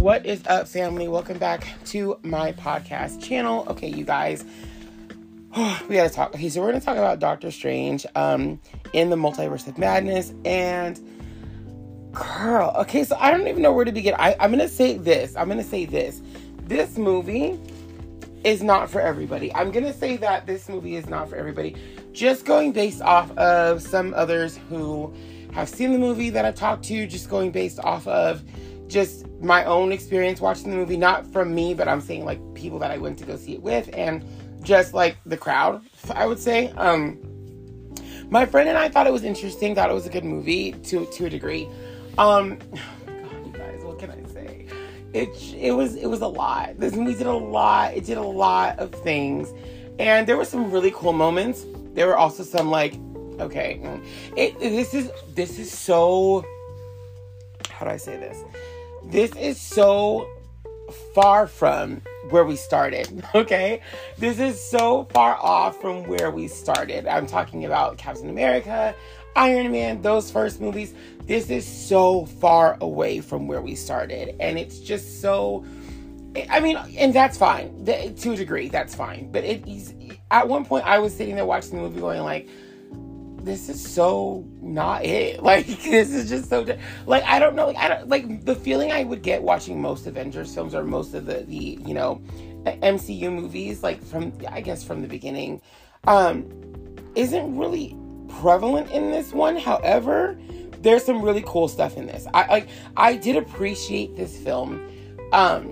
What 0.00 0.24
is 0.24 0.40
up, 0.46 0.66
family? 0.66 1.08
Welcome 1.08 1.36
back 1.36 1.66
to 1.88 2.18
my 2.22 2.52
podcast 2.52 3.22
channel. 3.22 3.66
Okay, 3.68 3.88
you 3.88 4.02
guys, 4.02 4.46
we 5.90 5.96
gotta 5.96 6.08
talk. 6.08 6.34
Okay, 6.34 6.48
so 6.48 6.62
we're 6.62 6.68
gonna 6.68 6.80
talk 6.80 6.96
about 6.96 7.18
Doctor 7.18 7.50
Strange 7.50 8.06
um, 8.14 8.58
in 8.94 9.10
the 9.10 9.16
Multiverse 9.16 9.68
of 9.68 9.76
Madness. 9.76 10.32
And, 10.46 10.98
girl, 12.12 12.72
okay, 12.78 13.04
so 13.04 13.14
I 13.20 13.30
don't 13.30 13.46
even 13.46 13.60
know 13.60 13.74
where 13.74 13.84
to 13.84 13.92
begin. 13.92 14.14
I, 14.18 14.36
I'm 14.40 14.50
gonna 14.50 14.68
say 14.68 14.96
this. 14.96 15.36
I'm 15.36 15.50
gonna 15.50 15.62
say 15.62 15.84
this. 15.84 16.22
This 16.62 16.96
movie 16.96 17.60
is 18.42 18.62
not 18.62 18.88
for 18.88 19.02
everybody. 19.02 19.54
I'm 19.54 19.70
gonna 19.70 19.92
say 19.92 20.16
that 20.16 20.46
this 20.46 20.70
movie 20.70 20.96
is 20.96 21.10
not 21.10 21.28
for 21.28 21.36
everybody. 21.36 21.76
Just 22.14 22.46
going 22.46 22.72
based 22.72 23.02
off 23.02 23.30
of 23.32 23.82
some 23.82 24.14
others 24.14 24.58
who 24.70 25.12
have 25.52 25.68
seen 25.68 25.92
the 25.92 25.98
movie 25.98 26.30
that 26.30 26.46
I've 26.46 26.54
talked 26.54 26.84
to, 26.84 27.06
just 27.06 27.28
going 27.28 27.50
based 27.50 27.78
off 27.80 28.06
of 28.06 28.42
just 28.90 29.26
my 29.40 29.64
own 29.64 29.92
experience 29.92 30.40
watching 30.40 30.70
the 30.70 30.76
movie, 30.76 30.96
not 30.96 31.26
from 31.32 31.54
me, 31.54 31.72
but 31.74 31.88
I'm 31.88 32.00
saying 32.00 32.24
like 32.24 32.40
people 32.54 32.78
that 32.80 32.90
I 32.90 32.98
went 32.98 33.18
to 33.18 33.24
go 33.24 33.36
see 33.36 33.54
it 33.54 33.62
with 33.62 33.88
and 33.94 34.24
just 34.62 34.92
like 34.92 35.16
the 35.24 35.36
crowd, 35.36 35.82
I 36.10 36.26
would 36.26 36.38
say. 36.38 36.72
Um 36.72 37.18
my 38.28 38.46
friend 38.46 38.68
and 38.68 38.78
I 38.78 38.88
thought 38.88 39.06
it 39.06 39.12
was 39.12 39.24
interesting, 39.24 39.74
thought 39.74 39.90
it 39.90 39.94
was 39.94 40.06
a 40.06 40.10
good 40.10 40.24
movie 40.24 40.72
to 40.72 41.06
to 41.06 41.26
a 41.26 41.30
degree. 41.30 41.68
Um 42.18 42.58
oh 42.72 42.76
God, 43.06 43.46
you 43.46 43.52
guys, 43.52 43.82
what 43.82 43.98
can 43.98 44.10
I 44.10 44.32
say? 44.32 44.66
It 45.14 45.30
it 45.54 45.72
was 45.72 45.94
it 45.94 46.06
was 46.06 46.20
a 46.20 46.28
lot. 46.28 46.78
This 46.78 46.94
movie 46.94 47.14
did 47.14 47.26
a 47.26 47.32
lot. 47.32 47.94
It 47.94 48.04
did 48.04 48.18
a 48.18 48.22
lot 48.22 48.78
of 48.78 48.92
things. 48.92 49.52
And 49.98 50.26
there 50.26 50.36
were 50.36 50.44
some 50.44 50.70
really 50.70 50.90
cool 50.92 51.12
moments. 51.12 51.64
There 51.94 52.06
were 52.06 52.16
also 52.16 52.42
some 52.42 52.70
like 52.70 52.94
okay, 53.40 53.80
mm, 53.82 54.04
it 54.36 54.58
this 54.58 54.94
is 54.94 55.10
this 55.34 55.58
is 55.58 55.72
so 55.72 56.44
how 57.80 57.86
do 57.86 57.92
I 57.92 57.96
say 57.96 58.18
this? 58.18 58.44
This 59.04 59.34
is 59.36 59.60
so 59.60 60.28
far 61.14 61.46
from 61.46 62.02
where 62.30 62.44
we 62.44 62.56
started, 62.56 63.24
okay? 63.34 63.80
This 64.18 64.38
is 64.38 64.62
so 64.62 65.04
far 65.12 65.36
off 65.36 65.80
from 65.80 66.06
where 66.06 66.30
we 66.30 66.48
started. 66.48 67.06
I'm 67.06 67.26
talking 67.26 67.64
about 67.64 67.98
Captain 67.98 68.28
America, 68.28 68.94
Iron 69.36 69.72
Man, 69.72 70.02
those 70.02 70.30
first 70.30 70.60
movies. 70.60 70.94
This 71.24 71.50
is 71.50 71.66
so 71.66 72.26
far 72.26 72.76
away 72.80 73.20
from 73.20 73.46
where 73.46 73.62
we 73.62 73.74
started. 73.74 74.36
And 74.40 74.58
it's 74.58 74.78
just 74.80 75.20
so. 75.20 75.64
I 76.48 76.60
mean, 76.60 76.76
and 76.96 77.12
that's 77.12 77.36
fine. 77.36 77.84
To 77.84 78.32
a 78.32 78.36
degree, 78.36 78.68
that's 78.68 78.94
fine. 78.94 79.32
But 79.32 79.44
it 79.44 79.66
is. 79.66 79.94
At 80.30 80.46
one 80.46 80.64
point, 80.64 80.86
I 80.86 80.98
was 80.98 81.16
sitting 81.16 81.34
there 81.34 81.44
watching 81.44 81.76
the 81.76 81.82
movie 81.82 82.00
going, 82.00 82.20
like, 82.20 82.48
this 83.44 83.68
is 83.68 83.82
so 83.82 84.44
not 84.60 85.04
it. 85.04 85.42
Like 85.50 85.66
this 85.66 86.10
is 86.10 86.28
just 86.28 86.48
so 86.48 86.66
like 87.06 87.24
I 87.24 87.38
don't 87.38 87.56
know. 87.56 87.66
Like 87.66 87.76
I 87.76 87.88
don't 87.88 88.08
like 88.08 88.44
the 88.44 88.54
feeling 88.54 88.92
I 88.92 89.04
would 89.04 89.22
get 89.22 89.42
watching 89.42 89.80
most 89.80 90.06
Avengers 90.06 90.54
films 90.54 90.74
or 90.74 90.84
most 90.84 91.14
of 91.14 91.26
the 91.26 91.40
the 91.40 91.78
you 91.84 91.94
know 91.94 92.20
MCU 92.64 93.32
movies 93.32 93.82
like 93.82 94.02
from 94.02 94.32
I 94.48 94.60
guess 94.60 94.84
from 94.84 95.02
the 95.02 95.08
beginning 95.08 95.60
um 96.06 96.46
isn't 97.16 97.56
really 97.56 97.96
prevalent 98.40 98.90
in 98.90 99.10
this 99.10 99.32
one. 99.32 99.56
However, 99.56 100.38
there's 100.80 101.04
some 101.04 101.22
really 101.22 101.42
cool 101.46 101.68
stuff 101.68 101.96
in 101.96 102.06
this. 102.06 102.26
I 102.32 102.46
like 102.46 102.68
I 102.96 103.16
did 103.16 103.36
appreciate 103.36 104.16
this 104.16 104.36
film 104.38 104.80
um 105.32 105.68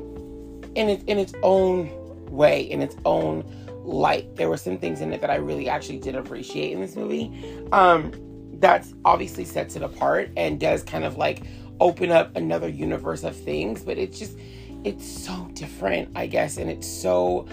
in 0.75 0.89
its 0.89 1.05
in 1.05 1.19
its 1.19 1.35
own 1.43 1.91
way, 2.31 2.63
in 2.63 2.83
its 2.83 2.97
own 3.05 3.45
light. 3.89 4.37
There 4.37 4.49
were 4.49 4.57
some 4.57 4.79
things 4.79 5.01
in 5.01 5.13
it 5.13 5.21
that 5.21 5.31
I 5.31 5.37
really 5.37 5.69
actually 5.69 5.99
did 5.99 6.15
appreciate 6.15 6.73
in 6.73 6.81
this 6.81 6.95
movie. 6.95 7.67
Um, 7.73 8.13
that's 8.61 8.95
obviously 9.05 9.45
sets 9.45 9.77
it 9.77 9.83
apart 9.83 10.31
and 10.37 10.61
does 10.61 10.83
kind 10.83 11.05
of 11.05 11.17
like 11.17 11.43
open 11.81 12.11
up 12.11 12.37
another 12.37 12.69
universe 12.69 13.25
of 13.25 13.37
things, 13.37 13.83
but 13.83 13.99
it's 13.99 14.19
just 14.19 14.37
it's 14.85 15.07
so 15.07 15.49
different, 15.55 16.11
I 16.15 16.27
guess, 16.27 16.57
and 16.57 16.71
it's 16.71 16.87
so 16.87 17.49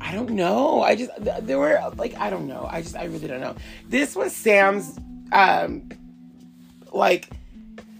I 0.00 0.12
don't 0.14 0.30
know. 0.30 0.82
I 0.82 0.94
just 0.94 1.10
there 1.18 1.58
were 1.58 1.80
like 1.96 2.16
I 2.16 2.30
don't 2.30 2.46
know. 2.46 2.68
I 2.70 2.82
just 2.82 2.96
I 2.96 3.04
really 3.04 3.26
don't 3.26 3.40
know. 3.40 3.56
This 3.88 4.14
was 4.14 4.34
Sam's 4.34 4.98
um 5.32 5.88
like 6.92 7.28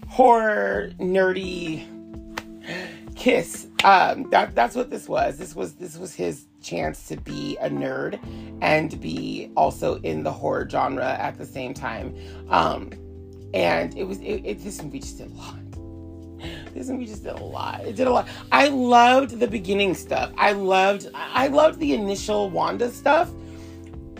horror 0.07 0.91
nerdy 0.99 1.85
kiss. 3.15 3.67
Um 3.83 4.29
that 4.29 4.55
that's 4.55 4.75
what 4.75 4.89
this 4.89 5.09
was. 5.09 5.37
This 5.37 5.55
was 5.55 5.73
this 5.73 5.97
was 5.97 6.13
his 6.13 6.45
chance 6.61 7.07
to 7.07 7.17
be 7.17 7.57
a 7.61 7.69
nerd 7.69 8.19
and 8.61 8.99
be 9.01 9.51
also 9.55 9.99
in 10.01 10.23
the 10.23 10.31
horror 10.31 10.67
genre 10.69 11.13
at 11.13 11.37
the 11.37 11.45
same 11.45 11.73
time. 11.73 12.15
Um, 12.49 12.91
and 13.53 13.97
it 13.97 14.03
was 14.03 14.19
it, 14.19 14.45
it 14.45 14.63
this 14.63 14.81
movie 14.81 14.99
just 14.99 15.17
did 15.17 15.31
a 15.31 15.35
lot. 15.35 15.59
This 16.73 16.87
movie 16.87 17.05
just 17.05 17.23
did 17.23 17.33
a 17.33 17.43
lot. 17.43 17.81
It 17.81 17.95
did 17.95 18.07
a 18.07 18.11
lot. 18.11 18.27
I 18.51 18.69
loved 18.69 19.39
the 19.39 19.47
beginning 19.47 19.93
stuff. 19.93 20.31
I 20.37 20.53
loved 20.53 21.09
I 21.13 21.47
loved 21.47 21.79
the 21.79 21.93
initial 21.93 22.49
Wanda 22.49 22.91
stuff. 22.91 23.31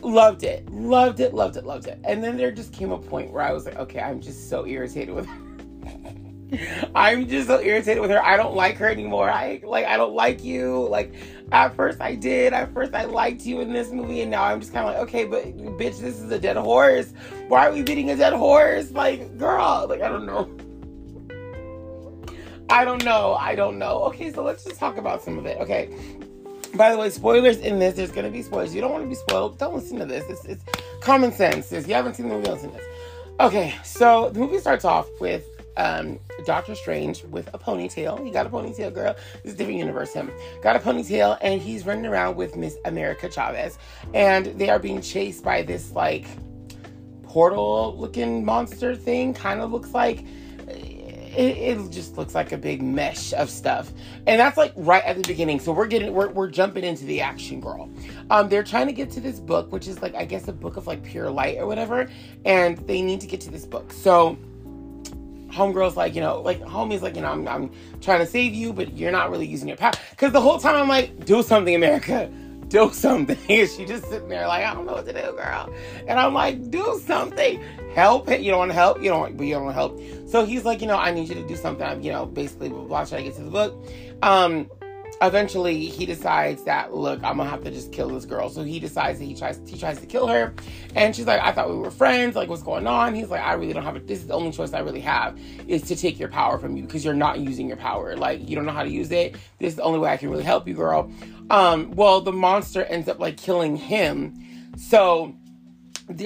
Loved 0.01 0.43
it. 0.43 0.69
Loved 0.71 1.19
it. 1.19 1.33
Loved 1.33 1.57
it. 1.57 1.65
Loved 1.65 1.87
it. 1.87 1.99
And 2.03 2.23
then 2.23 2.37
there 2.37 2.51
just 2.51 2.73
came 2.73 2.91
a 2.91 2.97
point 2.97 3.31
where 3.31 3.43
I 3.43 3.51
was 3.51 3.65
like, 3.65 3.77
okay, 3.77 3.99
I'm 3.99 4.21
just 4.21 4.49
so 4.49 4.65
irritated 4.65 5.13
with 5.13 5.27
I'm 6.95 7.27
just 7.27 7.47
so 7.47 7.61
irritated 7.61 8.01
with 8.01 8.09
her. 8.11 8.23
I 8.23 8.37
don't 8.37 8.55
like 8.55 8.77
her 8.77 8.89
anymore. 8.89 9.29
I 9.29 9.61
like 9.63 9.85
I 9.85 9.97
don't 9.97 10.13
like 10.13 10.43
you. 10.43 10.87
Like 10.87 11.13
at 11.51 11.75
first 11.75 12.01
I 12.01 12.15
did. 12.15 12.53
At 12.53 12.73
first 12.73 12.93
I 12.93 13.05
liked 13.05 13.45
you 13.45 13.61
in 13.61 13.73
this 13.73 13.91
movie, 13.91 14.21
and 14.21 14.31
now 14.31 14.43
I'm 14.43 14.59
just 14.59 14.73
kind 14.73 14.87
of 14.87 14.93
like, 14.93 15.03
okay, 15.03 15.25
but 15.25 15.57
bitch, 15.77 15.99
this 15.99 16.19
is 16.19 16.31
a 16.31 16.39
dead 16.39 16.57
horse. 16.57 17.13
Why 17.47 17.67
are 17.67 17.73
we 17.73 17.81
beating 17.81 18.09
a 18.11 18.15
dead 18.15 18.33
horse? 18.33 18.91
Like, 18.91 19.37
girl, 19.37 19.85
like 19.89 20.01
I 20.01 20.09
don't 20.09 20.25
know. 20.25 20.49
I 22.69 22.85
don't 22.85 23.03
know. 23.03 23.33
I 23.33 23.55
don't 23.55 23.79
know. 23.79 24.03
Okay, 24.03 24.31
so 24.31 24.43
let's 24.43 24.63
just 24.63 24.79
talk 24.79 24.97
about 24.97 25.23
some 25.23 25.39
of 25.39 25.45
it. 25.45 25.57
Okay. 25.59 25.89
By 26.75 26.91
the 26.91 26.97
way, 26.99 27.09
spoilers 27.09 27.57
in 27.57 27.79
this. 27.79 27.95
There's 27.95 28.11
gonna 28.11 28.29
be 28.29 28.43
spoilers. 28.43 28.75
You 28.75 28.81
don't 28.81 28.91
want 28.91 29.03
to 29.03 29.09
be 29.09 29.15
spoiled. 29.15 29.57
Don't 29.57 29.73
listen 29.73 29.97
to 29.97 30.05
this. 30.05 30.23
It's, 30.29 30.45
it's 30.45 30.63
common 31.01 31.31
sense. 31.31 31.71
If 31.71 31.87
you 31.87 31.95
haven't 31.95 32.15
seen 32.15 32.29
the 32.29 32.35
movie, 32.35 32.49
listen 32.49 32.69
to 32.69 32.77
this. 32.77 32.85
Okay, 33.39 33.73
so 33.83 34.29
the 34.29 34.39
movie 34.39 34.59
starts 34.59 34.85
off 34.85 35.07
with 35.19 35.43
um, 35.79 36.19
Doctor 36.45 36.75
Strange 36.75 37.23
with 37.23 37.47
a 37.53 37.57
ponytail. 37.57 38.23
He 38.23 38.31
got 38.31 38.45
a 38.45 38.49
ponytail, 38.49 38.93
girl. 38.93 39.15
This 39.43 39.53
is 39.53 39.57
different 39.57 39.79
universe. 39.79 40.13
Him 40.13 40.29
got 40.61 40.75
a 40.75 40.79
ponytail, 40.79 41.37
and 41.41 41.61
he's 41.61 41.85
running 41.85 42.05
around 42.05 42.35
with 42.35 42.55
Miss 42.57 42.77
America 42.85 43.31
Chavez, 43.31 43.79
and 44.13 44.47
they 44.59 44.69
are 44.69 44.79
being 44.79 45.01
chased 45.01 45.43
by 45.43 45.63
this 45.63 45.91
like 45.93 46.25
portal-looking 47.23 48.43
monster 48.43 48.95
thing. 48.95 49.33
Kind 49.33 49.61
of 49.61 49.71
looks 49.71 49.91
like. 49.91 50.25
It, 50.67 51.57
it, 51.77 51.91
just 51.91 52.17
looks 52.17 52.33
like 52.33 52.51
a 52.51 52.57
big 52.57 52.81
mesh 52.81 53.33
of 53.33 53.51
stuff 53.51 53.93
and 54.25 54.39
that's 54.39 54.57
like 54.57 54.73
right 54.75 55.03
at 55.03 55.15
the 55.15 55.21
beginning 55.27 55.59
so 55.59 55.71
we're 55.71 55.85
getting 55.85 56.11
we're, 56.11 56.29
we're 56.29 56.49
jumping 56.49 56.83
into 56.83 57.05
the 57.05 57.21
action 57.21 57.61
girl 57.61 57.87
um 58.31 58.49
they're 58.49 58.63
trying 58.63 58.87
to 58.87 58.93
get 58.93 59.11
to 59.11 59.19
this 59.21 59.39
book 59.39 59.71
which 59.71 59.87
is 59.87 60.01
like 60.01 60.15
i 60.15 60.25
guess 60.25 60.47
a 60.47 60.51
book 60.51 60.75
of 60.75 60.87
like 60.87 61.03
pure 61.03 61.29
light 61.29 61.59
or 61.59 61.67
whatever 61.67 62.09
and 62.45 62.79
they 62.87 63.03
need 63.03 63.21
to 63.21 63.27
get 63.27 63.39
to 63.41 63.51
this 63.51 63.67
book 63.67 63.93
so 63.93 64.39
homegirl's 65.51 65.97
like, 65.97 66.15
you 66.15 66.21
know, 66.21 66.41
like 66.41 66.61
homie's 66.61 67.01
like, 67.01 67.15
you 67.15 67.21
know, 67.21 67.31
I'm, 67.31 67.47
I'm 67.47 67.71
trying 68.01 68.19
to 68.19 68.25
save 68.25 68.53
you, 68.53 68.73
but 68.73 68.97
you're 68.97 69.11
not 69.11 69.29
really 69.29 69.47
using 69.47 69.67
your 69.67 69.77
power. 69.77 69.93
Because 70.11 70.31
the 70.31 70.41
whole 70.41 70.59
time 70.59 70.75
I'm 70.75 70.87
like, 70.87 71.25
do 71.25 71.43
something, 71.43 71.75
America. 71.75 72.31
Do 72.69 72.91
something. 72.93 73.35
And 73.49 73.67
she 73.77 73.83
just 73.83 74.07
sitting 74.09 74.29
there 74.29 74.47
like, 74.47 74.63
I 74.63 74.75
don't 74.75 74.85
know 74.85 74.93
what 74.93 75.07
to 75.07 75.13
do, 75.13 75.35
girl. 75.35 75.73
And 76.07 76.19
I'm 76.19 76.35
like, 76.35 76.69
do 76.69 77.01
something. 77.03 77.59
Help 77.95 78.29
it. 78.29 78.41
You 78.41 78.51
don't 78.51 78.59
want 78.59 78.69
to 78.69 78.75
help. 78.75 79.01
You 79.01 79.09
don't 79.09 79.21
want, 79.21 79.37
but 79.37 79.47
you 79.47 79.55
don't 79.55 79.65
want 79.65 79.75
to 79.75 79.79
help. 79.79 80.29
So 80.29 80.45
he's 80.45 80.65
like, 80.65 80.79
you 80.79 80.85
know, 80.85 80.95
I 80.95 81.11
need 81.11 81.29
you 81.29 81.33
to 81.33 81.47
do 81.47 81.55
something. 81.55 81.83
I'm, 81.83 82.01
you 82.01 82.11
know, 82.11 82.27
basically, 82.27 82.69
blah, 82.69 82.83
blah, 82.83 83.05
should 83.05 83.17
I 83.17 83.23
get 83.23 83.35
to 83.37 83.41
the 83.41 83.49
book? 83.49 83.83
Um, 84.21 84.69
eventually 85.21 85.85
he 85.85 86.05
decides 86.05 86.63
that 86.63 86.93
look 86.93 87.21
i'm 87.23 87.37
gonna 87.37 87.49
have 87.49 87.63
to 87.63 87.71
just 87.71 87.91
kill 87.91 88.09
this 88.09 88.25
girl. 88.25 88.49
So 88.49 88.63
he 88.63 88.79
decides 88.79 89.19
that 89.19 89.25
he 89.25 89.35
tries 89.35 89.59
he 89.67 89.77
tries 89.77 89.99
to 89.99 90.05
kill 90.05 90.27
her. 90.27 90.53
And 90.95 91.15
she's 91.15 91.25
like 91.25 91.41
i 91.41 91.51
thought 91.51 91.69
we 91.69 91.77
were 91.77 91.91
friends. 91.91 92.35
Like 92.35 92.49
what's 92.49 92.63
going 92.63 92.87
on? 92.87 93.13
He's 93.15 93.29
like 93.29 93.41
i 93.41 93.53
really 93.53 93.73
don't 93.73 93.83
have 93.83 93.95
it 93.95 94.07
this 94.07 94.19
is 94.19 94.27
the 94.27 94.33
only 94.33 94.51
choice 94.51 94.73
i 94.73 94.79
really 94.79 95.01
have 95.01 95.37
is 95.67 95.83
to 95.83 95.95
take 95.95 96.19
your 96.19 96.29
power 96.29 96.57
from 96.57 96.77
you 96.77 96.83
because 96.83 97.03
you're 97.03 97.13
not 97.13 97.39
using 97.39 97.67
your 97.67 97.77
power. 97.77 98.15
Like 98.15 98.47
you 98.47 98.55
don't 98.55 98.65
know 98.65 98.71
how 98.71 98.83
to 98.83 98.89
use 98.89 99.11
it. 99.11 99.35
This 99.59 99.71
is 99.71 99.75
the 99.75 99.83
only 99.83 99.99
way 99.99 100.09
i 100.09 100.17
can 100.17 100.29
really 100.29 100.43
help 100.43 100.67
you 100.67 100.73
girl. 100.73 101.11
Um 101.49 101.91
well 101.91 102.21
the 102.21 102.33
monster 102.33 102.83
ends 102.85 103.09
up 103.09 103.19
like 103.19 103.37
killing 103.37 103.75
him. 103.75 104.45
So 104.77 105.35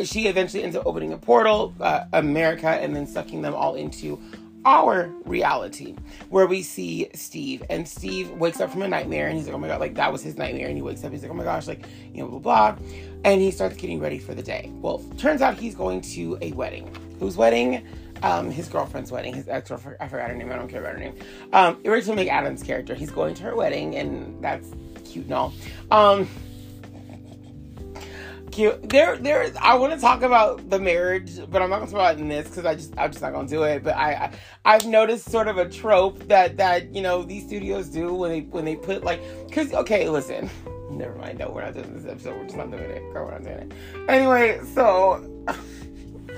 she 0.04 0.28
eventually 0.28 0.64
ends 0.64 0.76
up 0.76 0.86
opening 0.86 1.12
a 1.12 1.18
portal 1.18 1.74
uh, 1.82 2.06
america 2.14 2.70
and 2.70 2.96
then 2.96 3.06
sucking 3.06 3.42
them 3.42 3.54
all 3.54 3.76
into 3.76 4.18
our 4.66 5.12
reality 5.26 5.96
where 6.30 6.48
we 6.48 6.62
see 6.62 7.10
Steve 7.14 7.64
and 7.70 7.88
Steve 7.88 8.32
wakes 8.32 8.60
up 8.60 8.72
from 8.72 8.82
a 8.82 8.88
nightmare 8.88 9.28
and 9.28 9.38
he's 9.38 9.46
like, 9.46 9.56
oh 9.56 9.60
my 9.60 9.68
God, 9.68 9.80
like 9.80 9.96
that 9.96 10.12
was 10.12 10.22
his 10.22 10.38
nightmare. 10.38 10.68
And 10.68 10.76
he 10.76 10.82
wakes 10.82 11.04
up, 11.04 11.12
he's 11.12 11.22
like, 11.22 11.32
oh 11.32 11.36
my 11.36 11.44
gosh, 11.44 11.68
like, 11.68 11.86
you 12.14 12.24
know, 12.24 12.30
blah, 12.30 12.40
blah. 12.74 12.76
And 13.26 13.42
he 13.42 13.52
starts 13.52 13.76
getting 13.78 14.00
ready 14.00 14.20
for 14.20 14.34
the 14.34 14.44
day. 14.44 14.72
Well, 14.76 15.00
turns 15.18 15.42
out 15.42 15.58
he's 15.58 15.76
going 15.76 16.02
to 16.02 16.38
a 16.42 16.52
wedding. 16.54 16.90
Whose 17.20 17.38
wedding? 17.38 17.86
Um, 18.22 18.50
his 18.50 18.70
girlfriend's 18.70 19.12
wedding, 19.12 19.34
his 19.34 19.50
ex 19.50 19.68
girlfriend, 19.68 19.98
I 20.00 20.08
forgot 20.08 20.30
her 20.30 20.36
name, 20.36 20.50
I 20.50 20.56
don't 20.56 20.70
care 20.70 20.80
about 20.80 20.94
her 20.94 21.00
name. 21.00 21.16
Um, 21.52 21.78
Rachel 21.84 22.16
McAdams' 22.16 22.66
character, 22.66 22.96
he's 22.96 23.12
going 23.12 23.34
to 23.36 23.44
her 23.44 23.56
wedding 23.56 23.96
and 23.98 24.42
that's 24.42 24.72
cute 25.04 25.26
and 25.26 25.34
all. 25.34 25.54
Um, 25.92 26.28
cute. 28.54 28.90
There, 28.90 29.18
there. 29.18 29.52
I 29.60 29.76
want 29.76 29.94
to 29.94 30.00
talk 30.00 30.22
about 30.22 30.70
the 30.70 30.80
marriage, 30.80 31.40
but 31.50 31.62
I'm 31.62 31.70
not 31.70 31.80
gonna 31.80 31.92
talk 31.92 31.96
about 31.96 32.16
it 32.16 32.22
in 32.22 32.30
this 32.30 32.48
because 32.48 32.66
I 32.66 32.76
just, 32.76 32.94
I'm 32.98 33.12
just 33.12 33.22
not 33.22 33.34
gonna 33.34 33.48
do 33.48 33.64
it. 33.64 33.84
But 33.84 33.96
I, 33.96 34.32
I, 34.64 34.74
have 34.74 34.86
noticed 34.86 35.30
sort 35.30 35.48
of 35.48 35.58
a 35.58 35.68
trope 35.68 36.20
that 36.28 36.58
that 36.58 36.94
you 36.94 37.02
know 37.02 37.24
these 37.24 37.46
studios 37.46 37.90
do 37.90 38.14
when 38.14 38.32
they 38.32 38.42
when 38.42 38.66
they 38.66 38.76
put 38.76 39.04
like, 39.04 39.22
because 39.48 39.74
okay, 39.74 40.08
listen, 40.08 40.50
never 40.92 41.16
mind. 41.16 41.40
No, 41.40 41.50
we're 41.50 41.64
not 41.64 41.74
doing 41.74 41.94
this 41.96 42.10
episode. 42.10 42.38
We're 42.38 42.44
just 42.46 42.58
not 42.58 42.70
doing 42.70 42.84
it. 42.84 43.12
Girl, 43.12 43.26
we're 43.26 43.32
not 43.32 43.44
doing 43.44 43.72
it. 43.72 43.74
Anyway, 44.08 44.62
so. 44.74 45.30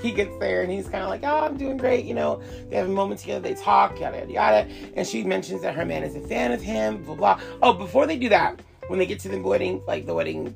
he 0.02 0.12
gets 0.12 0.36
there 0.38 0.60
and 0.60 0.70
he's 0.70 0.86
kind 0.90 1.02
of 1.02 1.08
like, 1.08 1.22
oh, 1.24 1.46
I'm 1.46 1.56
doing 1.56 1.78
great. 1.78 2.04
You 2.04 2.12
know, 2.12 2.42
they 2.68 2.76
have 2.76 2.86
a 2.86 2.92
moment 2.92 3.18
together, 3.18 3.40
they 3.40 3.54
talk, 3.54 3.98
yada, 3.98 4.18
yada, 4.18 4.30
yada. 4.30 4.68
And 4.94 5.06
she 5.06 5.24
mentions 5.24 5.62
that 5.62 5.74
her 5.74 5.86
man 5.86 6.04
is 6.04 6.14
a 6.14 6.20
fan 6.20 6.52
of 6.52 6.60
him, 6.60 7.02
blah, 7.02 7.14
blah. 7.14 7.40
Oh, 7.62 7.72
before 7.72 8.06
they 8.06 8.18
do 8.18 8.28
that, 8.28 8.60
when 8.88 8.98
they 8.98 9.06
get 9.06 9.20
to 9.20 9.30
the 9.30 9.40
wedding, 9.40 9.82
like 9.86 10.04
the 10.04 10.12
wedding 10.12 10.54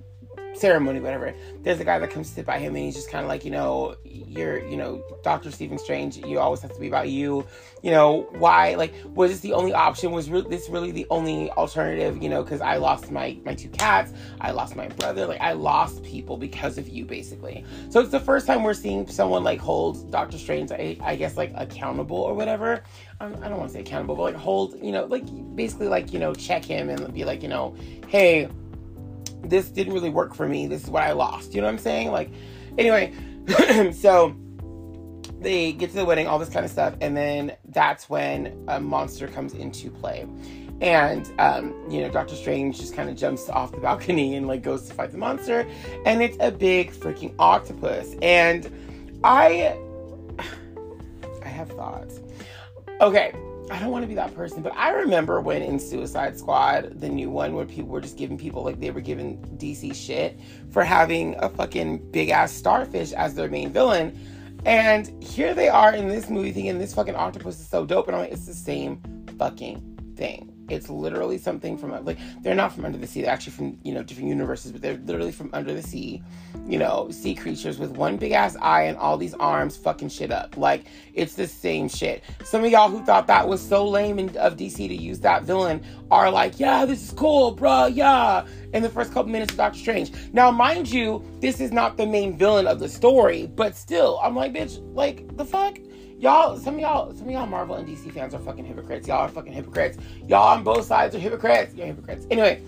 ceremony, 0.61 1.01
whatever, 1.01 1.35
there's 1.63 1.81
a 1.81 1.85
guy 1.85 1.99
that 1.99 2.11
comes 2.11 2.29
to 2.29 2.35
sit 2.35 2.47
by 2.47 2.59
him 2.59 2.77
and 2.77 2.85
he's 2.85 2.95
just 2.95 3.11
kind 3.11 3.25
of 3.25 3.29
like, 3.29 3.45
you 3.45 3.51
know, 3.51 3.97
you're, 4.05 4.65
you 4.67 4.77
know, 4.77 5.03
Doctor 5.23 5.51
Stephen 5.51 5.79
Strange, 5.79 6.19
you 6.19 6.39
always 6.39 6.61
have 6.61 6.73
to 6.73 6.81
be 6.81 6.89
about 6.89 7.09
you. 7.09 7.47
You 7.83 7.91
know, 7.91 8.29
why? 8.33 8.75
Like, 8.75 8.95
was 9.15 9.31
this 9.31 9.41
the 9.41 9.55
only 9.55 9.73
option? 9.73 10.13
Was 10.13 10.29
re- 10.31 10.45
this 10.49 10.69
really 10.69 10.91
the 10.91 11.07
only 11.09 11.51
alternative? 11.53 12.23
You 12.23 12.29
know, 12.29 12.43
because 12.43 12.61
I 12.61 12.77
lost 12.77 13.11
my 13.11 13.39
my 13.45 13.55
two 13.55 13.71
cats, 13.71 14.13
I 14.41 14.51
lost 14.51 14.77
my 14.77 14.89
brother, 14.89 15.27
like 15.27 15.41
I 15.41 15.53
lost 15.53 16.03
people 16.03 16.37
because 16.37 16.77
of 16.77 16.89
you, 16.89 17.07
basically. 17.07 17.65
So 17.89 18.01
it's 18.01 18.11
the 18.11 18.21
first 18.21 18.47
time 18.47 18.63
we're 18.63 18.75
seeing 18.75 19.09
someone 19.09 19.45
like 19.45 19.61
hold 19.61 20.11
Doctor 20.11 20.37
Strange, 20.37 20.71
I, 20.73 20.99
I 21.01 21.17
guess, 21.17 21.39
like 21.39 21.53
accountable 21.57 22.19
or 22.19 22.35
whatever. 22.35 22.83
Um, 23.21 23.37
I 23.43 23.49
don't 23.49 23.59
want 23.59 23.71
to 23.71 23.75
say 23.75 23.81
accountable, 23.81 24.15
but 24.15 24.23
like 24.23 24.35
hold, 24.35 24.79
you 24.83 24.93
know, 24.93 25.07
like 25.07 25.25
basically 25.57 25.89
like 25.89 26.13
you 26.13 26.19
know 26.19 26.35
check 26.35 26.65
him 26.65 26.91
and 26.91 27.13
be 27.15 27.25
like, 27.25 27.43
you 27.43 27.49
know, 27.49 27.75
hey 28.09 28.49
this 29.43 29.69
didn't 29.69 29.93
really 29.93 30.11
work 30.11 30.35
for 30.35 30.49
me. 30.49 30.67
This 30.67 30.85
is 30.85 30.91
what 30.91 31.03
I 31.03 31.13
lost. 31.13 31.55
You 31.55 31.61
know 31.61 31.67
what 31.67 31.75
I'm 31.75 31.79
saying? 31.79 32.11
Like, 32.11 32.31
anyway, 32.79 33.13
so 33.93 34.37
they 35.41 35.73
get 35.73 35.91
to 35.91 35.97
the 35.97 36.05
wedding, 36.05 36.27
all 36.27 36.39
this 36.39 36.51
kind 36.51 36.65
of 36.65 36.71
stuff, 36.71 36.95
and 37.01 37.17
then 37.17 37.57
that's 37.69 38.09
when 38.09 38.65
a 38.69 38.81
monster 38.81 39.27
comes 39.27 39.55
into 39.55 39.91
play. 39.91 40.27
And 40.81 41.31
um, 41.39 41.75
you 41.91 42.01
know, 42.01 42.11
Doctor 42.11 42.35
Strange 42.35 42.79
just 42.79 42.95
kind 42.95 43.11
of 43.11 43.17
jumps 43.17 43.49
off 43.49 43.73
the 43.73 43.79
balcony 43.79 44.37
and 44.37 44.47
like 44.47 44.63
goes 44.63 44.89
to 44.89 44.95
fight 44.95 45.13
the 45.13 45.19
monster, 45.19 45.67
and 46.07 46.23
it's 46.23 46.37
a 46.41 46.51
big 46.51 46.93
freaking 46.93 47.35
octopus. 47.39 48.15
And 48.23 48.71
I, 49.25 49.79
I 51.45 51.49
have 51.49 51.69
thoughts. 51.71 52.21
Okay, 53.01 53.33
I 53.71 53.79
don't 53.79 53.91
want 53.91 54.03
to 54.03 54.09
be 54.09 54.15
that 54.15 54.35
person, 54.35 54.63
but 54.63 54.75
I 54.77 54.91
remember 54.91 55.41
when 55.41 55.63
in 55.63 55.79
Suicide 55.79 56.37
Squad, 56.37 57.01
the 57.01 57.09
new 57.09 57.31
one, 57.31 57.55
where 57.55 57.65
people 57.65 57.91
were 57.91 58.01
just 58.01 58.17
giving 58.17 58.37
people 58.37 58.65
like 58.65 58.81
they 58.81 58.91
were 58.91 59.01
giving 59.01 59.39
DC 59.59 59.95
shit 59.95 60.41
for 60.71 60.83
having 60.83 61.37
a 61.39 61.49
fucking 61.49 62.11
big 62.11 62.31
ass 62.31 62.53
starfish 62.53 63.13
as 63.13 63.35
their 63.35 63.49
main 63.49 63.73
villain. 63.73 64.19
And 64.65 65.23
here 65.23 65.55
they 65.55 65.69
are 65.69 65.95
in 65.95 66.09
this 66.09 66.29
movie 66.29 66.53
thinking 66.53 66.79
this 66.79 66.95
fucking 66.95 67.15
octopus 67.15 67.61
is 67.61 67.69
so 67.69 67.87
dope. 67.87 68.09
And 68.09 68.17
I'm 68.17 68.23
like, 68.23 68.33
it's 68.33 68.47
the 68.47 68.55
same 68.55 69.01
fucking 69.39 70.15
thing. 70.17 70.53
It's 70.71 70.89
literally 70.89 71.39
something 71.39 71.77
from 71.77 72.05
like 72.05 72.19
they're 72.43 72.55
not 72.55 72.73
from 72.73 72.85
under 72.85 72.99
the 72.99 73.07
sea. 73.07 73.23
They're 73.23 73.31
actually 73.31 73.53
from 73.53 73.79
you 73.83 73.93
know 73.93 74.03
different 74.03 74.29
universes, 74.29 74.73
but 74.73 74.83
they're 74.83 74.99
literally 74.99 75.33
from 75.33 75.51
under 75.53 75.75
the 75.75 75.83
sea. 75.83 76.23
You 76.67 76.79
know, 76.79 77.11
sea 77.11 77.35
creatures 77.35 77.79
with 77.79 77.93
one 77.93 78.17
big 78.17 78.33
ass 78.33 78.57
eye 78.61 78.83
and 78.83 78.97
all 78.97 79.17
these 79.17 79.35
arms 79.35 79.77
fucking 79.77 80.09
shit 80.09 80.31
up. 80.31 80.57
Like 80.57 80.85
it's 81.15 81.35
the 81.35 81.47
same 81.47 81.89
shit. 81.89 82.23
Some 82.45 82.65
of 82.65 82.71
y'all 82.71 82.89
who 82.89 83.05
thought 83.05 83.27
that 83.27 83.49
was 83.49 83.61
so 83.61 83.87
lame 83.87 84.19
of 84.37 84.57
DC 84.57 84.77
to 84.77 84.95
use 84.95 85.21
that 85.21 85.45
villain 85.45 85.85
are 86.11 86.31
like, 86.31 86.59
yeah, 86.59 86.85
this 86.85 87.03
is 87.03 87.13
cool, 87.13 87.57
bruh, 87.57 87.95
yeah. 87.95 88.47
In 88.73 88.83
the 88.83 88.89
first 88.89 89.13
couple 89.13 89.31
minutes 89.31 89.53
of 89.53 89.59
Doctor 89.59 89.79
Strange. 89.79 90.13
Now, 90.33 90.51
mind 90.51 90.91
you, 90.91 91.25
this 91.41 91.61
is 91.61 91.73
not 91.73 91.97
the 91.97 92.07
main 92.07 92.37
villain 92.37 92.67
of 92.67 92.79
the 92.79 92.89
story, 92.89 93.47
but 93.47 93.77
still, 93.77 94.21
I'm 94.23 94.35
like, 94.35 94.53
bitch, 94.53 94.81
like 94.95 95.37
the 95.37 95.45
fuck 95.45 95.79
y'all, 96.21 96.57
some 96.57 96.75
of 96.75 96.81
y'all, 96.81 97.15
some 97.15 97.27
of 97.27 97.33
y'all 97.33 97.47
Marvel 97.47 97.77
and 97.77 97.89
DC 97.89 98.13
fans 98.13 98.35
are 98.35 98.41
fucking 98.41 98.65
hypocrites. 98.65 99.09
Y'all 99.09 99.21
are 99.21 99.29
fucking 99.29 99.53
hypocrites. 99.53 99.99
Y'all 100.29 100.57
on 100.57 100.63
both 100.63 100.85
sides 100.85 101.15
are 101.15 101.19
hypocrites. 101.19 101.75
You're 101.75 101.87
hypocrites. 101.87 102.27
Anyway, 102.31 102.63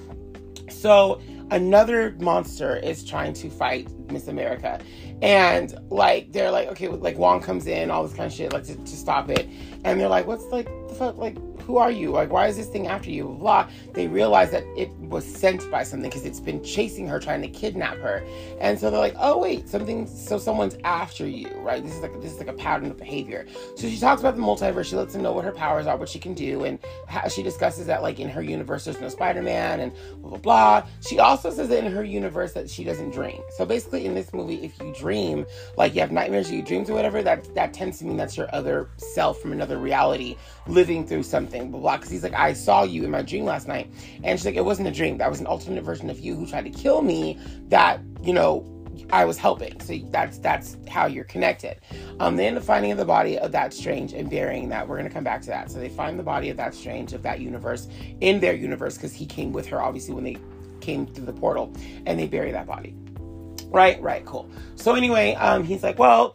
so 0.70 1.20
another 1.50 2.16
monster 2.18 2.76
is 2.78 3.04
trying 3.04 3.34
to 3.34 3.50
fight 3.50 3.90
Miss 4.10 4.28
America. 4.28 4.80
And 5.20 5.78
like 5.90 6.32
they're 6.32 6.50
like, 6.50 6.68
okay, 6.68 6.88
like 6.88 7.18
Wong 7.18 7.40
comes 7.40 7.66
in, 7.66 7.90
all 7.90 8.02
this 8.02 8.16
kind 8.16 8.26
of 8.26 8.32
shit, 8.32 8.52
like 8.52 8.64
to, 8.64 8.74
to 8.74 8.96
stop 8.96 9.28
it. 9.28 9.46
And 9.84 10.00
they're 10.00 10.08
like, 10.08 10.26
what's 10.26 10.46
like 10.46 10.68
the 10.92 10.98
fuck 10.98 11.16
like 11.18 11.36
who 11.62 11.76
are 11.76 11.90
you? 11.90 12.10
Like, 12.10 12.30
why 12.30 12.48
is 12.48 12.56
this 12.56 12.66
thing 12.66 12.88
after 12.88 13.10
you? 13.10 13.36
Blah, 13.38 13.68
They 13.92 14.08
realize 14.08 14.50
that 14.50 14.64
it 14.76 14.90
was 14.98 15.24
sent 15.24 15.70
by 15.70 15.84
something 15.84 16.10
because 16.10 16.26
it's 16.26 16.40
been 16.40 16.62
chasing 16.62 17.06
her, 17.06 17.20
trying 17.20 17.40
to 17.42 17.48
kidnap 17.48 17.96
her. 17.98 18.24
And 18.60 18.78
so 18.78 18.90
they're 18.90 18.98
like, 18.98 19.14
oh 19.18 19.38
wait, 19.38 19.68
something. 19.68 20.06
So 20.06 20.38
someone's 20.38 20.76
after 20.84 21.26
you, 21.26 21.48
right? 21.58 21.82
This 21.82 21.94
is 21.94 22.00
like 22.00 22.20
this 22.20 22.32
is 22.32 22.38
like 22.38 22.48
a 22.48 22.52
pattern 22.52 22.90
of 22.90 22.98
behavior. 22.98 23.46
So 23.76 23.88
she 23.88 23.98
talks 23.98 24.20
about 24.20 24.36
the 24.36 24.42
multiverse. 24.42 24.86
She 24.86 24.96
lets 24.96 25.12
them 25.12 25.22
know 25.22 25.32
what 25.32 25.44
her 25.44 25.52
powers 25.52 25.86
are, 25.86 25.96
what 25.96 26.08
she 26.08 26.18
can 26.18 26.34
do, 26.34 26.64
and 26.64 26.78
how 27.06 27.28
she 27.28 27.42
discusses 27.42 27.86
that 27.86 28.02
like 28.02 28.18
in 28.18 28.28
her 28.28 28.42
universe 28.42 28.84
there's 28.84 29.00
no 29.00 29.08
Spider-Man 29.08 29.80
and 29.80 29.92
blah 30.20 30.30
blah 30.30 30.38
blah. 30.38 30.86
She 31.00 31.18
also 31.18 31.50
says 31.50 31.68
that 31.68 31.84
in 31.84 31.92
her 31.92 32.04
universe 32.04 32.52
that 32.54 32.68
she 32.68 32.84
doesn't 32.84 33.10
dream. 33.10 33.40
So 33.56 33.64
basically, 33.64 34.06
in 34.06 34.14
this 34.14 34.32
movie, 34.32 34.64
if 34.64 34.78
you 34.80 34.92
dream, 34.98 35.46
like 35.76 35.94
you 35.94 36.00
have 36.00 36.12
nightmares, 36.12 36.50
or 36.50 36.54
you 36.54 36.62
dreams 36.62 36.90
or 36.90 36.94
whatever, 36.94 37.22
that 37.22 37.54
that 37.54 37.72
tends 37.72 37.98
to 37.98 38.04
mean 38.04 38.16
that's 38.16 38.36
your 38.36 38.52
other 38.54 38.88
self 38.96 39.40
from 39.40 39.52
another 39.52 39.78
reality 39.78 40.36
living 40.82 41.06
through 41.06 41.22
something 41.22 41.70
blah, 41.70 41.78
blah, 41.78 41.96
Because 41.96 42.10
he's 42.10 42.24
like, 42.24 42.34
I 42.34 42.52
saw 42.52 42.82
you 42.82 43.04
in 43.04 43.10
my 43.12 43.22
dream 43.22 43.44
last 43.44 43.68
night. 43.68 43.88
And 44.24 44.36
she's 44.36 44.44
like, 44.44 44.56
it 44.56 44.64
wasn't 44.64 44.88
a 44.88 44.90
dream. 44.90 45.16
That 45.16 45.30
was 45.30 45.38
an 45.38 45.46
alternate 45.46 45.84
version 45.84 46.10
of 46.10 46.18
you 46.18 46.34
who 46.34 46.44
tried 46.44 46.64
to 46.64 46.70
kill 46.70 47.02
me 47.02 47.38
that, 47.68 48.00
you 48.20 48.32
know, 48.32 48.66
I 49.10 49.24
was 49.24 49.38
helping. 49.38 49.78
So 49.80 49.96
that's 50.10 50.38
that's 50.38 50.76
how 50.88 51.06
you're 51.06 51.24
connected. 51.24 51.76
Um, 52.18 52.34
they 52.36 52.48
end 52.48 52.58
up 52.58 52.64
finding 52.64 52.96
the 52.96 53.04
body 53.04 53.38
of 53.38 53.52
that 53.52 53.72
strange 53.72 54.12
and 54.12 54.28
burying 54.28 54.68
that. 54.70 54.88
We're 54.88 54.96
gonna 54.96 55.08
come 55.08 55.22
back 55.22 55.40
to 55.42 55.48
that. 55.48 55.70
So 55.70 55.78
they 55.78 55.88
find 55.88 56.18
the 56.18 56.24
body 56.24 56.50
of 56.50 56.56
that 56.56 56.74
strange 56.74 57.12
of 57.12 57.22
that 57.22 57.38
universe 57.38 57.88
in 58.20 58.40
their 58.40 58.54
universe 58.54 58.96
because 58.96 59.14
he 59.14 59.24
came 59.24 59.52
with 59.52 59.66
her, 59.68 59.80
obviously, 59.80 60.14
when 60.14 60.24
they 60.24 60.36
came 60.80 61.06
through 61.06 61.26
the 61.26 61.32
portal, 61.32 61.72
and 62.06 62.18
they 62.18 62.26
bury 62.26 62.50
that 62.50 62.66
body. 62.66 62.92
Right, 63.68 64.02
right, 64.02 64.24
cool. 64.26 64.50
So 64.74 64.94
anyway, 64.94 65.34
um, 65.36 65.62
he's 65.62 65.82
like, 65.82 65.98
well, 65.98 66.34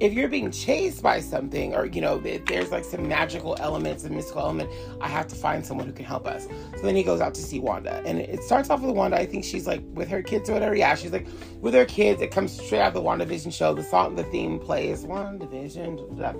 if 0.00 0.12
you're 0.12 0.28
being 0.28 0.50
chased 0.50 1.02
by 1.02 1.20
something 1.20 1.74
or 1.74 1.86
you 1.86 2.00
know 2.00 2.18
there's 2.18 2.70
like 2.70 2.84
some 2.84 3.08
magical 3.08 3.56
elements 3.60 4.04
and 4.04 4.14
mystical 4.14 4.42
element 4.42 4.70
i 5.00 5.08
have 5.08 5.26
to 5.26 5.34
find 5.34 5.64
someone 5.64 5.86
who 5.86 5.92
can 5.92 6.04
help 6.04 6.26
us. 6.26 6.48
So 6.76 6.82
then 6.82 6.96
he 6.96 7.02
goes 7.02 7.20
out 7.20 7.34
to 7.34 7.42
see 7.42 7.60
wanda. 7.60 8.02
And 8.04 8.18
it 8.18 8.42
starts 8.42 8.70
off 8.70 8.80
with 8.80 8.94
wanda. 8.94 9.16
I 9.16 9.26
think 9.26 9.44
she's 9.44 9.66
like 9.66 9.82
with 9.92 10.08
her 10.08 10.22
kids 10.22 10.48
or 10.48 10.54
whatever. 10.54 10.74
Yeah 10.74 10.94
she's 10.94 11.12
like 11.12 11.26
with 11.60 11.74
her 11.74 11.84
kids. 11.84 12.20
It 12.20 12.30
comes 12.30 12.52
straight 12.52 12.80
out 12.80 12.88
of 12.88 12.94
the 12.94 13.02
wandavision 13.02 13.52
show. 13.52 13.74
The 13.74 13.82
song 13.82 14.14
the 14.14 14.24
theme 14.24 14.58
plays 14.58 15.04
wandavision 15.04 16.16
blah, 16.16 16.34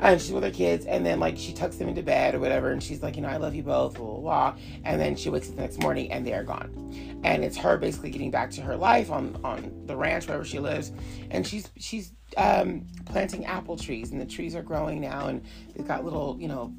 and 0.00 0.20
she's 0.20 0.32
with 0.32 0.44
her 0.44 0.50
kids. 0.50 0.86
And 0.86 1.04
then 1.04 1.20
like 1.20 1.36
she 1.36 1.52
tucks 1.52 1.76
them 1.76 1.88
into 1.88 2.02
bed 2.02 2.34
or 2.34 2.40
whatever. 2.40 2.70
And 2.70 2.82
she's 2.82 3.02
like 3.02 3.16
you 3.16 3.22
know 3.22 3.28
i 3.28 3.36
love 3.36 3.54
you 3.54 3.62
both 3.62 3.94
blah, 3.94 4.06
blah, 4.06 4.20
blah. 4.20 4.56
and 4.84 5.00
then 5.00 5.16
she 5.16 5.30
wakes 5.30 5.48
up 5.48 5.56
the 5.56 5.62
next 5.62 5.80
morning 5.82 6.10
and 6.12 6.26
they're 6.26 6.44
gone. 6.44 7.20
And 7.24 7.44
it's 7.44 7.56
her 7.56 7.76
basically 7.76 8.10
getting 8.10 8.30
back 8.30 8.50
to 8.52 8.62
her 8.62 8.76
life 8.76 9.10
on 9.10 9.38
on 9.44 9.86
the 9.86 9.96
ranch 9.96 10.26
wherever 10.26 10.44
she 10.44 10.58
lives. 10.58 10.92
And 11.30 11.46
she's 11.46 11.70
she's 11.76 12.12
um, 12.36 12.86
planting 13.06 13.44
apple 13.44 13.76
trees, 13.76 14.12
and 14.12 14.20
the 14.20 14.26
trees 14.26 14.54
are 14.54 14.62
growing 14.62 15.00
now, 15.00 15.26
and 15.26 15.42
they've 15.74 15.86
got 15.86 16.04
little, 16.04 16.36
you 16.40 16.48
know, 16.48 16.72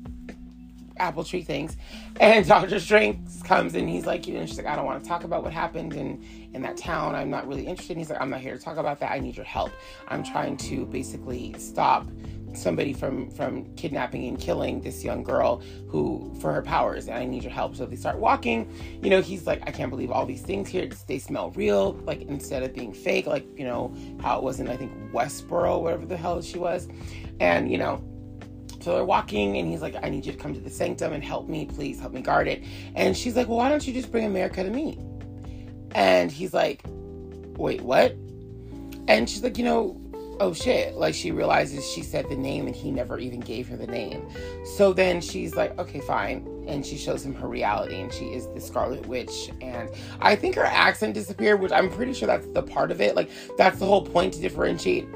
apple 0.98 1.24
tree 1.24 1.41
things. 1.41 1.75
And 2.20 2.48
Doctor 2.48 2.79
Strange 2.79 3.20
comes 3.43 3.74
and 3.75 3.89
he's 3.89 4.05
like, 4.05 4.27
you 4.27 4.36
know, 4.36 4.46
she's 4.46 4.58
like, 4.58 4.67
I 4.67 4.75
don't 4.75 4.86
want 4.86 5.03
to 5.03 5.10
talk 5.10 5.24
about 5.24 5.43
what 5.43 5.51
happened 5.51 5.93
in 5.93 6.24
in 6.53 6.62
that 6.62 6.77
town. 6.77 7.15
I'm 7.15 7.29
not 7.29 7.48
really 7.48 7.65
interested. 7.65 7.93
And 7.93 8.01
he's 8.01 8.10
like, 8.10 8.22
I'm 8.22 8.29
not 8.29 8.41
here 8.41 8.55
to 8.55 8.62
talk 8.62 8.77
about 8.77 9.00
that. 9.00 9.12
I 9.12 9.20
need 9.20 9.36
your 9.36 9.46
help. 9.46 9.72
I'm 10.08 10.24
trying 10.24 10.58
to 10.58 10.86
basically 10.86 11.55
stop 11.58 12.08
somebody 12.53 12.93
from 12.93 13.29
from 13.31 13.65
kidnapping 13.75 14.27
and 14.27 14.39
killing 14.39 14.81
this 14.81 15.03
young 15.03 15.24
girl 15.24 15.62
who 15.88 16.34
for 16.39 16.53
her 16.53 16.62
powers 16.62 17.08
and 17.08 17.17
i 17.17 17.25
need 17.25 17.43
your 17.43 17.51
help. 17.51 17.75
So 17.75 17.86
they 17.86 17.96
start 17.96 18.17
walking. 18.17 18.72
You 19.01 19.10
know 19.10 19.22
he's 19.22 19.48
like 19.48 19.62
i 19.67 19.72
can't 19.72 19.89
believe 19.89 20.12
all 20.12 20.25
these 20.25 20.41
things 20.41 20.70
here. 20.70 20.89
They 21.08 21.20
smell 21.20 21.51
real 21.51 21.93
like 22.05 22.22
instead 22.24 22.63
of 22.63 22.74
being 22.74 22.93
fake 22.93 23.27
like 23.27 23.46
you 23.58 23.65
know 23.65 23.96
how 24.22 24.38
it 24.38 24.43
was 24.43 24.60
in 24.60 24.67
i 24.67 24.77
think 24.77 24.91
westboro 25.12 25.81
whatever 25.81 26.05
the 26.05 26.17
hell 26.17 26.41
she 26.41 26.58
was. 26.58 26.88
And 27.39 27.72
you 27.72 27.77
know 27.77 28.03
so 28.81 28.96
they're 28.96 29.05
walking 29.05 29.58
and 29.58 29.67
he's 29.70 29.81
like 29.81 29.96
i 30.03 30.10
need 30.10 30.25
you 30.25 30.31
to 30.31 30.38
come 30.38 30.53
to 30.53 30.60
the 30.60 30.70
sanctum 30.70 31.13
and 31.13 31.24
help 31.24 31.48
me 31.48 31.65
please. 31.65 32.00
Help 32.00 32.13
me 32.13 32.22
guard 32.22 32.48
it. 32.48 32.63
And 32.96 33.15
she's 33.15 33.36
like 33.36 33.48
well 33.48 33.58
why 33.58 33.70
don't 33.70 33.86
you 33.86 33.93
just 33.93 34.12
bring 34.12 34.25
america 34.25 34.63
to 34.63 34.70
me? 34.70 34.98
And 35.93 36.31
he's 36.31 36.53
like 36.53 36.81
wait 37.58 37.81
what? 37.81 38.15
And 39.08 39.29
she's 39.29 39.43
like 39.43 39.58
you 39.58 39.65
know 39.65 40.00
oh 40.41 40.53
shit, 40.53 40.95
like 40.95 41.13
she 41.13 41.31
realizes 41.31 41.88
she 41.88 42.01
said 42.01 42.27
the 42.27 42.36
name 42.36 42.65
and 42.65 42.75
he 42.75 42.91
never 42.91 43.19
even 43.19 43.39
gave 43.39 43.67
her 43.67 43.77
the 43.77 43.86
name. 43.86 44.27
So 44.65 44.91
then 44.91 45.21
she's 45.21 45.55
like, 45.55 45.77
okay, 45.77 46.00
fine. 46.00 46.65
And 46.67 46.83
she 46.83 46.98
shows 46.98 47.24
him 47.24 47.36
her 47.36 47.48
reality 47.48 48.01
and 48.01 48.12
she 48.12 48.25
is 48.33 48.48
the 48.48 48.60
Scarlet 48.60 49.05
Witch. 49.05 49.51
And 49.62 49.89
I 50.19 50.36
think 50.36 50.55
her 50.55 50.65
accent 50.65 51.13
disappeared, 51.13 51.62
which 51.62 51.71
I'm 51.71 51.91
pretty 51.91 52.13
sure 52.13 52.25
that's 52.25 52.48
the 52.48 52.63
part 52.63 52.89
of 52.89 53.01
it. 53.01 53.15
Like, 53.15 53.29
that's 53.55 53.77
the 53.77 53.86
whole 53.86 54.03
point 54.03 54.33
to 54.33 54.41
differentiate 54.41 55.07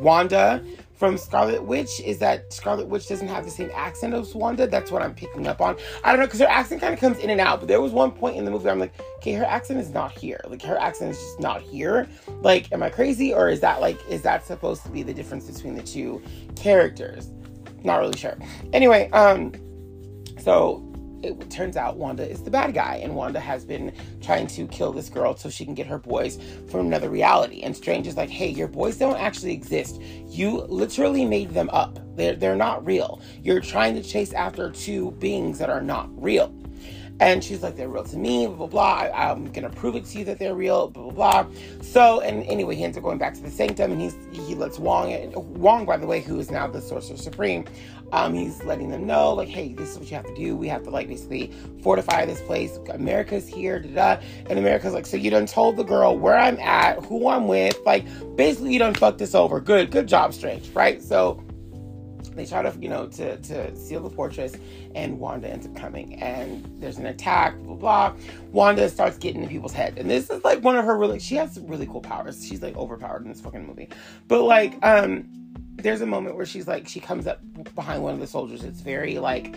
Wanda 0.00 0.64
from 0.96 1.18
Scarlet 1.18 1.62
Witch 1.62 2.00
is 2.00 2.18
that 2.18 2.52
Scarlet 2.52 2.88
Witch 2.88 3.08
doesn't 3.08 3.28
have 3.28 3.44
the 3.44 3.50
same 3.50 3.70
accent 3.74 4.14
as 4.14 4.34
Wanda. 4.34 4.66
That's 4.66 4.90
what 4.90 5.02
I'm 5.02 5.14
picking 5.14 5.46
up 5.46 5.60
on. 5.60 5.76
I 6.02 6.10
don't 6.10 6.20
know 6.20 6.26
because 6.26 6.40
her 6.40 6.46
accent 6.46 6.80
kind 6.80 6.94
of 6.94 7.00
comes 7.00 7.18
in 7.18 7.30
and 7.30 7.40
out. 7.40 7.60
But 7.60 7.68
there 7.68 7.80
was 7.80 7.92
one 7.92 8.10
point 8.10 8.36
in 8.36 8.44
the 8.44 8.50
movie 8.50 8.70
I'm 8.70 8.78
like, 8.78 8.94
okay, 9.16 9.32
her 9.32 9.44
accent 9.44 9.78
is 9.78 9.90
not 9.90 10.12
here. 10.12 10.40
Like 10.48 10.62
her 10.62 10.78
accent 10.78 11.10
is 11.10 11.18
just 11.18 11.40
not 11.40 11.60
here. 11.60 12.08
Like, 12.40 12.72
am 12.72 12.82
I 12.82 12.90
crazy 12.90 13.34
or 13.34 13.48
is 13.48 13.60
that 13.60 13.80
like 13.80 13.98
is 14.08 14.22
that 14.22 14.46
supposed 14.46 14.82
to 14.84 14.88
be 14.88 15.02
the 15.02 15.14
difference 15.14 15.50
between 15.50 15.74
the 15.74 15.82
two 15.82 16.22
characters? 16.56 17.30
Not 17.84 18.00
really 18.00 18.16
sure. 18.16 18.36
Anyway, 18.72 19.10
um, 19.10 19.52
so 20.38 20.85
it 21.22 21.50
turns 21.50 21.76
out 21.76 21.96
Wanda 21.96 22.28
is 22.28 22.42
the 22.42 22.50
bad 22.50 22.74
guy, 22.74 23.00
and 23.02 23.14
Wanda 23.14 23.40
has 23.40 23.64
been 23.64 23.92
trying 24.20 24.46
to 24.48 24.66
kill 24.68 24.92
this 24.92 25.08
girl 25.08 25.36
so 25.36 25.48
she 25.48 25.64
can 25.64 25.74
get 25.74 25.86
her 25.86 25.98
boys 25.98 26.38
from 26.70 26.86
another 26.86 27.08
reality. 27.10 27.62
And 27.62 27.76
Strange 27.76 28.06
is 28.06 28.16
like, 28.16 28.30
hey, 28.30 28.48
your 28.48 28.68
boys 28.68 28.98
don't 28.98 29.18
actually 29.18 29.52
exist. 29.52 30.00
You 30.28 30.62
literally 30.62 31.24
made 31.24 31.50
them 31.50 31.70
up. 31.70 31.98
They're, 32.16 32.36
they're 32.36 32.56
not 32.56 32.84
real. 32.84 33.20
You're 33.42 33.60
trying 33.60 33.94
to 33.94 34.02
chase 34.02 34.32
after 34.32 34.70
two 34.70 35.12
beings 35.12 35.58
that 35.58 35.70
are 35.70 35.82
not 35.82 36.08
real. 36.22 36.54
And 37.18 37.42
she's 37.42 37.62
like, 37.62 37.76
they're 37.76 37.88
real 37.88 38.04
to 38.04 38.16
me, 38.18 38.46
blah, 38.46 38.56
blah, 38.56 38.66
blah. 38.66 38.94
I, 39.14 39.30
am 39.30 39.46
going 39.46 39.62
to 39.62 39.74
prove 39.74 39.96
it 39.96 40.04
to 40.06 40.18
you 40.18 40.24
that 40.26 40.38
they're 40.38 40.54
real, 40.54 40.88
blah, 40.88 41.10
blah, 41.10 41.42
blah. 41.42 41.54
So, 41.80 42.20
and 42.20 42.44
anyway, 42.44 42.76
he 42.76 42.84
ends 42.84 42.98
up 42.98 43.04
going 43.04 43.16
back 43.16 43.32
to 43.34 43.40
the 43.40 43.50
sanctum 43.50 43.92
and 43.92 44.00
he's, 44.00 44.16
he 44.32 44.54
lets 44.54 44.78
Wong, 44.78 45.32
Wong, 45.34 45.86
by 45.86 45.96
the 45.96 46.06
way, 46.06 46.20
who 46.20 46.38
is 46.38 46.50
now 46.50 46.66
the 46.66 46.80
Sorcerer 46.80 47.16
Supreme, 47.16 47.64
um, 48.12 48.34
he's 48.34 48.62
letting 48.64 48.90
them 48.90 49.06
know, 49.06 49.32
like, 49.32 49.48
hey, 49.48 49.72
this 49.72 49.90
is 49.90 49.98
what 49.98 50.10
you 50.10 50.16
have 50.16 50.26
to 50.26 50.34
do. 50.34 50.56
We 50.56 50.68
have 50.68 50.82
to, 50.84 50.90
like, 50.90 51.08
basically 51.08 51.52
fortify 51.82 52.24
this 52.24 52.40
place. 52.42 52.78
America's 52.90 53.46
here, 53.46 53.80
da 53.80 54.16
da. 54.16 54.22
And 54.48 54.58
America's 54.58 54.94
like, 54.94 55.06
so 55.06 55.16
you 55.16 55.30
done 55.30 55.46
told 55.46 55.76
the 55.76 55.84
girl 55.84 56.16
where 56.16 56.38
I'm 56.38 56.58
at, 56.60 57.04
who 57.04 57.28
I'm 57.28 57.48
with. 57.48 57.78
Like, 57.84 58.06
basically, 58.36 58.72
you 58.72 58.78
done 58.78 58.94
fucked 58.94 59.18
this 59.18 59.34
over. 59.34 59.60
Good, 59.60 59.90
good 59.90 60.06
job, 60.06 60.32
Strange, 60.34 60.68
right? 60.70 61.02
So, 61.02 61.42
they 62.36 62.44
try 62.44 62.62
to, 62.62 62.78
you 62.78 62.90
know, 62.90 63.06
to, 63.08 63.38
to 63.38 63.74
seal 63.74 64.02
the 64.02 64.10
fortress, 64.10 64.54
and 64.94 65.18
Wanda 65.18 65.48
ends 65.48 65.66
up 65.66 65.74
coming, 65.74 66.22
and 66.22 66.70
there's 66.80 66.98
an 66.98 67.06
attack, 67.06 67.56
blah, 67.60 67.74
blah, 67.74 68.10
blah. 68.10 68.22
Wanda 68.52 68.88
starts 68.90 69.16
getting 69.16 69.42
in 69.42 69.48
people's 69.48 69.72
head, 69.72 69.98
and 69.98 70.08
this 70.10 70.28
is 70.28 70.44
like 70.44 70.62
one 70.62 70.76
of 70.76 70.84
her 70.84 70.96
really, 70.98 71.18
she 71.18 71.34
has 71.36 71.54
some 71.54 71.66
really 71.66 71.86
cool 71.86 72.02
powers. 72.02 72.46
She's 72.46 72.62
like 72.62 72.76
overpowered 72.76 73.22
in 73.22 73.28
this 73.28 73.40
fucking 73.40 73.66
movie. 73.66 73.88
But 74.28 74.42
like, 74.42 74.74
um, 74.84 75.26
there's 75.86 76.00
a 76.00 76.06
moment 76.06 76.34
where 76.34 76.44
she's 76.44 76.66
like, 76.66 76.88
she 76.88 76.98
comes 76.98 77.28
up 77.28 77.38
behind 77.76 78.02
one 78.02 78.12
of 78.12 78.18
the 78.18 78.26
soldiers. 78.26 78.64
It's 78.64 78.80
very 78.80 79.20
like, 79.20 79.54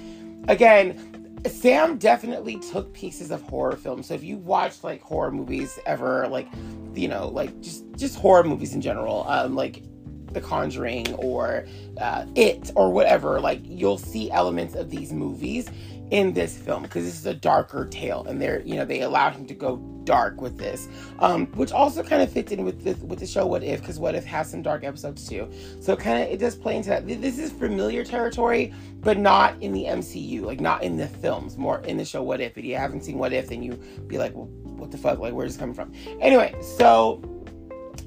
again, 0.48 1.42
Sam 1.48 1.98
definitely 1.98 2.60
took 2.60 2.94
pieces 2.94 3.32
of 3.32 3.42
horror 3.42 3.76
films. 3.76 4.06
So 4.06 4.14
if 4.14 4.24
you 4.24 4.38
watched 4.38 4.84
like 4.84 5.02
horror 5.02 5.32
movies 5.32 5.80
ever, 5.88 6.28
like, 6.28 6.48
you 6.94 7.08
know, 7.08 7.30
like 7.30 7.60
just 7.62 7.84
just 7.98 8.16
horror 8.16 8.44
movies 8.44 8.76
in 8.76 8.82
general, 8.82 9.26
um, 9.28 9.56
like 9.56 9.84
the 10.32 10.40
Conjuring 10.40 11.12
or 11.16 11.66
uh, 12.00 12.28
It 12.36 12.74
or 12.76 12.92
whatever, 12.92 13.40
like 13.40 13.62
you'll 13.64 13.98
see 13.98 14.30
elements 14.30 14.76
of 14.76 14.92
these 14.92 15.12
movies 15.12 15.68
in 16.12 16.34
this 16.34 16.58
film 16.58 16.84
because 16.84 17.06
this 17.06 17.20
is 17.20 17.26
a 17.26 17.34
darker 17.34 17.86
tale, 17.86 18.26
and 18.28 18.42
they're 18.42 18.62
you 18.62 18.76
know 18.76 18.86
they 18.86 19.02
allowed 19.02 19.34
him 19.34 19.46
to 19.46 19.54
go 19.54 19.78
dark 20.04 20.42
with 20.42 20.58
this, 20.58 20.88
um, 21.20 21.46
which 21.48 21.72
also 21.72 22.04
kind 22.04 22.22
of 22.22 22.32
fits 22.32 22.52
in 22.52 22.64
with 22.64 22.84
the 22.84 22.94
with 23.06 23.20
the 23.20 23.28
show 23.28 23.46
What 23.46 23.64
If 23.64 23.82
because 23.82 24.00
What 24.00 24.16
If 24.16 24.26
has 24.26 24.50
some 24.50 24.62
dark 24.62 24.84
episodes 24.84 25.28
too. 25.28 25.50
So 25.80 25.96
kind 25.96 26.24
of 26.24 26.30
it 26.30 26.40
does 26.40 26.56
play 26.56 26.76
into 26.76 26.90
that. 26.90 27.08
This 27.08 27.38
is 27.38 27.52
familiar 27.52 28.04
territory, 28.04 28.74
but 29.02 29.18
not 29.18 29.62
in 29.62 29.72
the 29.72 29.86
MCU, 29.86 30.42
like 30.42 30.60
not 30.60 30.84
in 30.84 30.98
the 30.98 31.08
films, 31.08 31.58
more 31.58 31.80
in 31.82 31.98
the 31.98 32.06
show 32.06 32.24
What 32.24 32.42
If. 32.42 32.58
If 32.58 32.66
you 32.66 32.76
haven't 32.76 33.04
seen 33.04 33.18
What 33.18 33.34
If, 33.34 33.50
then 33.50 33.62
you 33.62 33.74
be 34.08 34.18
like, 34.18 34.34
well, 34.36 34.46
what 34.46 34.92
the 34.92 34.98
fuck? 34.98 35.20
Like 35.20 35.34
where's 35.34 35.54
this 35.54 35.60
coming 35.60 35.76
from? 35.76 35.94
Anyway, 36.20 36.56
so 36.62 37.22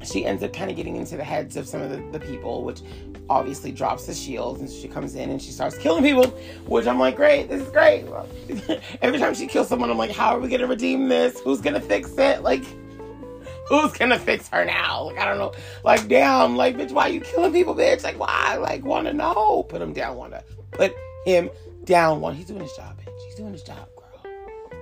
she 0.04 0.24
ends 0.24 0.42
up 0.42 0.52
kind 0.52 0.70
of 0.70 0.76
getting 0.76 0.96
into 0.96 1.16
the 1.16 1.24
heads 1.24 1.56
of 1.56 1.66
some 1.66 1.80
of 1.82 1.90
the, 1.90 2.18
the 2.18 2.24
people, 2.24 2.64
which 2.64 2.80
obviously 3.28 3.72
drops 3.72 4.06
the 4.06 4.14
shield 4.14 4.58
and 4.58 4.70
she 4.70 4.88
comes 4.88 5.14
in 5.14 5.30
and 5.30 5.40
she 5.40 5.50
starts 5.50 5.76
killing 5.78 6.02
people, 6.02 6.26
which 6.66 6.86
I'm 6.86 6.98
like, 6.98 7.16
great, 7.16 7.48
this 7.48 7.62
is 7.62 7.70
great. 7.70 8.04
Every 9.02 9.18
time 9.18 9.34
she 9.34 9.46
kills 9.46 9.68
someone, 9.68 9.90
I'm 9.90 9.98
like, 9.98 10.10
how 10.10 10.36
are 10.36 10.40
we 10.40 10.48
gonna 10.48 10.66
redeem 10.66 11.08
this? 11.08 11.40
Who's 11.40 11.60
gonna 11.60 11.80
fix 11.80 12.12
it? 12.18 12.42
Like, 12.42 12.64
who's 13.68 13.92
gonna 13.92 14.18
fix 14.18 14.48
her 14.48 14.64
now? 14.64 15.04
Like, 15.04 15.18
I 15.18 15.24
don't 15.24 15.38
know. 15.38 15.52
Like, 15.84 16.08
damn, 16.08 16.56
like, 16.56 16.76
bitch, 16.76 16.92
why 16.92 17.08
are 17.08 17.12
you 17.12 17.20
killing 17.20 17.52
people, 17.52 17.74
bitch? 17.74 18.02
Like, 18.04 18.18
why? 18.18 18.56
Like, 18.56 18.84
wanna 18.84 19.12
know? 19.12 19.64
Put 19.64 19.80
him 19.80 19.92
down, 19.92 20.16
Wanda. 20.16 20.44
Put 20.72 20.94
him 21.24 21.50
down, 21.84 22.20
Wanda. 22.20 22.36
He's 22.38 22.46
doing 22.46 22.60
his 22.60 22.72
job, 22.72 22.98
bitch. 22.98 23.24
He's 23.26 23.34
doing 23.34 23.52
his 23.52 23.62
job, 23.62 23.88
girl. 23.96 24.32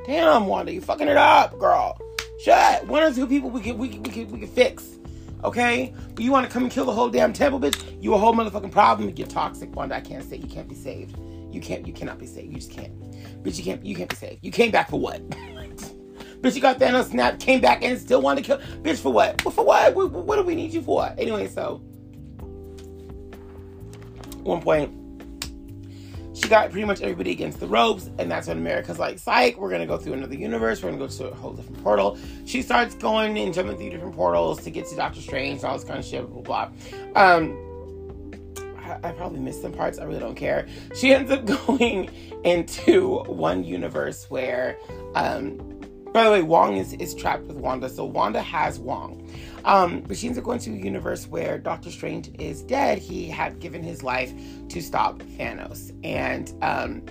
Damn, 0.07 0.47
Wanda, 0.47 0.73
you 0.73 0.81
fucking 0.81 1.09
it 1.09 1.17
up, 1.17 1.59
girl. 1.59 1.99
Shut. 2.43 2.87
One 2.87 3.03
or 3.03 3.13
two 3.13 3.27
people 3.27 3.51
we 3.51 3.61
can 3.61 3.77
we 3.77 3.89
can 3.89 4.03
we 4.03 4.11
can, 4.11 4.31
we 4.31 4.39
can 4.39 4.49
fix. 4.49 4.99
Okay? 5.45 5.95
But 6.15 6.25
you 6.25 6.33
want 6.33 6.47
to 6.47 6.53
come 6.53 6.63
and 6.63 6.73
kill 6.73 6.85
the 6.85 6.93
whole 6.93 7.09
damn 7.09 7.33
temple, 7.33 7.61
bitch? 7.61 8.03
You 8.03 8.15
a 8.15 8.19
whole 8.19 8.35
motherfucking 8.35 8.73
problem. 8.73 9.09
You 9.09 9.15
get 9.15 9.31
toxic, 9.31 9.75
Wanda. 9.75 9.97
I 9.97 10.01
can't 10.01 10.29
say 10.29 10.37
you 10.37 10.49
can't 10.49 10.69
be 10.69 10.75
saved. 10.75 11.19
You 11.53 11.61
can't. 11.61 11.87
You 11.87 11.93
cannot 11.93 12.19
be 12.19 12.27
saved. 12.27 12.53
You 12.53 12.59
just 12.59 12.71
can't. 12.71 12.99
Bitch, 13.43 13.59
you 13.59 13.65
can't. 13.65 13.85
You 13.85 13.95
can't 13.95 14.11
be 14.11 14.17
saved. 14.17 14.45
You 14.45 14.53
came 14.53 14.71
back 14.71 14.91
for 14.91 14.99
what? 14.99 15.29
bitch, 16.41 16.55
you 16.55 16.61
got 16.61 16.79
Thanos 16.79 16.95
uh, 16.95 17.05
snap, 17.05 17.41
came 17.41 17.61
back 17.61 17.83
and 17.83 17.99
still 17.99 18.23
wanted 18.23 18.45
to 18.45 18.59
kill. 18.59 18.67
Bitch, 18.83 19.01
for 19.01 19.13
what? 19.13 19.41
For 19.43 19.65
what? 19.65 19.95
what? 19.95 20.11
What 20.11 20.37
do 20.37 20.43
we 20.43 20.55
need 20.55 20.73
you 20.73 20.83
for? 20.83 21.13
Anyway, 21.19 21.47
so 21.49 21.83
one 24.43 24.63
point 24.63 25.00
she 26.41 26.49
got 26.49 26.71
pretty 26.71 26.87
much 26.87 27.01
everybody 27.01 27.33
against 27.33 27.61
the 27.61 27.67
ropes, 27.67 28.11
and 28.19 28.31
that's 28.31 28.49
when 28.49 28.59
America's 28.59 28.99
like, 28.99 29.19
psych, 29.19 29.59
we're 29.59 29.71
gonna 29.71 29.87
go 29.87 29.99
through 29.99 30.15
another 30.15 30.35
universe, 30.35 30.83
we're 30.83 30.91
gonna 30.91 31.07
go 31.07 31.09
to 31.09 31.31
a 31.31 31.35
whole 31.35 31.53
different 31.53 31.83
portal. 31.83 32.19
She 32.47 32.63
starts 32.63 32.95
going 32.95 33.39
and 33.39 33.53
jumping 33.53 33.77
through 33.77 33.91
different 33.91 34.15
portals 34.15 34.63
to 34.65 34.71
get 34.71 34.87
to 34.89 34.97
Doctor 34.97 35.21
Strange 35.21 35.57
and 35.57 35.65
all 35.65 35.77
this 35.77 35.87
kind 35.87 35.99
of 35.99 36.05
shit, 36.05 36.29
blah 36.31 36.43
blah. 36.43 36.71
blah. 37.13 37.23
Um, 37.23 37.67
I, 39.05 39.13
probably 39.13 39.39
missed 39.39 39.63
some 39.63 39.73
parts, 39.73 39.99
I 39.99 40.05
really 40.05 40.19
don't 40.19 40.35
care. 40.35 40.67
She 40.97 41.15
ends 41.15 41.31
up 41.31 41.45
going 41.67 42.11
into 42.45 43.19
one 43.25 43.63
universe 43.63 44.29
where 44.31 44.79
um 45.15 45.81
by 46.13 46.25
the 46.25 46.31
way, 46.31 46.43
Wong 46.43 46.77
is, 46.77 46.93
is 46.95 47.15
trapped 47.15 47.45
with 47.45 47.57
Wanda, 47.57 47.89
so 47.89 48.05
Wanda 48.05 48.43
has 48.43 48.81
Wong. 48.81 49.20
Um, 49.65 50.05
ends 50.11 50.39
up 50.39 50.45
going 50.45 50.59
to 50.61 50.71
a 50.71 50.77
universe 50.77 51.27
where 51.27 51.59
Doctor 51.59 51.91
Strange 51.91 52.31
is 52.39 52.63
dead. 52.63 52.99
He 52.99 53.29
had 53.29 53.61
given 53.61 53.83
his 53.83 54.03
life 54.03 54.33
to 54.69 54.81
stop 54.81 55.19
Thanos. 55.19 55.93
And 56.05 56.53
um, 56.63 57.03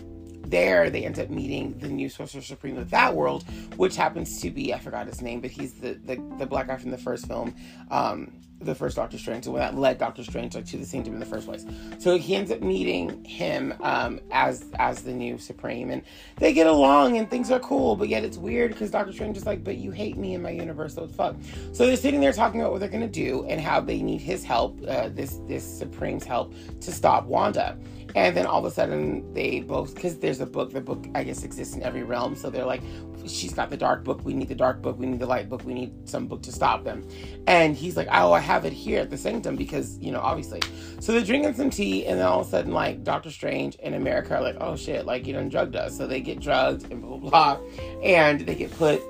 there 0.50 0.90
they 0.90 1.06
end 1.06 1.20
up 1.20 1.30
meeting 1.30 1.78
the 1.78 1.88
new 1.88 2.10
Sorcerer 2.10 2.42
Supreme 2.42 2.78
of 2.78 2.90
that 2.90 3.16
world, 3.16 3.44
which 3.78 3.96
happens 3.96 4.42
to 4.42 4.50
be, 4.50 4.74
I 4.74 4.80
forgot 4.80 5.08
his 5.08 5.22
name, 5.22 5.42
but 5.42 5.52
he's 5.52 5.74
the, 5.74 5.94
the, 5.94 6.16
the 6.38 6.46
black 6.46 6.68
guy 6.68 6.78
from 6.78 6.92
the 6.92 6.98
first 6.98 7.28
film. 7.28 7.56
Um, 7.92 8.32
the 8.60 8.76
first 8.76 8.96
Doctor 8.96 9.18
Strange, 9.18 9.46
so 9.46 9.54
that 9.54 9.78
led 9.78 9.98
Doctor 9.98 10.24
Strange 10.24 10.56
like 10.56 10.66
to 10.66 10.78
the 10.78 10.86
Sanctum 10.86 11.14
in 11.14 11.20
the 11.20 11.26
first 11.26 11.48
place. 11.48 11.66
So 11.98 12.18
he 12.18 12.36
ends 12.36 12.52
up 12.52 12.62
meeting 12.62 13.24
him 13.24 13.74
um, 13.82 14.20
as 14.32 14.66
as 14.78 15.02
the 15.02 15.14
new 15.14 15.38
Supreme, 15.38 15.92
and 15.92 16.02
they 16.38 16.54
get 16.54 16.68
along 16.68 17.18
and 17.18 17.30
things 17.30 17.52
are 17.52 17.60
cool. 17.60 17.96
But 17.96 18.10
yet 18.10 18.24
it's 18.24 18.38
weird 18.38 18.72
because 18.72 18.92
Doctor 18.92 19.14
Strange 19.14 19.38
is 19.38 19.46
like, 19.46 19.64
"But 19.64 19.78
you 19.78 19.92
hate 19.92 20.18
me 20.18 20.34
in 20.34 20.42
my 20.42 20.52
universe, 20.52 20.96
so 20.96 21.06
it's 21.06 21.16
fuck." 21.16 21.36
So 21.72 21.86
they're 21.86 21.96
sitting 21.96 22.20
there 22.20 22.34
talking 22.34 22.60
about 22.60 22.72
what 22.72 22.80
they're 22.82 22.90
gonna 22.90 23.08
do 23.08 23.46
and 23.48 23.62
how 23.62 23.80
they 23.80 24.02
need 24.02 24.22
his 24.22 24.44
help, 24.44 24.80
uh, 24.88 25.10
this 25.10 25.40
this 25.48 25.64
Supreme's 25.64 26.26
help 26.26 26.54
to 26.82 26.92
stop 26.92 27.26
Wanda. 27.26 27.78
And 28.16 28.36
then 28.36 28.46
all 28.46 28.60
of 28.60 28.66
a 28.66 28.72
sudden, 28.72 29.34
they 29.34 29.60
both, 29.60 29.94
because 29.94 30.18
there's 30.18 30.40
a 30.40 30.46
book, 30.46 30.72
the 30.72 30.82
book, 30.82 31.06
I 31.14 31.24
guess, 31.24 31.44
exists 31.44 31.76
in 31.76 31.84
every 31.84 32.04
realm. 32.04 32.36
So 32.36 32.50
they're 32.50 32.66
like, 32.66 32.82
she's 33.28 33.54
got 33.54 33.70
the 33.70 33.78
dark 33.78 34.04
book. 34.04 34.26
We 34.26 34.34
need 34.34 34.48
the 34.48 34.56
dark 34.56 34.82
book. 34.82 34.98
We 34.98 35.06
need 35.06 35.20
the 35.20 35.28
light 35.28 35.48
book. 35.48 35.64
We 35.64 35.74
need 35.74 36.10
some 36.10 36.28
book 36.28 36.42
to 36.44 36.52
stop 36.52 36.84
them. 36.84 37.08
And 37.48 37.76
he's 37.76 37.96
like, 37.96 38.08
oh, 38.12 38.32
I 38.34 38.40
have 38.40 38.66
it 38.66 38.74
here 38.74 39.02
at 39.02 39.10
the 39.10 39.18
sanctum 39.18 39.56
because, 39.56 40.00
you 40.00 40.12
know, 40.12 40.20
obviously. 40.20 40.62
So 41.00 41.12
they're 41.12 41.24
drinking 41.24 41.54
some 41.54 41.70
tea. 41.70 42.08
And 42.08 42.20
then 42.20 42.26
all 42.26 42.42
of 42.42 42.48
a 42.48 42.50
sudden, 42.50 42.74
like, 42.74 43.04
Doctor 43.04 43.30
Strange 43.30 43.78
and 43.84 43.94
America 43.94 44.36
are 44.36 44.42
like, 44.42 44.58
oh 44.60 44.76
shit, 44.76 45.06
like, 45.06 45.28
you 45.28 45.34
know, 45.34 45.48
drugged 45.48 45.76
us. 45.76 45.96
So 45.96 46.08
they 46.08 46.22
get 46.22 46.40
drugged 46.40 46.92
and 46.92 47.02
blah, 47.02 47.18
blah, 47.18 47.30
blah. 47.30 47.60
And 48.04 48.42
they 48.42 48.56
get 48.56 48.72
put 48.72 49.02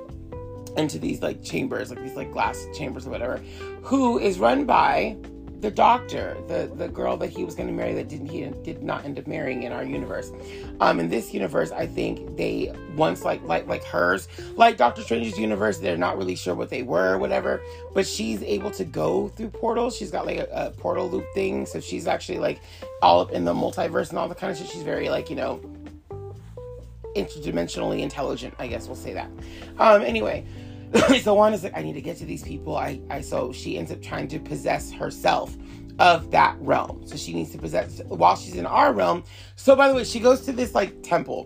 into 0.78 1.00
these, 1.00 1.22
like, 1.22 1.44
chambers, 1.44 1.90
like 1.90 2.02
these, 2.02 2.16
like, 2.16 2.32
glass 2.32 2.66
chambers 2.78 3.08
or 3.08 3.10
whatever, 3.10 3.42
who 3.82 4.20
is 4.20 4.40
run 4.40 4.66
by 4.66 5.18
the 5.62 5.70
doctor, 5.70 6.38
the 6.48 6.72
the 6.76 6.88
girl 6.88 7.18
that 7.18 7.30
he 7.30 7.44
was 7.44 7.54
going 7.56 7.68
to 7.68 7.74
marry 7.74 7.94
that 7.94 8.08
didn't 8.08 8.28
he 8.28 8.46
did 8.64 8.82
not 8.82 9.04
end 9.04 9.20
up 9.20 9.28
marrying 9.28 9.64
in 9.64 9.72
our 9.72 9.84
universe. 9.84 10.32
Um, 10.80 11.00
in 11.00 11.10
this 11.10 11.34
universe, 11.34 11.72
I 11.72 11.86
think 11.86 12.38
they 12.38 12.74
once 12.96 13.24
like 13.24 13.44
like 13.44 13.68
like 13.68 13.84
hers, 13.84 14.28
like 14.56 14.78
Doctor 14.78 15.02
Strange's 15.02 15.38
universe, 15.38 15.78
they're 15.78 15.98
not 15.98 16.18
really 16.18 16.36
sure 16.36 16.56
what 16.56 16.70
they 16.70 16.84
were, 16.84 17.18
whatever. 17.18 17.62
But 17.94 18.08
she's 18.08 18.42
able 18.44 18.72
to 18.72 18.86
go 18.86 19.28
through 19.30 19.50
portals. 19.50 19.96
She's 19.98 20.12
got 20.12 20.26
like 20.26 20.38
a, 20.38 20.48
a 20.52 20.72
portal 20.72 21.10
loop 21.10 21.26
thing, 21.34 21.66
so 21.66 21.80
she's 21.82 22.08
actually 22.08 22.40
like 22.40 22.62
all 23.02 23.20
up 23.20 23.32
in 23.32 23.44
the 23.44 23.54
multiverse 23.54 24.10
and 24.10 24.18
all 24.18 24.30
the 24.30 24.36
kind 24.36 24.52
of 24.52 24.58
shit. 24.58 24.68
She's 24.68 24.84
very 24.84 25.10
like 25.10 25.30
you 25.30 25.36
know 25.36 25.60
interdimensionally 27.16 28.00
intelligent. 28.00 28.54
I 28.60 28.68
guess 28.68 28.88
we'll 28.88 28.96
say 28.96 29.14
that. 29.14 29.30
Um, 29.78 30.04
anyway. 30.04 30.46
so 31.22 31.34
Wanda's 31.34 31.64
like, 31.64 31.78
I 31.78 31.82
need 31.82 31.94
to 31.94 32.02
get 32.02 32.18
to 32.18 32.26
these 32.26 32.44
people. 32.44 32.76
I, 32.76 33.02
I 33.10 33.22
so 33.22 33.52
she 33.52 33.78
ends 33.78 33.92
up 33.92 34.02
trying 34.02 34.28
to 34.30 34.40
possess 34.40 34.92
herself 34.92 35.56
of 36.00 36.32
that 36.32 36.56
realm. 36.60 37.06
So 37.06 37.18
she 37.18 37.34
needs 37.34 37.52
to 37.52 37.58
possess 37.58 38.02
while 38.08 38.36
she's 38.36 38.56
in 38.56 38.66
our 38.66 38.94
realm. 38.94 39.24
So 39.56 39.76
by 39.76 39.88
the 39.88 39.94
way, 39.94 40.04
she 40.04 40.20
goes 40.20 40.42
to 40.42 40.52
this 40.52 40.74
like 40.74 41.04
temple, 41.04 41.46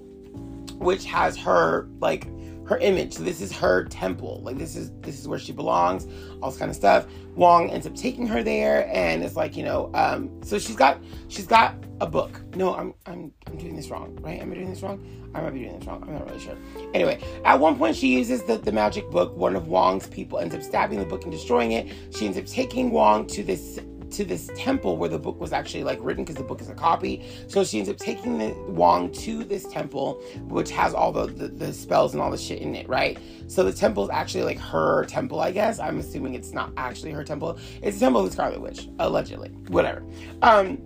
which 0.78 1.06
has 1.06 1.36
her 1.38 1.90
like 2.00 2.28
her 2.74 2.80
image. 2.80 3.13
So 3.13 3.24
this 3.24 3.42
is 3.42 3.51
her 3.51 3.86
temple. 3.86 4.42
Like 4.44 4.58
this 4.58 4.75
is 4.75 4.92
this 5.01 5.20
is 5.20 5.27
where 5.27 5.39
she 5.39 5.51
belongs. 5.51 6.08
All 6.42 6.50
this 6.50 6.60
kind 6.60 6.70
of 6.70 6.75
stuff. 6.75 7.06
Wong 7.36 7.70
ends 7.70 7.88
up 7.88 7.96
taking 7.96 8.27
her 8.27 8.44
there, 8.44 8.88
and 8.92 9.24
it's 9.24 9.36
like 9.36 9.56
you 9.56 9.63
know. 9.63 9.92
Um, 9.94 10.30
so 10.44 10.60
she's 10.60 10.75
got 10.75 11.00
she's 11.27 11.48
got 11.48 11.75
a 12.01 12.08
book. 12.08 12.42
No, 12.56 12.75
I'm 12.75 12.94
I'm 13.06 13.32
I'm 13.48 13.58
doing 13.58 13.75
this 13.75 13.89
wrong, 13.89 14.18
right? 14.22 14.39
Am 14.42 14.51
I 14.51 14.56
doing 14.56 14.70
this 14.70 14.82
wrong? 14.82 15.06
I 15.36 15.42
might 15.42 15.53
be 15.53 15.60
doing 15.60 15.80
this 15.80 15.88
wrong. 15.88 16.03
I'm 16.03 16.13
not 16.13 16.27
really 16.27 16.39
sure. 16.39 16.58
Anyway, 16.94 17.20
at 17.46 17.60
one 17.60 17.75
point 17.77 17.96
she 17.96 18.08
uses 18.08 18.44
the, 18.44 18.58
the 18.58 18.72
magic 18.72 19.10
book. 19.10 19.36
One 19.36 19.56
of 19.56 19.68
Wong's 19.68 20.08
people 20.08 20.39
ends 20.39 20.53
up 20.53 20.62
stabbing 20.62 21.00
the 21.00 21.06
book 21.06 21.24
and 21.24 21.32
destroying 21.32 21.72
it. 21.72 21.92
She 22.15 22.25
ends 22.25 22.38
up 22.38 22.46
taking 22.46 22.92
Wong 22.92 23.25
to 23.27 23.44
this 23.44 23.80
to 24.13 24.24
this 24.24 24.50
temple 24.55 24.98
where 24.98 25.10
the 25.10 25.20
book 25.20 25.39
was 25.39 25.53
actually 25.53 25.84
like 25.84 26.00
written 26.01 26.24
because 26.24 26.38
the 26.38 26.43
book 26.43 26.62
is 26.62 26.70
a 26.70 26.75
copy. 26.75 27.24
So 27.48 27.63
she 27.63 27.79
ends 27.79 27.89
up 27.89 27.98
taking 27.98 28.38
the 28.38 28.53
Wong 28.67 29.12
to 29.13 29.43
this 29.43 29.65
temple, 29.67 30.22
which 30.48 30.72
has 30.72 30.93
all 30.93 31.12
the, 31.12 31.27
the, 31.27 31.48
the 31.48 31.74
spells 31.74 32.13
and 32.13 32.22
all 32.22 32.32
the 32.32 32.38
shit 32.38 32.62
in 32.62 32.75
it, 32.75 32.88
right? 32.88 33.20
So 33.48 33.63
the 33.63 33.74
temple 33.74 34.03
is 34.03 34.10
actually 34.10 34.43
like 34.43 34.60
her 34.60 35.05
temple, 35.05 35.39
I 35.39 35.51
guess. 35.51 35.79
I'm 35.79 36.00
assuming 36.00 36.36
it's 36.36 36.53
not 36.53 36.72
actually 36.77 37.12
her 37.12 37.24
temple. 37.24 37.58
It's 37.82 37.98
a 37.98 38.00
temple 38.00 38.22
of 38.22 38.27
the 38.27 38.34
Scarlet 38.34 38.62
Witch, 38.62 38.89
allegedly. 39.00 39.50
Whatever. 39.67 40.05
Um, 40.41 40.82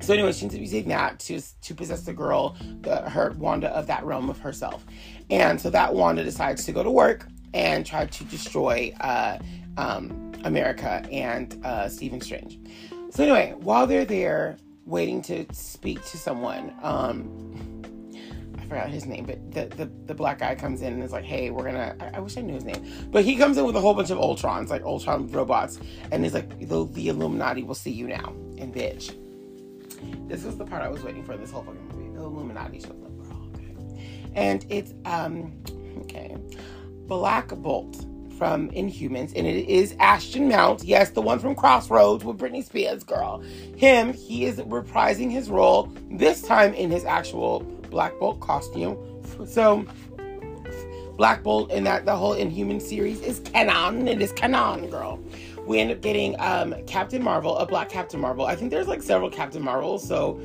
so 0.00 0.12
anyway, 0.12 0.32
she 0.32 0.42
ends 0.42 0.54
up 0.54 0.60
using 0.60 0.88
that 0.88 1.18
to 1.20 1.40
to 1.62 1.74
possess 1.74 2.02
the 2.02 2.12
girl, 2.12 2.56
the, 2.82 3.08
her 3.08 3.34
Wanda 3.38 3.68
of 3.70 3.86
that 3.86 4.04
realm 4.04 4.28
of 4.28 4.38
herself, 4.38 4.84
and 5.30 5.58
so 5.60 5.70
that 5.70 5.94
Wanda 5.94 6.22
decides 6.22 6.64
to 6.66 6.72
go 6.72 6.82
to 6.82 6.90
work 6.90 7.26
and 7.54 7.86
try 7.86 8.04
to 8.04 8.24
destroy 8.24 8.94
uh, 9.00 9.38
um, 9.78 10.25
America 10.46 11.04
and 11.10 11.60
uh, 11.64 11.88
Stephen 11.88 12.20
Strange. 12.20 12.58
So 13.10 13.22
anyway, 13.22 13.54
while 13.58 13.86
they're 13.86 14.04
there 14.04 14.56
waiting 14.84 15.20
to 15.22 15.46
speak 15.52 16.04
to 16.06 16.16
someone, 16.16 16.72
um, 16.82 17.82
I 18.56 18.62
forgot 18.68 18.88
his 18.88 19.06
name, 19.06 19.24
but 19.24 19.52
the, 19.52 19.66
the, 19.76 19.90
the 20.06 20.14
black 20.14 20.38
guy 20.38 20.54
comes 20.54 20.82
in 20.82 20.92
and 20.92 21.02
is 21.02 21.12
like, 21.12 21.24
"Hey, 21.24 21.50
we're 21.50 21.64
gonna." 21.64 21.96
I, 22.00 22.16
I, 22.16 22.20
wish 22.20 22.36
I 22.36 22.40
knew 22.40 22.54
his 22.54 22.64
name, 22.64 22.84
but 23.10 23.24
he 23.24 23.36
comes 23.36 23.58
in 23.58 23.64
with 23.64 23.76
a 23.76 23.80
whole 23.80 23.94
bunch 23.94 24.10
of 24.10 24.18
Ultrons, 24.18 24.70
like 24.70 24.82
Ultron 24.82 25.30
robots, 25.30 25.78
and 26.10 26.24
he's 26.24 26.34
like, 26.34 26.68
"The, 26.68 26.86
the 26.92 27.08
Illuminati 27.08 27.62
will 27.62 27.74
see 27.74 27.92
you 27.92 28.08
now." 28.08 28.32
And 28.58 28.74
bitch, 28.74 29.14
this 30.28 30.44
was 30.44 30.56
the 30.56 30.64
part 30.64 30.82
I 30.82 30.88
was 30.88 31.02
waiting 31.02 31.24
for 31.24 31.36
this 31.36 31.50
whole 31.50 31.62
fucking 31.62 31.88
movie. 31.88 32.16
The 32.16 32.24
Illuminati 32.24 32.80
shows 32.80 32.90
up, 32.90 33.12
and 34.34 34.66
it's 34.68 34.94
um, 35.04 35.52
okay, 36.00 36.36
Black 37.06 37.48
Bolt 37.48 38.04
from 38.36 38.70
Inhumans, 38.70 39.32
and 39.34 39.46
it 39.46 39.68
is 39.68 39.96
Anson 39.98 40.48
Mount. 40.48 40.84
Yes, 40.84 41.10
the 41.10 41.22
one 41.22 41.38
from 41.38 41.54
Crossroads 41.54 42.24
with 42.24 42.38
Britney 42.38 42.64
Spears, 42.64 43.02
girl. 43.02 43.40
Him, 43.76 44.12
he 44.12 44.44
is 44.44 44.58
reprising 44.58 45.30
his 45.30 45.50
role, 45.50 45.90
this 46.10 46.42
time 46.42 46.74
in 46.74 46.90
his 46.90 47.04
actual 47.04 47.60
Black 47.90 48.18
Bolt 48.18 48.40
costume. 48.40 48.96
So, 49.46 49.86
Black 51.16 51.42
Bolt 51.42 51.70
in 51.70 51.84
that 51.84 52.04
the 52.04 52.14
whole 52.14 52.34
Inhuman 52.34 52.80
series 52.80 53.20
is 53.20 53.40
canon. 53.40 54.06
It 54.06 54.20
is 54.20 54.32
canon, 54.32 54.90
girl. 54.90 55.18
We 55.66 55.80
end 55.80 55.90
up 55.90 56.00
getting 56.00 56.38
um, 56.38 56.74
Captain 56.86 57.22
Marvel, 57.22 57.56
a 57.56 57.66
Black 57.66 57.88
Captain 57.88 58.20
Marvel. 58.20 58.46
I 58.46 58.54
think 58.54 58.70
there's 58.70 58.86
like 58.86 59.02
several 59.02 59.30
Captain 59.30 59.62
Marvels, 59.62 60.06
so 60.06 60.40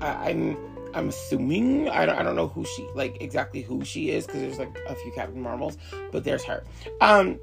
I'm 0.00 0.56
I'm 0.96 1.10
assuming 1.10 1.88
I 1.90 2.06
don't, 2.06 2.18
I 2.18 2.22
don't 2.22 2.36
know 2.36 2.48
who 2.48 2.64
she 2.64 2.88
like 2.94 3.20
exactly 3.20 3.60
who 3.60 3.84
she 3.84 4.10
is 4.10 4.26
because 4.26 4.40
there's 4.40 4.58
like 4.58 4.76
a 4.88 4.94
few 4.94 5.12
Captain 5.12 5.40
Marvels, 5.40 5.76
but 6.10 6.24
there's 6.24 6.42
her. 6.44 6.64
Um, 7.00 7.38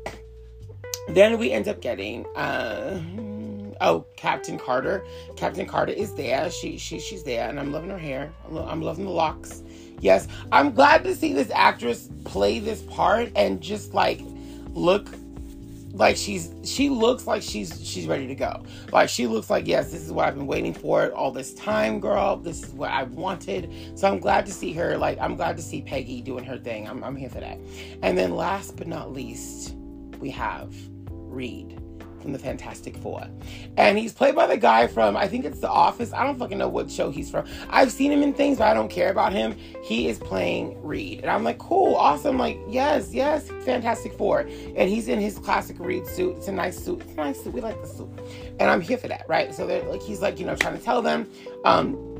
then 1.09 1.37
we 1.37 1.51
end 1.51 1.67
up 1.67 1.79
getting 1.79 2.25
uh, 2.35 2.99
oh 3.79 4.05
Captain 4.15 4.57
Carter. 4.57 5.05
Captain 5.35 5.67
Carter 5.67 5.93
is 5.93 6.15
there. 6.15 6.49
She 6.49 6.77
she 6.77 6.99
she's 6.99 7.23
there, 7.23 7.47
and 7.47 7.59
I'm 7.59 7.71
loving 7.71 7.91
her 7.91 7.97
hair. 7.97 8.33
I'm, 8.45 8.57
I'm 8.57 8.81
loving 8.81 9.05
the 9.05 9.11
locks. 9.11 9.61
Yes, 9.99 10.27
I'm 10.51 10.73
glad 10.73 11.03
to 11.03 11.15
see 11.15 11.31
this 11.31 11.51
actress 11.51 12.09
play 12.25 12.59
this 12.59 12.81
part 12.81 13.31
and 13.35 13.61
just 13.61 13.93
like 13.93 14.19
look 14.73 15.07
like 15.93 16.17
she's 16.17 16.53
she 16.63 16.89
looks 16.89 17.27
like 17.27 17.43
she's 17.43 17.79
she's 17.85 18.07
ready 18.07 18.27
to 18.27 18.35
go. 18.35 18.63
Like 18.91 19.09
she 19.09 19.27
looks 19.27 19.49
like 19.49 19.67
yes, 19.67 19.91
this 19.91 20.01
is 20.01 20.11
what 20.11 20.27
I've 20.27 20.35
been 20.35 20.47
waiting 20.47 20.73
for 20.73 21.11
all 21.13 21.31
this 21.31 21.53
time, 21.53 21.99
girl. 21.99 22.35
This 22.37 22.63
is 22.63 22.73
what 22.73 22.89
I 22.89 23.03
wanted. 23.03 23.71
So 23.95 24.07
I'm 24.07 24.19
glad 24.19 24.45
to 24.47 24.51
see 24.51 24.73
her. 24.73 24.97
Like 24.97 25.19
I'm 25.19 25.35
glad 25.35 25.55
to 25.57 25.63
see 25.63 25.81
Peggy 25.81 26.21
doing 26.21 26.43
her 26.45 26.57
thing. 26.57 26.89
I'm 26.89 27.03
I'm 27.03 27.15
here 27.15 27.29
for 27.29 27.39
that. 27.39 27.59
And 28.01 28.17
then 28.17 28.35
last 28.35 28.75
but 28.75 28.87
not 28.87 29.13
least, 29.13 29.75
we 30.19 30.31
have 30.31 30.73
Reed 31.09 31.79
from 32.23 32.31
the 32.33 32.39
Fantastic 32.39 32.97
Four. 32.97 33.27
And 33.77 33.97
he's 33.97 34.13
played 34.13 34.33
by 34.33 34.47
the 34.47 34.57
guy 34.57 34.87
from, 34.87 35.15
I 35.15 35.27
think 35.27 35.45
it's 35.45 35.59
The 35.59 35.69
Office. 35.69 36.11
I 36.13 36.23
don't 36.23 36.39
fucking 36.39 36.57
know 36.57 36.67
what 36.69 36.89
show 36.89 37.11
he's 37.11 37.29
from. 37.29 37.45
I've 37.69 37.91
seen 37.91 38.11
him 38.11 38.23
in 38.23 38.33
things, 38.33 38.57
but 38.57 38.67
I 38.67 38.73
don't 38.73 38.89
care 38.89 39.11
about 39.11 39.33
him. 39.33 39.55
He 39.83 40.07
is 40.07 40.17
playing 40.17 40.81
Reed. 40.81 41.19
And 41.19 41.29
I'm 41.29 41.43
like, 41.43 41.59
cool, 41.59 41.95
awesome. 41.95 42.39
Like, 42.39 42.57
yes, 42.67 43.13
yes, 43.13 43.49
Fantastic 43.65 44.13
Four. 44.13 44.39
And 44.39 44.89
he's 44.89 45.07
in 45.07 45.19
his 45.19 45.37
classic 45.37 45.77
Reed 45.79 46.07
suit. 46.07 46.37
It's 46.37 46.47
a 46.47 46.51
nice 46.51 46.79
suit. 46.83 47.01
It's 47.01 47.13
a 47.13 47.17
nice 47.17 47.43
suit. 47.43 47.53
We 47.53 47.61
like 47.61 47.79
the 47.81 47.87
suit. 47.87 48.09
And 48.59 48.71
I'm 48.71 48.81
here 48.81 48.97
for 48.97 49.09
that, 49.09 49.25
right? 49.27 49.53
So 49.53 49.67
they're 49.67 49.83
like, 49.83 50.01
he's 50.01 50.21
like, 50.21 50.39
you 50.39 50.45
know, 50.45 50.55
trying 50.55 50.77
to 50.77 50.83
tell 50.83 51.01
them, 51.01 51.29
um, 51.65 52.12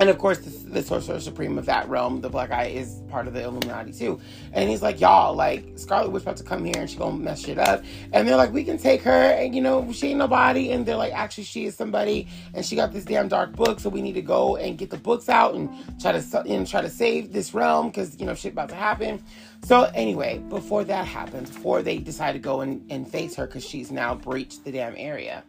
and 0.00 0.08
of 0.08 0.18
course, 0.18 0.38
the, 0.38 0.50
the, 0.70 0.82
sorcerer 0.82 1.20
supreme 1.20 1.58
of 1.58 1.66
that 1.66 1.88
realm, 1.88 2.20
the 2.20 2.28
black 2.28 2.50
Eye, 2.50 2.66
is 2.66 3.00
part 3.08 3.26
of 3.26 3.34
the 3.34 3.42
Illuminati 3.42 3.92
too. 3.92 4.20
And 4.52 4.68
he's 4.68 4.82
like, 4.82 5.00
y'all, 5.00 5.34
like 5.34 5.78
Scarlet 5.78 6.10
Witch 6.10 6.22
about 6.22 6.36
to 6.38 6.44
come 6.44 6.64
here 6.64 6.76
and 6.78 6.90
she 6.90 6.96
gonna 6.96 7.16
mess 7.16 7.44
shit 7.44 7.58
up. 7.58 7.84
And 8.12 8.26
they're 8.26 8.36
like, 8.36 8.52
we 8.52 8.64
can 8.64 8.78
take 8.78 9.02
her, 9.02 9.10
and 9.10 9.54
you 9.54 9.60
know, 9.60 9.90
she 9.92 10.08
ain't 10.08 10.18
nobody. 10.18 10.70
And 10.72 10.84
they're 10.84 10.96
like, 10.96 11.12
actually, 11.12 11.44
she 11.44 11.66
is 11.66 11.76
somebody, 11.76 12.28
and 12.54 12.64
she 12.64 12.76
got 12.76 12.92
this 12.92 13.04
damn 13.04 13.28
dark 13.28 13.52
book, 13.52 13.80
so 13.80 13.88
we 13.88 14.02
need 14.02 14.14
to 14.14 14.22
go 14.22 14.56
and 14.56 14.76
get 14.76 14.90
the 14.90 14.98
books 14.98 15.28
out 15.28 15.54
and 15.54 15.70
try 16.00 16.12
to 16.12 16.40
and 16.40 16.66
try 16.66 16.80
to 16.80 16.90
save 16.90 17.32
this 17.32 17.54
realm 17.54 17.88
because 17.88 18.18
you 18.18 18.26
know 18.26 18.34
shit 18.34 18.52
about 18.52 18.68
to 18.70 18.74
happen. 18.74 19.22
So 19.64 19.84
anyway, 19.94 20.38
before 20.50 20.84
that 20.84 21.06
happens, 21.06 21.50
before 21.50 21.82
they 21.82 21.98
decide 21.98 22.32
to 22.32 22.38
go 22.38 22.60
and, 22.60 22.84
and 22.90 23.08
face 23.10 23.34
her 23.36 23.46
because 23.46 23.64
she's 23.64 23.90
now 23.90 24.14
breached 24.14 24.64
the 24.64 24.72
damn 24.72 24.94
area 24.96 25.42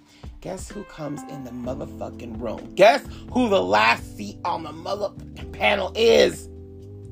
Guess 0.46 0.70
who 0.70 0.84
comes 0.84 1.24
in 1.24 1.44
the 1.44 1.50
motherfucking 1.50 2.40
room? 2.40 2.76
Guess 2.76 3.04
who 3.32 3.50
the 3.50 3.64
last 3.64 4.16
seat 4.16 4.38
on 4.46 4.62
the 4.62 4.70
motherfucking 4.70 5.52
panel 5.52 5.92
is? 5.96 6.48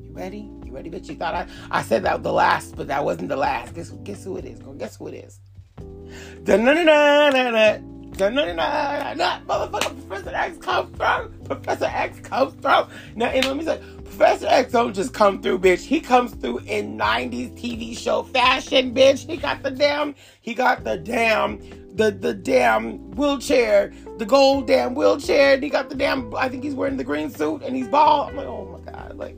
You 0.04 0.12
ready? 0.12 0.48
You 0.64 0.70
ready, 0.70 0.88
bitch? 0.88 1.08
You 1.08 1.16
thought 1.16 1.34
I, 1.34 1.48
I 1.68 1.82
said 1.82 2.04
that 2.04 2.22
the 2.22 2.32
last, 2.32 2.76
but 2.76 2.86
that 2.86 3.04
wasn't 3.04 3.30
the 3.30 3.36
last. 3.36 3.74
Guess 3.74 3.90
guess 4.04 4.22
who 4.22 4.36
it 4.36 4.44
is? 4.44 4.60
Guess 4.78 4.98
who 4.98 5.08
it 5.08 5.14
is? 5.14 5.40
Motherfucker, 9.48 10.08
Professor 10.08 10.32
X 10.32 10.58
comes 10.58 10.96
through. 10.96 11.34
Professor 11.44 11.86
X 11.86 12.20
comes 12.20 12.54
through. 12.62 12.86
Now, 13.16 13.26
and 13.26 13.46
let 13.46 13.56
me 13.56 13.64
say, 13.64 13.82
Professor 14.04 14.46
X 14.46 14.70
don't 14.70 14.94
just 14.94 15.12
come 15.12 15.42
through, 15.42 15.58
bitch. 15.58 15.80
He 15.80 16.00
comes 16.00 16.34
through 16.34 16.58
in 16.60 16.96
90s 16.96 17.60
TV 17.60 17.98
show 17.98 18.22
fashion, 18.22 18.94
bitch. 18.94 19.28
He 19.28 19.36
got 19.36 19.64
the 19.64 19.72
damn, 19.72 20.14
he 20.40 20.54
got 20.54 20.84
the 20.84 20.96
damn 20.98 21.58
the 21.94 22.10
the 22.10 22.34
damn 22.34 23.10
wheelchair, 23.12 23.92
the 24.18 24.26
gold 24.26 24.66
damn 24.66 24.94
wheelchair. 24.94 25.54
And 25.54 25.62
he 25.62 25.70
got 25.70 25.88
the 25.88 25.94
damn. 25.94 26.34
I 26.34 26.48
think 26.48 26.64
he's 26.64 26.74
wearing 26.74 26.96
the 26.96 27.04
green 27.04 27.30
suit 27.30 27.62
and 27.62 27.74
he's 27.74 27.88
bald. 27.88 28.30
I'm 28.30 28.36
like, 28.36 28.46
oh 28.46 28.80
my 28.84 28.92
god, 28.92 29.16
like 29.16 29.36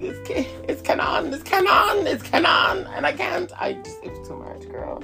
it's 0.00 0.30
it's 0.68 0.82
canon, 0.82 1.32
it's 1.32 1.42
canon, 1.42 2.06
it's 2.06 2.22
canon, 2.22 2.86
and 2.94 3.06
I 3.06 3.12
can't. 3.12 3.50
I 3.60 3.74
just 3.74 3.98
it's 4.02 4.28
too 4.28 4.36
much, 4.36 4.68
girl. 4.68 5.02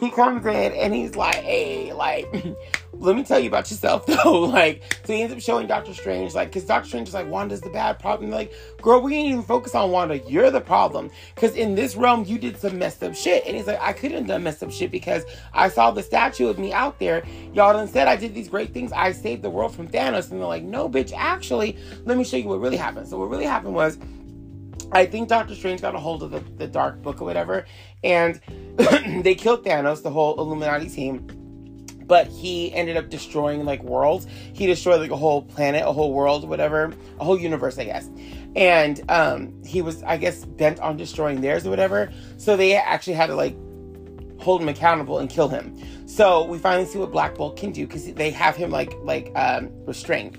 He 0.00 0.10
comes 0.10 0.44
in 0.44 0.72
and 0.72 0.94
he's 0.94 1.16
like, 1.16 1.36
hey, 1.36 1.92
like 1.92 2.32
let 2.98 3.16
me 3.16 3.22
tell 3.22 3.38
you 3.38 3.48
about 3.48 3.70
yourself 3.70 4.06
though. 4.24 4.40
Like, 4.40 4.82
so 5.04 5.12
he 5.12 5.22
ends 5.22 5.34
up 5.34 5.40
showing 5.40 5.66
Doctor 5.66 5.94
Strange, 5.94 6.34
like, 6.34 6.48
because 6.48 6.64
Doctor 6.64 6.88
Strange 6.88 7.08
is 7.08 7.14
like, 7.14 7.28
Wanda's 7.28 7.60
the 7.60 7.70
bad 7.70 7.98
problem. 7.98 8.30
Like, 8.30 8.52
girl, 8.80 9.00
we 9.00 9.12
didn't 9.12 9.30
even 9.32 9.42
focus 9.42 9.74
on 9.74 9.90
Wanda. 9.90 10.18
You're 10.18 10.50
the 10.50 10.60
problem. 10.60 11.10
Because 11.34 11.54
in 11.54 11.74
this 11.74 11.96
realm, 11.96 12.24
you 12.24 12.38
did 12.38 12.56
some 12.56 12.78
messed 12.78 13.02
up 13.02 13.14
shit. 13.14 13.44
And 13.46 13.56
he's 13.56 13.66
like, 13.66 13.80
I 13.80 13.92
couldn't 13.92 14.18
have 14.18 14.26
done 14.26 14.42
messed 14.42 14.62
up 14.62 14.70
shit 14.70 14.90
because 14.90 15.24
I 15.52 15.68
saw 15.68 15.90
the 15.90 16.02
statue 16.02 16.48
of 16.48 16.58
me 16.58 16.72
out 16.72 16.98
there. 16.98 17.24
Y'all 17.52 17.78
instead, 17.78 18.08
I 18.08 18.16
did 18.16 18.34
these 18.34 18.48
great 18.48 18.72
things. 18.72 18.92
I 18.92 19.12
saved 19.12 19.42
the 19.42 19.50
world 19.50 19.74
from 19.74 19.88
Thanos. 19.88 20.30
And 20.30 20.40
they're 20.40 20.48
like, 20.48 20.64
no, 20.64 20.88
bitch, 20.88 21.12
actually, 21.14 21.76
let 22.04 22.16
me 22.16 22.24
show 22.24 22.36
you 22.36 22.48
what 22.48 22.60
really 22.60 22.76
happened. 22.76 23.08
So 23.08 23.18
what 23.18 23.30
really 23.30 23.46
happened 23.46 23.74
was. 23.74 23.98
I 24.92 25.06
think 25.06 25.28
Doctor 25.28 25.54
Strange 25.54 25.80
got 25.80 25.94
a 25.94 25.98
hold 25.98 26.22
of 26.22 26.30
the, 26.30 26.40
the 26.56 26.66
dark 26.66 27.02
book 27.02 27.20
or 27.20 27.24
whatever, 27.24 27.66
and 28.02 28.40
they 29.22 29.34
killed 29.34 29.64
Thanos, 29.64 30.02
the 30.02 30.10
whole 30.10 30.38
Illuminati 30.38 30.88
team 30.88 31.26
but 32.06 32.26
he 32.26 32.72
ended 32.74 32.96
up 32.96 33.08
destroying 33.08 33.64
like 33.64 33.82
worlds. 33.82 34.26
He 34.52 34.66
destroyed 34.66 35.00
like 35.00 35.10
a 35.10 35.16
whole 35.16 35.42
planet, 35.42 35.84
a 35.86 35.92
whole 35.92 36.12
world, 36.12 36.48
whatever, 36.48 36.92
a 37.18 37.24
whole 37.24 37.38
universe, 37.38 37.78
I 37.78 37.84
guess. 37.84 38.08
And 38.56 39.02
um, 39.08 39.62
he 39.64 39.82
was, 39.82 40.02
I 40.02 40.16
guess, 40.16 40.44
bent 40.44 40.80
on 40.80 40.96
destroying 40.96 41.40
theirs 41.40 41.66
or 41.66 41.70
whatever. 41.70 42.12
So 42.36 42.56
they 42.56 42.74
actually 42.76 43.14
had 43.14 43.26
to 43.26 43.34
like 43.34 43.56
hold 44.38 44.62
him 44.62 44.68
accountable 44.68 45.18
and 45.18 45.30
kill 45.30 45.48
him. 45.48 45.76
So 46.06 46.44
we 46.44 46.58
finally 46.58 46.86
see 46.86 46.98
what 46.98 47.10
Black 47.10 47.34
Bolt 47.34 47.56
can 47.56 47.72
do 47.72 47.86
because 47.86 48.12
they 48.12 48.30
have 48.30 48.56
him 48.56 48.70
like 48.70 48.92
like 49.02 49.32
um, 49.34 49.70
restrained 49.86 50.38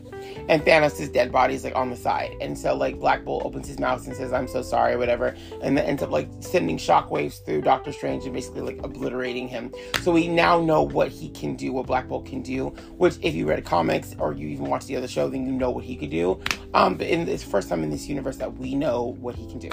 and 0.50 0.62
Thanos' 0.64 1.12
dead 1.12 1.32
body 1.32 1.56
is 1.56 1.64
like 1.64 1.76
on 1.76 1.90
the 1.90 1.96
side. 1.96 2.36
And 2.42 2.58
so 2.58 2.76
like 2.76 3.00
Black 3.00 3.24
Bolt 3.24 3.46
opens 3.46 3.68
his 3.68 3.80
mouth 3.80 4.06
and 4.08 4.16
says, 4.16 4.34
I'm 4.34 4.48
so 4.48 4.62
sorry, 4.62 4.94
or 4.94 4.98
whatever, 4.98 5.36
and 5.62 5.78
then 5.78 5.86
ends 5.86 6.04
up 6.04 6.12
like 6.12 6.30
sending 6.40 6.78
shockwaves 6.78 7.44
through 7.46 7.62
Doctor 7.62 7.92
Strange 7.92 8.26
and 8.26 8.34
basically 8.34 8.62
like 8.62 8.80
obliterating 8.84 9.48
him. 9.48 9.74
So 10.02 10.12
we 10.12 10.28
now 10.28 10.62
know 10.62 10.84
what 10.84 11.10
he 11.10 11.30
can 11.30 11.56
do, 11.56 11.74
what 11.74 11.88
Black 11.88 12.08
Bolt 12.08 12.26
can 12.26 12.42
do, 12.42 12.70
which 12.98 13.18
if 13.22 13.34
you 13.34 13.48
read 13.48 13.64
comics 13.66 14.16
or 14.20 14.34
you 14.34 14.48
even 14.48 14.66
watch 14.66 14.86
the 14.86 14.96
other 14.96 15.08
show, 15.08 15.30
then 15.30 15.46
you 15.46 15.52
know 15.52 15.72
what 15.72 15.84
he 15.84 15.96
could 15.96 16.12
do. 16.12 16.40
Um, 16.74 16.96
but 16.96 17.08
in 17.08 17.26
this 17.26 17.44
first 17.44 17.70
time 17.70 17.84
in 17.84 17.90
this 17.90 18.08
universe 18.08 18.38
that 18.38 18.56
we 18.58 18.76
know 18.76 19.16
what 19.20 19.36
he 19.36 19.48
can 19.48 19.60
do. 19.60 19.70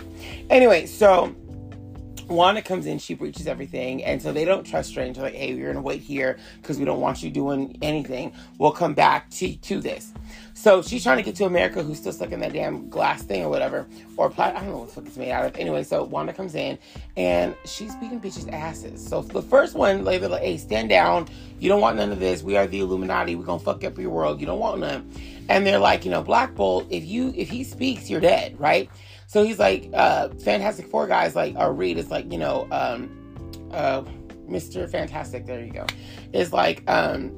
Anyway, 0.50 0.86
so 0.86 1.34
Wanda 2.28 2.62
comes 2.62 2.86
in, 2.86 2.98
she 2.98 3.14
breaches 3.14 3.46
everything, 3.46 4.04
and 4.04 4.20
so 4.20 4.32
they 4.32 4.44
don't 4.44 4.64
trust 4.64 4.90
Strange. 4.90 5.16
They're 5.16 5.24
like, 5.24 5.34
hey, 5.34 5.54
we're 5.54 5.66
gonna 5.66 5.82
wait 5.82 6.00
here 6.00 6.38
because 6.60 6.78
we 6.78 6.84
don't 6.84 7.00
want 7.00 7.22
you 7.22 7.30
doing 7.30 7.76
anything. 7.82 8.32
We'll 8.58 8.72
come 8.72 8.94
back 8.94 9.30
to 9.30 9.54
to 9.56 9.80
this. 9.80 10.12
So 10.54 10.80
she's 10.82 11.02
trying 11.02 11.16
to 11.16 11.22
get 11.22 11.34
to 11.36 11.44
America, 11.44 11.82
who's 11.82 11.98
still 11.98 12.12
stuck 12.12 12.30
in 12.30 12.40
that 12.40 12.52
damn 12.52 12.88
glass 12.88 13.22
thing 13.22 13.42
or 13.42 13.48
whatever, 13.48 13.86
or 14.16 14.30
plat. 14.30 14.54
I 14.54 14.60
don't 14.60 14.70
know 14.70 14.78
what 14.78 14.88
the 14.88 14.94
fuck 14.94 15.06
it's 15.06 15.16
made 15.16 15.32
out 15.32 15.44
of. 15.44 15.56
Anyway, 15.56 15.82
so 15.82 16.04
Wanda 16.04 16.32
comes 16.32 16.54
in 16.54 16.78
and 17.16 17.56
she's 17.64 17.96
beating 17.96 18.20
bitches' 18.20 18.50
asses. 18.52 19.04
So 19.04 19.22
the 19.22 19.42
first 19.42 19.74
one, 19.74 20.04
like, 20.04 20.22
like, 20.22 20.42
hey, 20.42 20.56
stand 20.58 20.88
down. 20.88 21.26
You 21.58 21.68
don't 21.68 21.80
want 21.80 21.96
none 21.96 22.12
of 22.12 22.20
this. 22.20 22.42
We 22.42 22.56
are 22.56 22.66
the 22.66 22.80
Illuminati. 22.80 23.34
We're 23.34 23.44
gonna 23.44 23.58
fuck 23.58 23.82
up 23.82 23.98
your 23.98 24.10
world. 24.10 24.40
You 24.40 24.46
don't 24.46 24.60
want 24.60 24.80
none. 24.80 25.10
And 25.48 25.66
they're 25.66 25.78
like, 25.78 26.04
you 26.04 26.10
know, 26.10 26.22
Black 26.22 26.54
Bolt, 26.54 26.86
if 26.90 27.04
you 27.04 27.32
if 27.36 27.48
he 27.48 27.64
speaks, 27.64 28.08
you're 28.08 28.20
dead, 28.20 28.58
right? 28.60 28.88
So 29.32 29.42
he's 29.42 29.58
like, 29.58 29.88
uh, 29.94 30.28
Fantastic 30.44 30.88
Four 30.88 31.06
guys, 31.06 31.34
like, 31.34 31.56
or 31.56 31.72
Reed 31.72 31.96
is 31.96 32.10
like, 32.10 32.30
you 32.30 32.36
know, 32.36 32.68
um, 32.70 33.08
uh, 33.72 34.02
Mr. 34.46 34.86
Fantastic, 34.90 35.46
there 35.46 35.64
you 35.64 35.72
go. 35.72 35.86
Is 36.34 36.52
like, 36.52 36.82
um, 36.86 37.32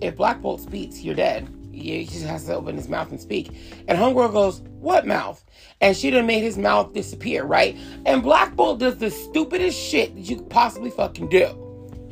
if 0.00 0.14
Black 0.14 0.40
Bolt 0.40 0.60
speaks, 0.60 1.00
you're 1.00 1.16
dead. 1.16 1.52
He 1.72 2.04
just 2.04 2.24
has 2.26 2.44
to 2.44 2.54
open 2.54 2.76
his 2.76 2.88
mouth 2.88 3.10
and 3.10 3.20
speak. 3.20 3.50
And 3.88 3.98
Homegirl 3.98 4.32
goes, 4.32 4.60
What 4.78 5.08
mouth? 5.08 5.44
And 5.80 5.96
she 5.96 6.12
done 6.12 6.28
made 6.28 6.42
his 6.42 6.56
mouth 6.56 6.92
disappear, 6.92 7.42
right? 7.42 7.76
And 8.06 8.22
Black 8.22 8.54
Bolt 8.54 8.78
does 8.78 8.98
the 8.98 9.10
stupidest 9.10 9.76
shit 9.76 10.14
that 10.14 10.20
you 10.20 10.36
could 10.36 10.50
possibly 10.50 10.90
fucking 10.90 11.30
do. 11.30 11.63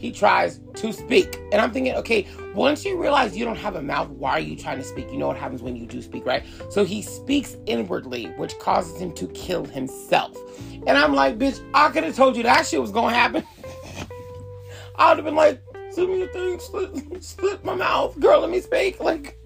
He 0.03 0.11
tries 0.11 0.59
to 0.75 0.93
speak. 0.93 1.39
And 1.53 1.61
I'm 1.61 1.71
thinking, 1.71 1.95
okay, 1.95 2.27
once 2.57 2.85
you 2.85 3.01
realize 3.01 3.37
you 3.37 3.45
don't 3.45 3.57
have 3.57 3.77
a 3.77 3.83
mouth, 3.83 4.09
why 4.09 4.33
are 4.33 4.41
you 4.41 4.57
trying 4.57 4.79
to 4.79 4.85
speak? 4.85 5.09
You 5.13 5.17
know 5.17 5.29
what 5.29 5.37
happens 5.37 5.63
when 5.63 5.77
you 5.77 5.87
do 5.87 6.03
speak, 6.03 6.27
right? 6.27 6.43
So 6.71 6.85
he 6.85 7.03
speaks 7.03 7.57
inwardly, 7.67 8.25
which 8.37 8.59
causes 8.59 9.01
him 9.01 9.13
to 9.13 9.29
kill 9.29 9.65
himself. 9.65 10.37
And 10.89 10.99
I'm 10.99 11.15
like, 11.15 11.39
bitch, 11.39 11.65
I 11.73 11.89
could 11.91 12.03
have 12.03 12.17
told 12.17 12.37
you 12.37 12.43
that 12.43 12.67
shit 12.67 12.81
was 12.81 12.91
gonna 12.91 13.15
happen. 13.15 13.47
I 14.97 15.11
would 15.11 15.19
have 15.19 15.25
been 15.25 15.37
like, 15.37 15.63
send 15.93 16.09
me 16.09 16.23
a 16.23 16.27
thing, 16.27 16.59
split, 16.59 17.23
split 17.23 17.65
my 17.65 17.77
mouth, 17.77 18.19
girl, 18.19 18.41
let 18.41 18.51
me 18.51 18.61
speak. 18.61 18.99
Like, 18.99 19.39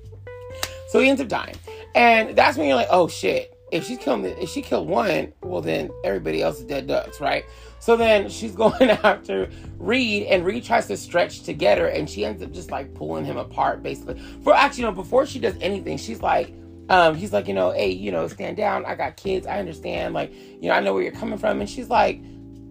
so 0.88 1.00
he 1.00 1.10
ends 1.10 1.20
up 1.20 1.28
dying. 1.28 1.56
And 1.94 2.34
that's 2.34 2.56
when 2.56 2.66
you're 2.66 2.76
like, 2.76 2.88
oh 2.90 3.08
shit. 3.08 3.52
If 3.72 3.84
she's 3.84 3.98
killed 3.98 4.24
if 4.24 4.48
she 4.48 4.62
killed 4.62 4.88
one, 4.88 5.34
well 5.42 5.60
then 5.60 5.90
everybody 6.02 6.40
else 6.40 6.60
is 6.60 6.64
dead 6.64 6.86
ducks, 6.86 7.20
right? 7.20 7.44
So 7.86 7.96
then 7.96 8.28
she's 8.28 8.50
going 8.56 8.90
after 8.90 9.48
Reed, 9.78 10.24
and 10.24 10.44
Reed 10.44 10.64
tries 10.64 10.88
to 10.88 10.96
stretch 10.96 11.44
to 11.44 11.52
get 11.52 11.78
her, 11.78 11.86
and 11.86 12.10
she 12.10 12.24
ends 12.24 12.42
up 12.42 12.50
just 12.50 12.72
like 12.72 12.92
pulling 12.94 13.24
him 13.24 13.36
apart, 13.36 13.80
basically. 13.80 14.20
For 14.42 14.52
actually, 14.52 14.80
you 14.80 14.86
know, 14.88 14.92
before 14.92 15.24
she 15.24 15.38
does 15.38 15.54
anything, 15.60 15.96
she's 15.96 16.20
like, 16.20 16.52
um, 16.88 17.14
he's 17.14 17.32
like, 17.32 17.46
you 17.46 17.54
know, 17.54 17.70
hey, 17.70 17.90
you 17.90 18.10
know, 18.10 18.26
stand 18.26 18.56
down. 18.56 18.84
I 18.86 18.96
got 18.96 19.16
kids. 19.16 19.46
I 19.46 19.60
understand. 19.60 20.14
Like, 20.14 20.34
you 20.34 20.68
know, 20.68 20.72
I 20.72 20.80
know 20.80 20.94
where 20.94 21.02
you're 21.04 21.12
coming 21.12 21.38
from. 21.38 21.60
And 21.60 21.70
she's 21.70 21.88
like, 21.88 22.20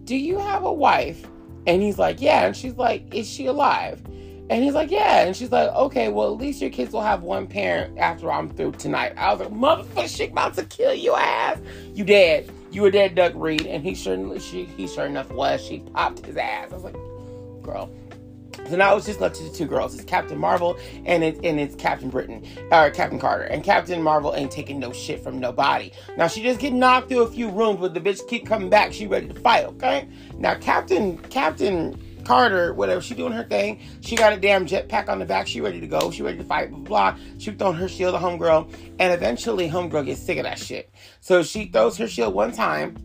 do 0.04 0.14
you 0.14 0.38
have 0.38 0.64
a 0.64 0.72
wife? 0.72 1.26
And 1.66 1.80
he's 1.80 1.98
like, 1.98 2.20
yeah. 2.20 2.44
And 2.44 2.54
she's 2.54 2.76
like, 2.76 3.14
is 3.14 3.26
she 3.26 3.46
alive? 3.46 4.02
And 4.50 4.62
he's 4.62 4.74
like, 4.74 4.90
yeah. 4.90 5.24
And 5.24 5.34
she's 5.34 5.50
like, 5.50 5.70
okay, 5.70 6.10
well, 6.10 6.30
at 6.30 6.38
least 6.38 6.60
your 6.60 6.70
kids 6.70 6.92
will 6.92 7.00
have 7.00 7.22
one 7.22 7.46
parent 7.46 7.96
after 7.96 8.30
I'm 8.30 8.50
through 8.50 8.72
tonight. 8.72 9.14
I 9.16 9.32
was 9.32 9.40
like, 9.40 9.50
motherfucker, 9.50 10.14
she 10.14 10.24
about 10.24 10.52
to 10.54 10.64
kill 10.64 10.92
your 10.92 11.18
ass. 11.18 11.58
You 11.94 12.04
dead. 12.04 12.50
You 12.76 12.82
were 12.82 12.90
dead, 12.90 13.14
Duck 13.14 13.32
Reed. 13.34 13.64
And 13.64 13.82
he 13.82 13.94
sure, 13.94 14.38
she, 14.38 14.66
he 14.66 14.86
sure 14.86 15.06
enough 15.06 15.30
was. 15.30 15.64
She 15.64 15.78
popped 15.94 16.26
his 16.26 16.36
ass. 16.36 16.72
I 16.72 16.74
was 16.74 16.84
like, 16.84 16.92
girl. 17.62 17.90
So 18.68 18.76
now 18.76 18.94
it's 18.96 19.06
just 19.06 19.18
left 19.18 19.36
to 19.36 19.44
the 19.44 19.48
two 19.48 19.64
girls. 19.64 19.94
It's 19.94 20.04
Captain 20.04 20.36
Marvel 20.36 20.76
and 21.06 21.24
it's 21.24 21.40
and 21.42 21.58
it's 21.58 21.74
Captain 21.74 22.10
Britain 22.10 22.44
or 22.70 22.90
Captain 22.90 23.18
Carter. 23.18 23.44
And 23.44 23.64
Captain 23.64 24.02
Marvel 24.02 24.34
ain't 24.34 24.50
taking 24.50 24.78
no 24.78 24.92
shit 24.92 25.22
from 25.22 25.40
nobody. 25.40 25.90
Now 26.18 26.28
she 26.28 26.42
just 26.42 26.60
get 26.60 26.74
knocked 26.74 27.08
through 27.08 27.22
a 27.22 27.30
few 27.30 27.48
rooms, 27.48 27.80
but 27.80 27.94
the 27.94 28.00
bitch 28.00 28.20
keep 28.28 28.44
coming 28.44 28.68
back. 28.68 28.92
She 28.92 29.06
ready 29.06 29.28
to 29.28 29.40
fight. 29.40 29.64
Okay. 29.64 30.06
Now 30.36 30.54
Captain 30.56 31.16
Captain 31.16 31.98
Carter, 32.26 32.74
whatever, 32.74 33.00
she 33.00 33.14
doing 33.14 33.32
her 33.32 33.44
thing. 33.44 33.80
She 34.00 34.16
got 34.16 34.32
a 34.32 34.36
damn 34.36 34.66
jetpack 34.66 35.08
on 35.08 35.20
the 35.20 35.24
back. 35.24 35.46
She 35.46 35.60
ready 35.60 35.80
to 35.80 35.86
go. 35.86 36.10
She 36.10 36.22
ready 36.22 36.38
to 36.38 36.44
fight, 36.44 36.70
blah, 36.70 36.80
blah. 36.80 37.18
She 37.38 37.52
throwing 37.52 37.76
her 37.76 37.88
shield 37.88 38.16
at 38.16 38.20
Homegirl. 38.20 38.74
And 38.98 39.12
eventually 39.12 39.68
Homegirl 39.70 40.06
gets 40.06 40.20
sick 40.20 40.36
of 40.38 40.44
that 40.44 40.58
shit. 40.58 40.90
So 41.20 41.44
she 41.44 41.66
throws 41.66 41.96
her 41.98 42.08
shield 42.08 42.34
one 42.34 42.52
time. 42.52 42.96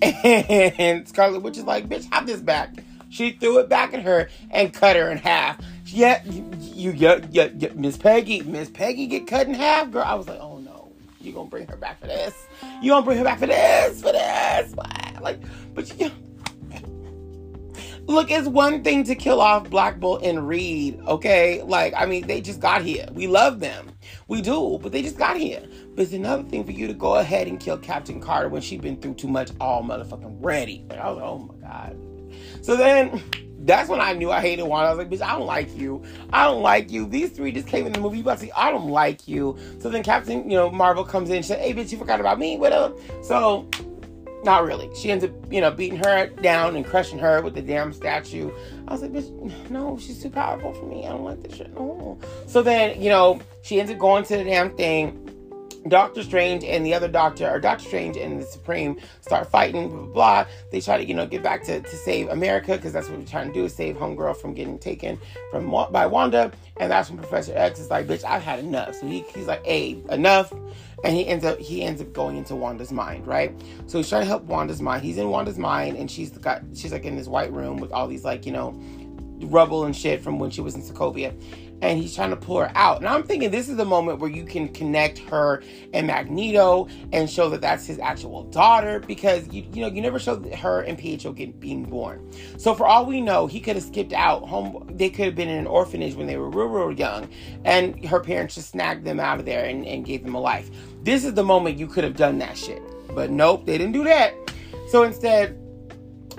And 0.02 1.06
Scarlet 1.06 1.42
Witch 1.42 1.58
is 1.58 1.64
like, 1.64 1.90
bitch, 1.90 2.10
have 2.10 2.26
this 2.26 2.40
back. 2.40 2.74
She 3.10 3.32
threw 3.32 3.58
it 3.58 3.68
back 3.68 3.92
at 3.92 4.00
her 4.00 4.30
and 4.50 4.72
cut 4.72 4.96
her 4.96 5.10
in 5.10 5.18
half. 5.18 5.62
Yeah, 5.84 6.24
you, 6.24 6.50
you, 6.58 6.92
you, 6.92 7.22
you, 7.30 7.50
you 7.58 7.70
Miss 7.74 7.98
Peggy, 7.98 8.40
Miss 8.42 8.70
Peggy 8.70 9.08
get 9.08 9.26
cut 9.26 9.46
in 9.46 9.52
half, 9.52 9.90
girl. 9.90 10.04
I 10.04 10.14
was 10.14 10.26
like, 10.26 10.38
oh 10.40 10.58
no, 10.58 10.90
you 11.20 11.32
gonna 11.32 11.50
bring 11.50 11.66
her 11.66 11.76
back 11.76 12.00
for 12.00 12.06
this? 12.06 12.46
You 12.80 12.92
gonna 12.92 13.04
bring 13.04 13.18
her 13.18 13.24
back 13.24 13.40
for 13.40 13.46
this? 13.46 14.00
For 14.00 14.12
this? 14.12 14.74
Like, 15.20 15.40
but 15.74 16.00
you 16.00 16.10
Look, 18.10 18.32
it's 18.32 18.48
one 18.48 18.82
thing 18.82 19.04
to 19.04 19.14
kill 19.14 19.40
off 19.40 19.70
Black 19.70 20.00
Bolt 20.00 20.24
and 20.24 20.48
Reed, 20.48 21.00
okay? 21.06 21.62
Like, 21.62 21.94
I 21.96 22.06
mean, 22.06 22.26
they 22.26 22.40
just 22.40 22.58
got 22.58 22.82
here. 22.82 23.06
We 23.12 23.28
love 23.28 23.60
them. 23.60 23.92
We 24.26 24.42
do, 24.42 24.80
but 24.82 24.90
they 24.90 25.00
just 25.00 25.16
got 25.16 25.36
here. 25.36 25.62
But 25.94 26.02
it's 26.02 26.12
another 26.12 26.42
thing 26.42 26.64
for 26.64 26.72
you 26.72 26.88
to 26.88 26.92
go 26.92 27.14
ahead 27.14 27.46
and 27.46 27.60
kill 27.60 27.78
Captain 27.78 28.20
Carter 28.20 28.48
when 28.48 28.62
she's 28.62 28.80
been 28.80 28.96
through 29.00 29.14
too 29.14 29.28
much 29.28 29.52
all 29.60 29.84
motherfucking 29.84 30.38
ready. 30.40 30.84
Like, 30.90 30.98
I 30.98 31.08
was 31.08 31.18
like, 31.18 31.24
oh 31.24 31.38
my 31.38 31.68
God. 31.68 31.96
So 32.64 32.74
then 32.74 33.22
that's 33.60 33.88
when 33.88 34.00
I 34.00 34.12
knew 34.14 34.32
I 34.32 34.40
hated 34.40 34.64
Wanda. 34.64 34.88
I 34.88 34.94
was 34.94 34.98
like, 34.98 35.08
bitch, 35.08 35.24
I 35.24 35.38
don't 35.38 35.46
like 35.46 35.76
you. 35.76 36.02
I 36.32 36.46
don't 36.46 36.62
like 36.62 36.90
you. 36.90 37.06
These 37.06 37.30
three 37.30 37.52
just 37.52 37.68
came 37.68 37.86
in 37.86 37.92
the 37.92 38.00
movie. 38.00 38.16
You 38.16 38.22
about 38.24 38.38
to 38.38 38.46
see, 38.46 38.52
I 38.56 38.72
don't 38.72 38.88
like 38.88 39.28
you. 39.28 39.56
So 39.78 39.88
then 39.88 40.02
Captain, 40.02 40.50
you 40.50 40.56
know, 40.56 40.68
Marvel 40.68 41.04
comes 41.04 41.30
in 41.30 41.36
and 41.36 41.46
said, 41.46 41.60
hey, 41.60 41.72
bitch, 41.72 41.92
you 41.92 41.98
forgot 41.98 42.18
about 42.18 42.40
me, 42.40 42.58
whatever. 42.58 42.92
So 43.22 43.68
not 44.44 44.64
really. 44.64 44.90
She 44.94 45.10
ends 45.10 45.24
up, 45.24 45.30
you 45.50 45.60
know, 45.60 45.70
beating 45.70 45.98
her 45.98 46.26
down 46.26 46.76
and 46.76 46.84
crushing 46.84 47.18
her 47.18 47.42
with 47.42 47.54
the 47.54 47.62
damn 47.62 47.92
statue. 47.92 48.50
I 48.88 48.92
was 48.92 49.02
like, 49.02 49.12
bitch, 49.12 49.70
no, 49.70 49.98
she's 49.98 50.22
too 50.22 50.30
powerful 50.30 50.72
for 50.72 50.86
me. 50.86 51.06
I 51.06 51.10
don't 51.10 51.24
like 51.24 51.42
this 51.42 51.56
shit. 51.56 51.74
No. 51.74 52.18
So 52.46 52.62
then, 52.62 53.00
you 53.00 53.10
know, 53.10 53.40
she 53.62 53.80
ends 53.80 53.90
up 53.92 53.98
going 53.98 54.24
to 54.24 54.36
the 54.36 54.44
damn 54.44 54.76
thing. 54.76 55.26
Doctor 55.88 56.22
Strange 56.22 56.64
and 56.64 56.84
the 56.84 56.94
other 56.94 57.08
doctor, 57.08 57.48
or 57.48 57.58
Doctor 57.58 57.84
Strange 57.84 58.16
and 58.16 58.40
the 58.40 58.44
Supreme, 58.44 58.98
start 59.20 59.50
fighting, 59.50 59.88
blah, 59.88 59.98
blah, 59.98 60.12
blah. 60.12 60.46
They 60.70 60.80
try 60.80 60.98
to, 60.98 61.04
you 61.04 61.14
know, 61.14 61.26
get 61.26 61.42
back 61.42 61.62
to, 61.64 61.80
to 61.80 61.96
save 61.96 62.28
America, 62.28 62.76
because 62.76 62.92
that's 62.92 63.08
what 63.08 63.18
we're 63.18 63.24
trying 63.24 63.48
to 63.48 63.54
do, 63.54 63.64
is 63.64 63.74
save 63.74 63.96
Homegirl 63.96 64.36
from 64.36 64.54
getting 64.54 64.78
taken 64.78 65.18
from 65.50 65.70
by 65.90 66.06
Wanda. 66.06 66.52
And 66.78 66.90
that's 66.90 67.08
when 67.08 67.18
Professor 67.18 67.52
X 67.56 67.80
is 67.80 67.90
like, 67.90 68.06
bitch, 68.06 68.24
I've 68.24 68.42
had 68.42 68.58
enough. 68.58 68.94
So 68.94 69.06
he, 69.06 69.20
he's 69.34 69.46
like, 69.46 69.64
hey, 69.64 70.02
enough 70.10 70.52
and 71.02 71.16
he 71.16 71.26
ends 71.26 71.44
up 71.44 71.58
he 71.58 71.82
ends 71.82 72.00
up 72.00 72.12
going 72.12 72.36
into 72.36 72.54
Wanda's 72.54 72.92
mind, 72.92 73.26
right? 73.26 73.54
So 73.86 73.98
he's 73.98 74.08
trying 74.08 74.22
to 74.22 74.26
help 74.26 74.44
Wanda's 74.44 74.82
mind. 74.82 75.02
He's 75.02 75.16
in 75.16 75.30
Wanda's 75.30 75.58
mind, 75.58 75.96
and 75.96 76.10
she's 76.10 76.30
got 76.30 76.62
she's 76.74 76.92
like 76.92 77.04
in 77.04 77.16
this 77.16 77.26
white 77.26 77.52
room 77.52 77.78
with 77.78 77.92
all 77.92 78.06
these 78.06 78.24
like 78.24 78.44
you 78.44 78.52
know 78.52 78.78
rubble 79.44 79.84
and 79.84 79.96
shit 79.96 80.20
from 80.22 80.38
when 80.38 80.50
she 80.50 80.60
was 80.60 80.74
in 80.74 80.82
Sokovia 80.82 81.32
and 81.82 81.98
he's 81.98 82.14
trying 82.14 82.30
to 82.30 82.36
pull 82.36 82.58
her 82.58 82.70
out. 82.74 82.98
And 82.98 83.08
I'm 83.08 83.22
thinking 83.22 83.50
this 83.50 83.68
is 83.68 83.76
the 83.76 83.84
moment 83.84 84.18
where 84.18 84.30
you 84.30 84.44
can 84.44 84.68
connect 84.68 85.18
her 85.18 85.62
and 85.92 86.06
Magneto 86.06 86.88
and 87.12 87.28
show 87.28 87.48
that 87.50 87.60
that's 87.60 87.86
his 87.86 87.98
actual 87.98 88.44
daughter 88.44 89.00
because 89.00 89.46
you 89.52 89.64
you 89.72 89.82
know 89.82 89.88
you 89.88 90.02
never 90.02 90.18
showed 90.18 90.52
her 90.54 90.82
and 90.82 90.98
Pietro 90.98 91.32
getting 91.32 91.52
being 91.52 91.84
born. 91.84 92.30
So 92.58 92.74
for 92.74 92.86
all 92.86 93.06
we 93.06 93.20
know, 93.20 93.46
he 93.46 93.60
could 93.60 93.76
have 93.76 93.84
skipped 93.84 94.12
out 94.12 94.46
home. 94.46 94.90
They 94.94 95.10
could 95.10 95.26
have 95.26 95.34
been 95.34 95.48
in 95.48 95.58
an 95.58 95.66
orphanage 95.66 96.14
when 96.14 96.26
they 96.26 96.36
were 96.36 96.50
real 96.50 96.66
real 96.66 96.92
young, 96.92 97.28
and 97.64 98.04
her 98.06 98.20
parents 98.20 98.54
just 98.54 98.70
snagged 98.70 99.04
them 99.04 99.20
out 99.20 99.38
of 99.38 99.46
there 99.46 99.64
and, 99.64 99.86
and 99.86 100.04
gave 100.04 100.24
them 100.24 100.34
a 100.34 100.40
life. 100.40 100.70
This 101.02 101.24
is 101.24 101.34
the 101.34 101.44
moment 101.44 101.78
you 101.78 101.86
could 101.86 102.04
have 102.04 102.16
done 102.16 102.38
that 102.38 102.56
shit, 102.56 102.82
but 103.14 103.30
nope, 103.30 103.64
they 103.66 103.78
didn't 103.78 103.92
do 103.92 104.04
that. 104.04 104.34
So 104.88 105.02
instead. 105.02 105.56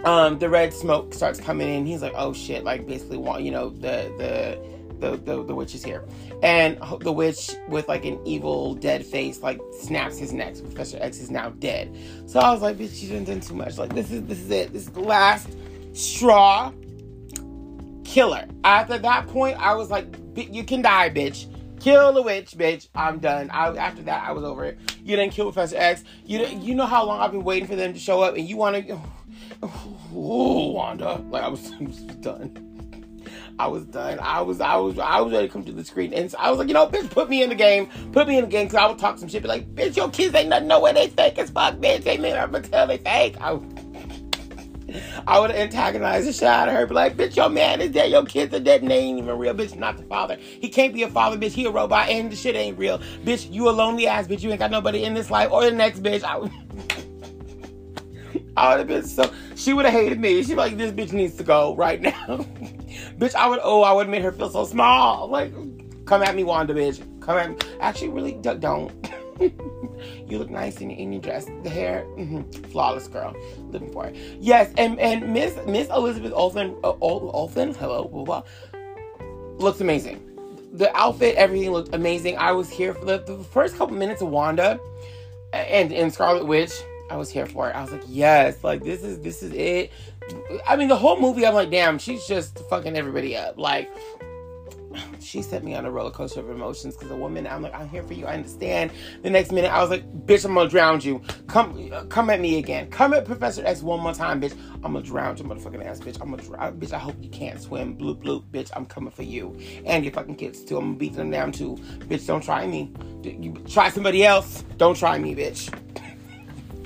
Um, 0.03 0.39
the 0.39 0.49
red 0.49 0.73
smoke 0.73 1.13
starts 1.13 1.39
coming 1.39 1.69
in. 1.69 1.85
He's 1.85 2.01
like, 2.01 2.13
"Oh 2.15 2.33
shit!" 2.33 2.63
Like 2.63 2.87
basically, 2.87 3.17
want 3.17 3.43
you 3.43 3.51
know 3.51 3.69
the 3.69 4.11
the 4.17 4.70
the, 5.01 5.17
the, 5.17 5.43
the 5.43 5.55
witch 5.55 5.75
is 5.75 5.83
here. 5.83 6.05
And 6.43 6.77
the 7.01 7.11
witch 7.11 7.51
with 7.67 7.87
like 7.87 8.05
an 8.05 8.19
evil 8.25 8.75
dead 8.75 9.05
face 9.05 9.41
like 9.41 9.59
snaps 9.79 10.17
his 10.17 10.31
neck. 10.31 10.55
So 10.55 10.63
Professor 10.63 10.97
X 11.01 11.19
is 11.19 11.29
now 11.29 11.49
dead. 11.49 11.95
So 12.27 12.39
I 12.39 12.51
was 12.51 12.61
like, 12.61 12.77
bitch, 12.77 12.97
she's 12.97 13.09
done 13.09 13.25
done 13.25 13.41
too 13.41 13.55
much. 13.55 13.77
Like 13.77 13.93
this 13.93 14.11
is 14.11 14.23
this 14.23 14.39
is 14.39 14.49
it. 14.51 14.71
This 14.71 14.83
is 14.83 14.91
the 14.91 15.01
last 15.01 15.49
straw. 15.93 16.71
Killer. 18.03 18.45
After 18.63 18.97
that 18.97 19.27
point, 19.27 19.57
I 19.57 19.73
was 19.73 19.89
like, 19.89 20.05
you 20.35 20.63
can 20.63 20.81
die, 20.81 21.09
bitch. 21.09 21.47
Kill 21.79 22.13
the 22.13 22.21
witch, 22.21 22.51
bitch. 22.51 22.89
I'm 22.93 23.19
done. 23.19 23.49
I, 23.49 23.75
after 23.75 24.03
that, 24.03 24.27
I 24.27 24.33
was 24.33 24.43
over 24.43 24.65
it. 24.65 24.77
You 25.03 25.15
didn't 25.15 25.31
kill 25.33 25.45
Professor 25.45 25.77
X. 25.77 26.03
You 26.25 26.45
you 26.45 26.75
know 26.75 26.85
how 26.85 27.05
long 27.05 27.21
I've 27.21 27.31
been 27.31 27.43
waiting 27.43 27.67
for 27.67 27.75
them 27.75 27.93
to 27.93 27.99
show 27.99 28.21
up, 28.21 28.35
and 28.35 28.47
you 28.47 28.57
want 28.57 28.87
to, 28.87 28.99
oh, 29.63 30.71
Wanda. 30.73 31.23
Like 31.29 31.41
I 31.41 31.47
was, 31.47 31.71
I 31.79 31.83
was 31.83 32.01
done. 32.19 32.70
I 33.61 33.67
was 33.67 33.85
done. 33.85 34.17
I 34.19 34.41
was, 34.41 34.59
I 34.59 34.75
was, 34.77 34.97
I 34.97 35.21
was 35.21 35.31
ready 35.31 35.45
to 35.45 35.53
come 35.53 35.63
to 35.65 35.71
the 35.71 35.85
screen, 35.85 36.13
and 36.13 36.31
so 36.31 36.37
I 36.39 36.49
was 36.49 36.57
like, 36.57 36.67
you 36.67 36.73
know, 36.73 36.87
bitch, 36.87 37.11
put 37.11 37.29
me 37.29 37.43
in 37.43 37.49
the 37.49 37.55
game, 37.55 37.87
put 38.11 38.27
me 38.27 38.39
in 38.39 38.45
the 38.45 38.49
game, 38.49 38.67
cause 38.67 38.75
I 38.75 38.87
would 38.87 38.97
talk 38.97 39.19
some 39.19 39.29
shit, 39.29 39.43
be 39.43 39.47
like, 39.47 39.75
bitch, 39.75 39.95
your 39.95 40.09
kids 40.09 40.33
ain't 40.33 40.49
nothing, 40.49 40.67
no 40.67 40.79
way 40.79 40.93
they 40.93 41.09
fake 41.09 41.37
as 41.37 41.51
fuck, 41.51 41.75
bitch, 41.75 42.03
they 42.03 42.17
may 42.17 42.31
never 42.31 42.59
tell 42.59 42.87
they 42.87 42.97
fake. 42.97 43.35
I, 43.39 43.59
I 45.27 45.37
would 45.37 45.51
antagonize 45.51 46.25
the 46.25 46.33
shit 46.33 46.47
out 46.47 46.69
of 46.69 46.73
her, 46.73 46.87
be 46.87 46.95
like, 46.95 47.15
bitch, 47.15 47.35
your 47.35 47.49
man 47.49 47.81
is 47.81 47.91
dead, 47.91 48.09
your 48.09 48.25
kids 48.25 48.51
are 48.55 48.59
dead, 48.59 48.81
and 48.81 48.89
they 48.89 48.97
ain't 48.97 49.19
even 49.19 49.37
real, 49.37 49.53
bitch, 49.53 49.75
not 49.75 49.95
the 49.95 50.03
father. 50.05 50.37
He 50.39 50.67
can't 50.67 50.91
be 50.91 51.03
a 51.03 51.07
father, 51.07 51.37
bitch, 51.37 51.51
he 51.51 51.65
a 51.65 51.69
robot, 51.69 52.09
and 52.09 52.31
the 52.31 52.35
shit 52.35 52.55
ain't 52.55 52.79
real. 52.79 52.97
Bitch, 53.23 53.51
you 53.53 53.69
a 53.69 53.71
lonely 53.71 54.07
ass, 54.07 54.25
bitch, 54.25 54.41
you 54.41 54.49
ain't 54.49 54.57
got 54.57 54.71
nobody 54.71 55.03
in 55.03 55.13
this 55.13 55.29
life 55.29 55.51
or 55.51 55.63
the 55.65 55.71
next, 55.71 56.01
bitch. 56.01 56.23
I 56.23 56.49
I 58.57 58.69
would 58.69 58.79
have 58.79 58.87
been 58.87 59.05
so, 59.05 59.31
she 59.55 59.73
would 59.73 59.85
have 59.85 59.93
hated 59.93 60.19
me. 60.19 60.43
She'd 60.43 60.49
be 60.49 60.55
like, 60.55 60.77
this 60.77 60.91
bitch 60.91 61.13
needs 61.13 61.35
to 61.37 61.43
go 61.43 61.75
right 61.75 62.01
now. 62.01 62.11
bitch, 63.17 63.35
I 63.35 63.47
would, 63.47 63.59
oh, 63.63 63.81
I 63.81 63.93
would 63.93 64.07
have 64.07 64.11
made 64.11 64.21
her 64.23 64.31
feel 64.31 64.49
so 64.49 64.65
small. 64.65 65.27
Like, 65.27 65.53
come 66.05 66.21
at 66.21 66.35
me, 66.35 66.43
Wanda, 66.43 66.73
bitch. 66.73 67.01
Come 67.21 67.37
at 67.37 67.49
me. 67.49 67.57
Actually, 67.79 68.09
really, 68.09 68.33
don't. 68.33 68.91
you 69.39 70.37
look 70.37 70.49
nice 70.49 70.81
in, 70.81 71.11
your 71.11 71.21
dress. 71.21 71.45
The 71.63 71.69
hair, 71.69 72.05
mm-hmm, 72.17 72.41
flawless, 72.69 73.07
girl. 73.07 73.35
Living 73.69 73.91
for 73.91 74.07
it. 74.07 74.15
Yes, 74.39 74.71
and 74.77 74.99
and 74.99 75.31
Miss 75.33 75.57
Miss 75.65 75.87
Elizabeth 75.89 76.33
Olsen, 76.33 76.75
uh, 76.83 76.93
Olsen, 77.01 77.73
hello, 77.73 78.05
blah, 78.05 78.23
blah, 78.23 78.43
looks 79.57 79.81
amazing. 79.81 80.27
The 80.73 80.95
outfit, 80.95 81.35
everything 81.35 81.71
looked 81.71 81.93
amazing. 81.93 82.37
I 82.37 82.51
was 82.51 82.69
here 82.69 82.93
for 82.93 83.05
the, 83.05 83.19
the 83.19 83.43
first 83.45 83.77
couple 83.77 83.95
minutes 83.95 84.21
of 84.21 84.29
Wanda 84.29 84.79
and 85.53 85.91
in 85.91 86.11
Scarlet 86.11 86.45
Witch. 86.45 86.71
I 87.11 87.17
was 87.17 87.29
here 87.29 87.45
for 87.45 87.69
it. 87.69 87.75
I 87.75 87.81
was 87.81 87.91
like, 87.91 88.03
yes, 88.07 88.63
like 88.63 88.83
this 88.83 89.03
is 89.03 89.19
this 89.19 89.43
is 89.43 89.51
it. 89.51 89.91
I 90.65 90.77
mean, 90.77 90.87
the 90.87 90.95
whole 90.95 91.19
movie, 91.19 91.45
I'm 91.45 91.53
like, 91.53 91.69
damn, 91.69 91.99
she's 91.99 92.25
just 92.25 92.57
fucking 92.69 92.95
everybody 92.95 93.35
up. 93.35 93.57
Like, 93.57 93.91
she 95.19 95.41
set 95.41 95.65
me 95.65 95.75
on 95.75 95.85
a 95.85 95.91
roller 95.91 96.11
coaster 96.11 96.39
of 96.39 96.49
emotions 96.49 96.95
because 96.95 97.11
a 97.11 97.15
woman, 97.15 97.45
I'm 97.47 97.61
like, 97.61 97.75
I'm 97.75 97.89
here 97.89 98.01
for 98.03 98.13
you. 98.13 98.27
I 98.27 98.35
understand. 98.35 98.91
The 99.23 99.29
next 99.29 99.51
minute, 99.51 99.73
I 99.73 99.81
was 99.81 99.89
like, 99.89 100.09
bitch, 100.25 100.45
I'm 100.45 100.53
gonna 100.53 100.69
drown 100.69 101.01
you. 101.01 101.21
Come, 101.47 101.89
come 102.07 102.29
at 102.29 102.39
me 102.39 102.59
again. 102.59 102.89
Come 102.89 103.13
at 103.13 103.25
Professor 103.25 103.65
X 103.65 103.81
one 103.81 103.99
more 103.99 104.13
time, 104.13 104.39
bitch. 104.39 104.55
I'm 104.75 104.93
gonna 104.93 105.01
drown 105.01 105.35
your 105.35 105.47
motherfucking 105.47 105.85
ass, 105.85 105.99
bitch. 105.99 106.17
I'm 106.21 106.29
gonna 106.29 106.43
drown, 106.43 106.79
bitch. 106.79 106.93
I 106.93 106.99
hope 106.99 107.15
you 107.21 107.29
can't 107.29 107.61
swim. 107.61 107.97
Bloop, 107.97 108.23
bloop, 108.23 108.45
bitch. 108.51 108.71
I'm 108.73 108.85
coming 108.85 109.11
for 109.11 109.23
you 109.23 109.59
and 109.85 110.05
your 110.05 110.13
fucking 110.13 110.35
kids 110.37 110.63
too. 110.63 110.77
I'm 110.77 110.85
gonna 110.85 110.97
beat 110.97 111.15
them 111.15 111.29
down 111.29 111.51
too, 111.51 111.75
bitch. 112.07 112.25
Don't 112.25 112.41
try 112.41 112.65
me. 112.67 112.93
You 113.21 113.53
try 113.67 113.89
somebody 113.89 114.25
else. 114.25 114.63
Don't 114.77 114.95
try 114.95 115.19
me, 115.19 115.35
bitch. 115.35 115.69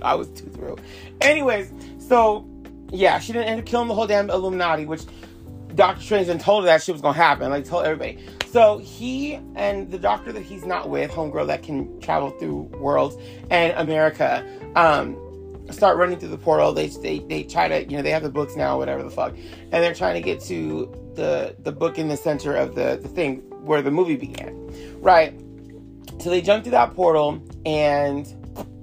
I 0.05 0.15
was 0.15 0.29
too 0.29 0.49
through. 0.49 0.77
Anyways, 1.21 1.71
so 1.97 2.47
yeah, 2.91 3.19
she 3.19 3.33
didn't 3.33 3.47
end 3.47 3.59
up 3.59 3.65
killing 3.65 3.87
the 3.87 3.93
whole 3.93 4.07
damn 4.07 4.29
Illuminati, 4.29 4.85
which 4.85 5.01
Doctor 5.75 6.01
Strange 6.01 6.27
then 6.27 6.39
told 6.39 6.63
her 6.63 6.67
that 6.67 6.83
shit 6.83 6.93
was 6.93 7.01
gonna 7.01 7.17
happen. 7.17 7.49
Like 7.49 7.65
told 7.65 7.85
everybody. 7.85 8.19
So 8.51 8.77
he 8.77 9.33
and 9.55 9.91
the 9.91 9.99
doctor 9.99 10.31
that 10.31 10.43
he's 10.43 10.65
not 10.65 10.89
with, 10.89 11.11
homegirl 11.11 11.47
that 11.47 11.63
can 11.63 11.99
travel 11.99 12.29
through 12.31 12.69
worlds 12.79 13.17
and 13.49 13.73
America, 13.73 14.45
um, 14.77 15.17
start 15.71 15.97
running 15.97 16.17
through 16.17 16.29
the 16.29 16.37
portal. 16.37 16.71
They 16.71 16.87
they 16.87 17.19
they 17.19 17.43
try 17.43 17.67
to 17.67 17.83
you 17.83 17.97
know 17.97 18.03
they 18.03 18.11
have 18.11 18.23
the 18.23 18.29
books 18.29 18.55
now, 18.55 18.77
whatever 18.77 19.03
the 19.03 19.09
fuck, 19.09 19.35
and 19.35 19.73
they're 19.73 19.93
trying 19.93 20.13
to 20.13 20.21
get 20.21 20.39
to 20.43 20.89
the 21.15 21.55
the 21.59 21.71
book 21.71 21.97
in 21.97 22.07
the 22.07 22.17
center 22.17 22.55
of 22.55 22.75
the 22.75 22.99
the 23.01 23.09
thing 23.09 23.37
where 23.65 23.81
the 23.81 23.91
movie 23.91 24.15
began, 24.15 24.55
right? 25.01 25.33
So 26.19 26.29
they 26.29 26.41
jump 26.41 26.63
through 26.63 26.71
that 26.71 26.93
portal, 26.95 27.43
and 27.65 28.25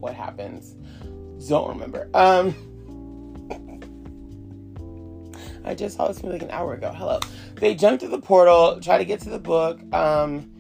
what 0.01 0.15
happens? 0.15 0.77
Don't 1.49 1.69
remember. 1.69 2.09
Um. 2.15 2.55
I 5.65 5.75
just 5.75 5.97
saw 5.97 6.09
this 6.09 6.23
movie 6.23 6.35
like 6.35 6.43
an 6.43 6.51
hour 6.51 6.75
ago. 6.75 6.93
Hello. 6.93 7.21
They 7.57 7.75
jump 7.75 8.01
to 8.01 8.09
the 8.09 8.21
portal, 8.21 8.81
try 8.81 8.99
to 8.99 9.05
get 9.05 9.21
to 9.21 9.31
the 9.31 9.39
book. 9.39 9.81
Um, 9.95 10.51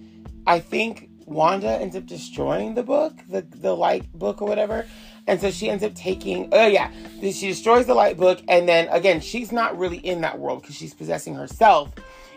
I 0.46 0.60
think 0.60 1.10
Wanda 1.26 1.70
ends 1.80 1.96
up 1.96 2.06
destroying 2.06 2.74
the 2.74 2.82
book, 2.82 3.14
the 3.28 3.42
the 3.42 3.74
light 3.74 4.12
book 4.12 4.42
or 4.42 4.48
whatever. 4.48 4.86
And 5.26 5.40
so 5.40 5.50
she 5.50 5.70
ends 5.70 5.84
up 5.84 5.94
taking, 5.94 6.48
oh 6.52 6.66
yeah, 6.66 6.90
she 7.20 7.48
destroys 7.48 7.86
the 7.86 7.94
light 7.94 8.16
book. 8.16 8.40
And 8.48 8.68
then 8.68 8.88
again, 8.88 9.20
she's 9.20 9.52
not 9.52 9.78
really 9.78 9.98
in 9.98 10.20
that 10.22 10.38
world 10.38 10.62
because 10.62 10.74
she's 10.74 10.94
possessing 10.94 11.34
herself 11.34 11.94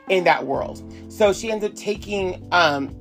in 0.08 0.24
that 0.26 0.46
world. 0.46 0.84
So 1.12 1.34
she 1.34 1.52
ends 1.52 1.66
up 1.66 1.74
taking 1.74 2.48
um, 2.52 2.96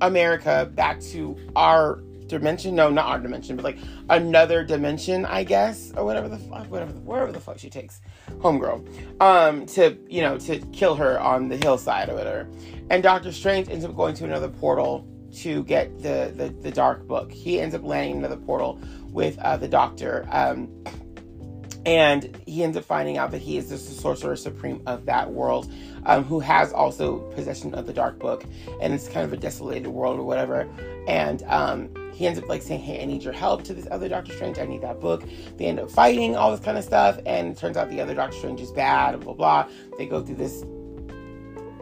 America 0.00 0.70
back 0.72 1.00
to 1.00 1.36
our 1.56 2.00
dimension. 2.26 2.74
No, 2.74 2.90
not 2.90 3.06
our 3.06 3.18
dimension, 3.18 3.56
but 3.56 3.64
like 3.64 3.78
another 4.08 4.64
dimension, 4.64 5.24
I 5.26 5.44
guess, 5.44 5.92
or 5.96 6.04
whatever 6.04 6.28
the 6.28 6.38
fuck, 6.38 6.70
whatever, 6.70 6.92
wherever 6.92 7.32
the 7.32 7.40
fuck 7.40 7.58
she 7.58 7.70
takes 7.70 8.00
homegirl, 8.38 9.20
um, 9.20 9.66
to 9.66 9.96
you 10.08 10.22
know 10.22 10.38
to 10.38 10.58
kill 10.72 10.94
her 10.96 11.20
on 11.20 11.48
the 11.48 11.56
hillside 11.56 12.08
or 12.08 12.14
whatever. 12.14 12.48
And 12.90 13.02
Doctor 13.02 13.32
Strange 13.32 13.68
ends 13.68 13.84
up 13.84 13.94
going 13.96 14.14
to 14.16 14.24
another 14.24 14.48
portal 14.48 15.06
to 15.36 15.64
get 15.64 16.02
the 16.02 16.32
the, 16.34 16.48
the 16.48 16.70
dark 16.70 17.06
book. 17.06 17.30
He 17.30 17.60
ends 17.60 17.74
up 17.74 17.82
landing 17.82 18.18
another 18.18 18.36
portal 18.36 18.80
with 19.10 19.38
uh, 19.38 19.56
the 19.56 19.68
Doctor. 19.68 20.26
Um, 20.30 20.68
and 21.86 22.40
he 22.46 22.62
ends 22.62 22.76
up 22.76 22.84
finding 22.84 23.18
out 23.18 23.30
that 23.32 23.42
he 23.42 23.58
is 23.58 23.68
the 23.68 23.76
sorcerer 23.76 24.36
supreme 24.36 24.82
of 24.86 25.04
that 25.04 25.30
world, 25.30 25.70
um, 26.06 26.24
who 26.24 26.40
has 26.40 26.72
also 26.72 27.18
possession 27.32 27.74
of 27.74 27.86
the 27.86 27.92
dark 27.92 28.18
book, 28.18 28.44
and 28.80 28.94
it's 28.94 29.08
kind 29.08 29.24
of 29.24 29.32
a 29.32 29.36
desolated 29.36 29.88
world 29.88 30.18
or 30.18 30.22
whatever. 30.22 30.66
And 31.06 31.42
um, 31.42 31.90
he 32.14 32.26
ends 32.26 32.38
up 32.38 32.48
like 32.48 32.62
saying, 32.62 32.80
Hey, 32.80 33.02
I 33.02 33.04
need 33.04 33.22
your 33.22 33.32
help 33.32 33.64
to 33.64 33.74
this 33.74 33.86
other 33.90 34.08
Doctor 34.08 34.32
Strange. 34.32 34.58
I 34.58 34.66
need 34.66 34.82
that 34.82 35.00
book. 35.00 35.24
They 35.56 35.66
end 35.66 35.80
up 35.80 35.90
fighting, 35.90 36.36
all 36.36 36.50
this 36.50 36.64
kind 36.64 36.78
of 36.78 36.84
stuff. 36.84 37.18
And 37.26 37.56
turns 37.56 37.76
out 37.76 37.90
the 37.90 38.00
other 38.00 38.14
Doctor 38.14 38.36
Strange 38.36 38.60
is 38.60 38.70
bad, 38.70 39.20
blah, 39.20 39.34
blah, 39.34 39.64
blah. 39.64 39.72
They 39.98 40.06
go 40.06 40.22
through 40.22 40.36
this, 40.36 40.64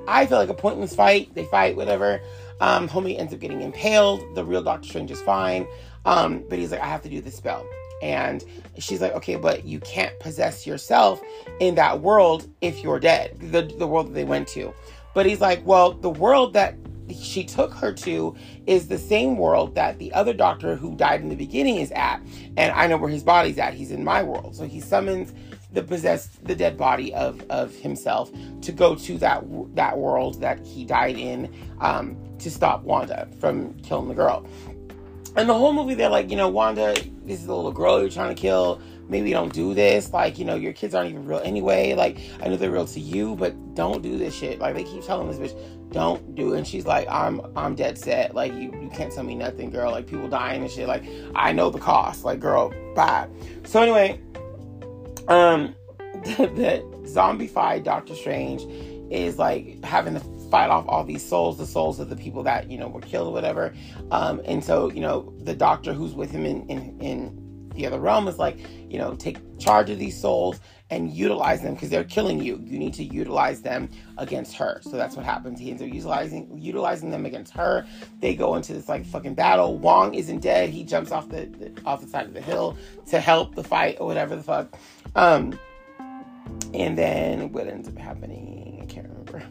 I 0.08 0.26
feel 0.26 0.38
like 0.38 0.48
a 0.48 0.54
pointless 0.54 0.94
fight. 0.94 1.34
They 1.34 1.44
fight, 1.44 1.76
whatever. 1.76 2.20
Um, 2.60 2.88
homie 2.88 3.18
ends 3.18 3.34
up 3.34 3.40
getting 3.40 3.60
impaled. 3.60 4.34
The 4.34 4.44
real 4.44 4.62
Doctor 4.62 4.88
Strange 4.88 5.10
is 5.10 5.20
fine. 5.20 5.66
Um, 6.04 6.44
but 6.48 6.58
he's 6.58 6.70
like, 6.72 6.80
I 6.80 6.86
have 6.86 7.02
to 7.02 7.08
do 7.08 7.20
this 7.20 7.36
spell. 7.36 7.66
And 8.02 8.44
she's 8.78 9.00
like, 9.00 9.12
okay, 9.12 9.36
but 9.36 9.64
you 9.64 9.78
can't 9.80 10.18
possess 10.18 10.66
yourself 10.66 11.20
in 11.60 11.76
that 11.76 12.00
world 12.00 12.48
if 12.60 12.82
you're 12.82 12.98
dead, 12.98 13.38
the, 13.38 13.62
the 13.62 13.86
world 13.86 14.08
that 14.08 14.14
they 14.14 14.24
went 14.24 14.48
to. 14.48 14.74
But 15.14 15.26
he's 15.26 15.40
like, 15.40 15.64
well, 15.64 15.92
the 15.92 16.10
world 16.10 16.54
that 16.54 16.74
she 17.10 17.44
took 17.44 17.72
her 17.74 17.92
to 17.92 18.36
is 18.66 18.88
the 18.88 18.98
same 18.98 19.36
world 19.36 19.74
that 19.74 19.98
the 19.98 20.12
other 20.12 20.32
doctor 20.32 20.76
who 20.76 20.94
died 20.96 21.20
in 21.20 21.28
the 21.28 21.36
beginning 21.36 21.76
is 21.76 21.90
at. 21.92 22.20
And 22.56 22.72
I 22.72 22.86
know 22.86 22.96
where 22.96 23.10
his 23.10 23.22
body's 23.22 23.58
at. 23.58 23.74
He's 23.74 23.90
in 23.90 24.04
my 24.04 24.22
world. 24.22 24.54
So 24.56 24.64
he 24.64 24.80
summons 24.80 25.32
the 25.72 25.82
possessed, 25.82 26.44
the 26.44 26.54
dead 26.54 26.76
body 26.76 27.14
of, 27.14 27.42
of 27.50 27.74
himself 27.74 28.30
to 28.60 28.72
go 28.72 28.94
to 28.94 29.18
that 29.18 29.44
that 29.74 29.96
world 29.96 30.40
that 30.40 30.64
he 30.66 30.84
died 30.84 31.16
in 31.16 31.52
um, 31.80 32.16
to 32.38 32.50
stop 32.50 32.82
Wanda 32.82 33.28
from 33.40 33.74
killing 33.80 34.08
the 34.08 34.14
girl. 34.14 34.46
And 35.34 35.48
the 35.48 35.54
whole 35.54 35.72
movie, 35.72 35.94
they're 35.94 36.10
like, 36.10 36.30
you 36.30 36.36
know, 36.36 36.48
Wanda, 36.48 36.94
this 37.24 37.40
is 37.40 37.46
the 37.46 37.56
little 37.56 37.72
girl 37.72 38.00
you're 38.00 38.10
trying 38.10 38.34
to 38.34 38.40
kill. 38.40 38.82
Maybe 39.12 39.30
don't 39.30 39.52
do 39.52 39.74
this. 39.74 40.12
Like, 40.12 40.38
you 40.38 40.44
know, 40.44 40.56
your 40.56 40.72
kids 40.72 40.94
aren't 40.94 41.10
even 41.10 41.26
real 41.26 41.40
anyway. 41.44 41.94
Like, 41.94 42.18
I 42.42 42.48
know 42.48 42.56
they're 42.56 42.72
real 42.72 42.86
to 42.86 42.98
you, 43.00 43.36
but 43.36 43.74
don't 43.74 44.02
do 44.02 44.18
this 44.18 44.34
shit. 44.34 44.58
Like, 44.58 44.74
they 44.74 44.82
keep 44.82 45.04
telling 45.04 45.30
this 45.30 45.38
bitch, 45.38 45.56
don't 45.92 46.34
do 46.34 46.54
it. 46.54 46.58
And 46.58 46.66
she's 46.66 46.86
like, 46.86 47.06
I'm 47.08 47.40
I'm 47.54 47.74
dead 47.74 47.98
set. 47.98 48.34
Like 48.34 48.52
you, 48.54 48.72
you 48.80 48.90
can't 48.92 49.12
tell 49.12 49.24
me 49.24 49.34
nothing, 49.34 49.70
girl. 49.70 49.92
Like 49.92 50.06
people 50.06 50.28
dying 50.28 50.62
and 50.62 50.70
shit. 50.70 50.88
Like 50.88 51.04
I 51.34 51.52
know 51.52 51.70
the 51.70 51.78
cost. 51.78 52.24
Like 52.24 52.40
girl, 52.40 52.72
bye. 52.94 53.28
So 53.64 53.82
anyway, 53.82 54.18
um 55.28 55.74
the, 56.24 56.46
the 56.54 57.08
zombie 57.08 57.46
fight, 57.46 57.84
Doctor 57.84 58.14
Strange 58.14 58.62
is 59.12 59.38
like 59.38 59.84
having 59.84 60.14
to 60.14 60.20
fight 60.50 60.70
off 60.70 60.84
all 60.86 61.02
these 61.02 61.26
souls, 61.26 61.58
the 61.58 61.66
souls 61.66 61.98
of 61.98 62.08
the 62.08 62.16
people 62.16 62.42
that, 62.42 62.70
you 62.70 62.78
know, 62.78 62.86
were 62.88 63.00
killed 63.00 63.28
or 63.28 63.32
whatever. 63.32 63.74
Um, 64.10 64.40
and 64.44 64.62
so, 64.62 64.90
you 64.90 65.00
know, 65.00 65.32
the 65.40 65.54
doctor 65.54 65.94
who's 65.94 66.12
with 66.12 66.30
him 66.30 66.44
in, 66.44 66.66
in, 66.68 67.00
in 67.00 67.70
the 67.74 67.86
other 67.86 67.98
realm 67.98 68.28
is 68.28 68.38
like, 68.38 68.58
you 68.92 68.98
know, 68.98 69.14
take 69.14 69.38
charge 69.58 69.88
of 69.88 69.98
these 69.98 70.20
souls 70.20 70.60
and 70.90 71.10
utilize 71.10 71.62
them 71.62 71.72
because 71.72 71.88
they're 71.88 72.04
killing 72.04 72.38
you. 72.42 72.60
You 72.62 72.78
need 72.78 72.92
to 72.94 73.04
utilize 73.04 73.62
them 73.62 73.88
against 74.18 74.54
her. 74.56 74.80
So 74.82 74.90
that's 74.90 75.16
what 75.16 75.24
happens. 75.24 75.58
He 75.58 75.70
ends 75.70 75.80
up 75.80 75.88
utilizing 75.88 76.58
utilizing 76.58 77.10
them 77.10 77.24
against 77.24 77.54
her. 77.54 77.86
They 78.20 78.34
go 78.34 78.54
into 78.54 78.74
this 78.74 78.90
like 78.90 79.06
fucking 79.06 79.32
battle. 79.32 79.78
Wong 79.78 80.12
isn't 80.12 80.40
dead. 80.40 80.68
He 80.68 80.84
jumps 80.84 81.10
off 81.10 81.30
the, 81.30 81.46
the 81.46 81.72
off 81.86 82.02
the 82.02 82.08
side 82.08 82.26
of 82.26 82.34
the 82.34 82.42
hill 82.42 82.76
to 83.06 83.18
help 83.18 83.54
the 83.54 83.64
fight 83.64 83.96
or 83.98 84.06
whatever 84.06 84.36
the 84.36 84.42
fuck. 84.42 84.76
Um, 85.16 85.58
and 86.74 86.98
then 86.98 87.50
what 87.50 87.66
ends 87.68 87.88
up 87.88 87.96
happening? 87.96 88.78
I 88.82 88.84
can't 88.92 89.08
remember. 89.08 89.42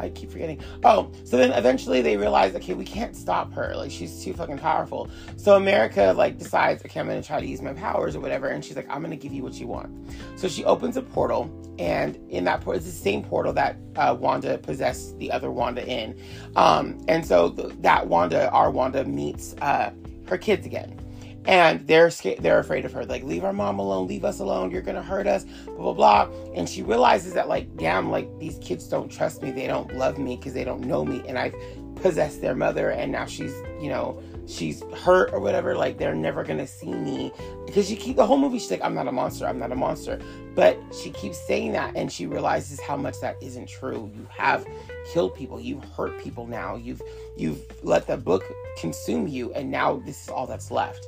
I 0.00 0.10
keep 0.10 0.30
forgetting. 0.30 0.62
Oh, 0.84 1.10
so 1.24 1.36
then 1.36 1.52
eventually 1.52 2.00
they 2.02 2.16
realize, 2.16 2.54
okay, 2.54 2.74
we 2.74 2.84
can't 2.84 3.14
stop 3.14 3.52
her. 3.52 3.74
Like 3.76 3.90
she's 3.90 4.22
too 4.24 4.32
fucking 4.32 4.58
powerful. 4.58 5.08
So 5.36 5.56
America 5.56 6.12
like 6.16 6.38
decides, 6.38 6.84
okay, 6.84 7.00
I'm 7.00 7.06
gonna 7.06 7.22
try 7.22 7.40
to 7.40 7.46
use 7.46 7.62
my 7.62 7.74
powers 7.74 8.16
or 8.16 8.20
whatever. 8.20 8.48
And 8.48 8.64
she's 8.64 8.76
like, 8.76 8.88
I'm 8.90 9.02
gonna 9.02 9.16
give 9.16 9.32
you 9.32 9.42
what 9.42 9.54
you 9.54 9.66
want. 9.66 9.90
So 10.36 10.48
she 10.48 10.64
opens 10.64 10.96
a 10.96 11.02
portal, 11.02 11.50
and 11.78 12.16
in 12.30 12.44
that 12.44 12.60
portal, 12.60 12.78
it's 12.78 12.86
the 12.86 12.92
same 12.92 13.22
portal 13.22 13.52
that 13.54 13.76
uh, 13.96 14.16
Wanda 14.18 14.58
possessed 14.58 15.18
the 15.18 15.30
other 15.30 15.50
Wanda 15.50 15.86
in. 15.86 16.18
Um, 16.56 16.98
and 17.08 17.24
so 17.26 17.50
th- 17.50 17.72
that 17.80 18.06
Wanda, 18.06 18.50
our 18.50 18.70
Wanda, 18.70 19.04
meets 19.04 19.54
uh, 19.60 19.90
her 20.26 20.38
kids 20.38 20.66
again. 20.66 20.98
And 21.46 21.86
they're 21.86 22.10
scared, 22.10 22.38
they're 22.40 22.58
afraid 22.58 22.84
of 22.84 22.92
her. 22.92 23.04
Like, 23.04 23.22
leave 23.22 23.44
our 23.44 23.52
mom 23.52 23.78
alone, 23.78 24.06
leave 24.06 24.24
us 24.24 24.40
alone. 24.40 24.70
You're 24.70 24.82
gonna 24.82 25.02
hurt 25.02 25.26
us. 25.26 25.44
Blah 25.64 25.92
blah 25.92 26.26
blah. 26.26 26.52
And 26.54 26.68
she 26.68 26.82
realizes 26.82 27.34
that 27.34 27.48
like, 27.48 27.76
damn, 27.76 28.10
like 28.10 28.28
these 28.38 28.58
kids 28.58 28.86
don't 28.88 29.10
trust 29.10 29.42
me. 29.42 29.50
They 29.50 29.66
don't 29.66 29.94
love 29.94 30.18
me 30.18 30.36
because 30.36 30.52
they 30.52 30.64
don't 30.64 30.82
know 30.82 31.04
me, 31.04 31.22
and 31.26 31.38
I've 31.38 31.54
possessed 31.96 32.40
their 32.40 32.54
mother, 32.54 32.90
and 32.90 33.12
now 33.12 33.26
she's 33.26 33.54
you 33.80 33.88
know 33.88 34.22
she's 34.50 34.82
hurt 35.04 35.32
or 35.32 35.40
whatever, 35.40 35.76
like 35.76 35.98
they're 35.98 36.14
never 36.14 36.44
gonna 36.44 36.66
see 36.66 36.92
me 36.92 37.32
because 37.66 37.88
she 37.88 37.96
keep 37.96 38.16
the 38.16 38.26
whole 38.26 38.38
movie. 38.38 38.58
She's 38.58 38.70
like, 38.70 38.82
I'm 38.82 38.94
not 38.94 39.06
a 39.06 39.12
monster. 39.12 39.46
I'm 39.46 39.58
not 39.58 39.72
a 39.72 39.76
monster. 39.76 40.20
But 40.54 40.78
she 40.92 41.10
keeps 41.10 41.38
saying 41.38 41.72
that, 41.72 41.94
and 41.96 42.10
she 42.10 42.26
realizes 42.26 42.80
how 42.80 42.96
much 42.96 43.20
that 43.20 43.36
isn't 43.40 43.68
true. 43.68 44.10
You 44.14 44.26
have 44.30 44.66
killed 45.12 45.34
people. 45.34 45.60
You've 45.60 45.84
hurt 45.84 46.18
people. 46.18 46.46
Now 46.46 46.76
you've 46.76 47.02
you've 47.36 47.62
let 47.84 48.06
the 48.06 48.16
book 48.16 48.44
consume 48.78 49.28
you, 49.28 49.52
and 49.54 49.70
now 49.70 50.02
this 50.04 50.24
is 50.24 50.28
all 50.28 50.46
that's 50.46 50.70
left. 50.70 51.06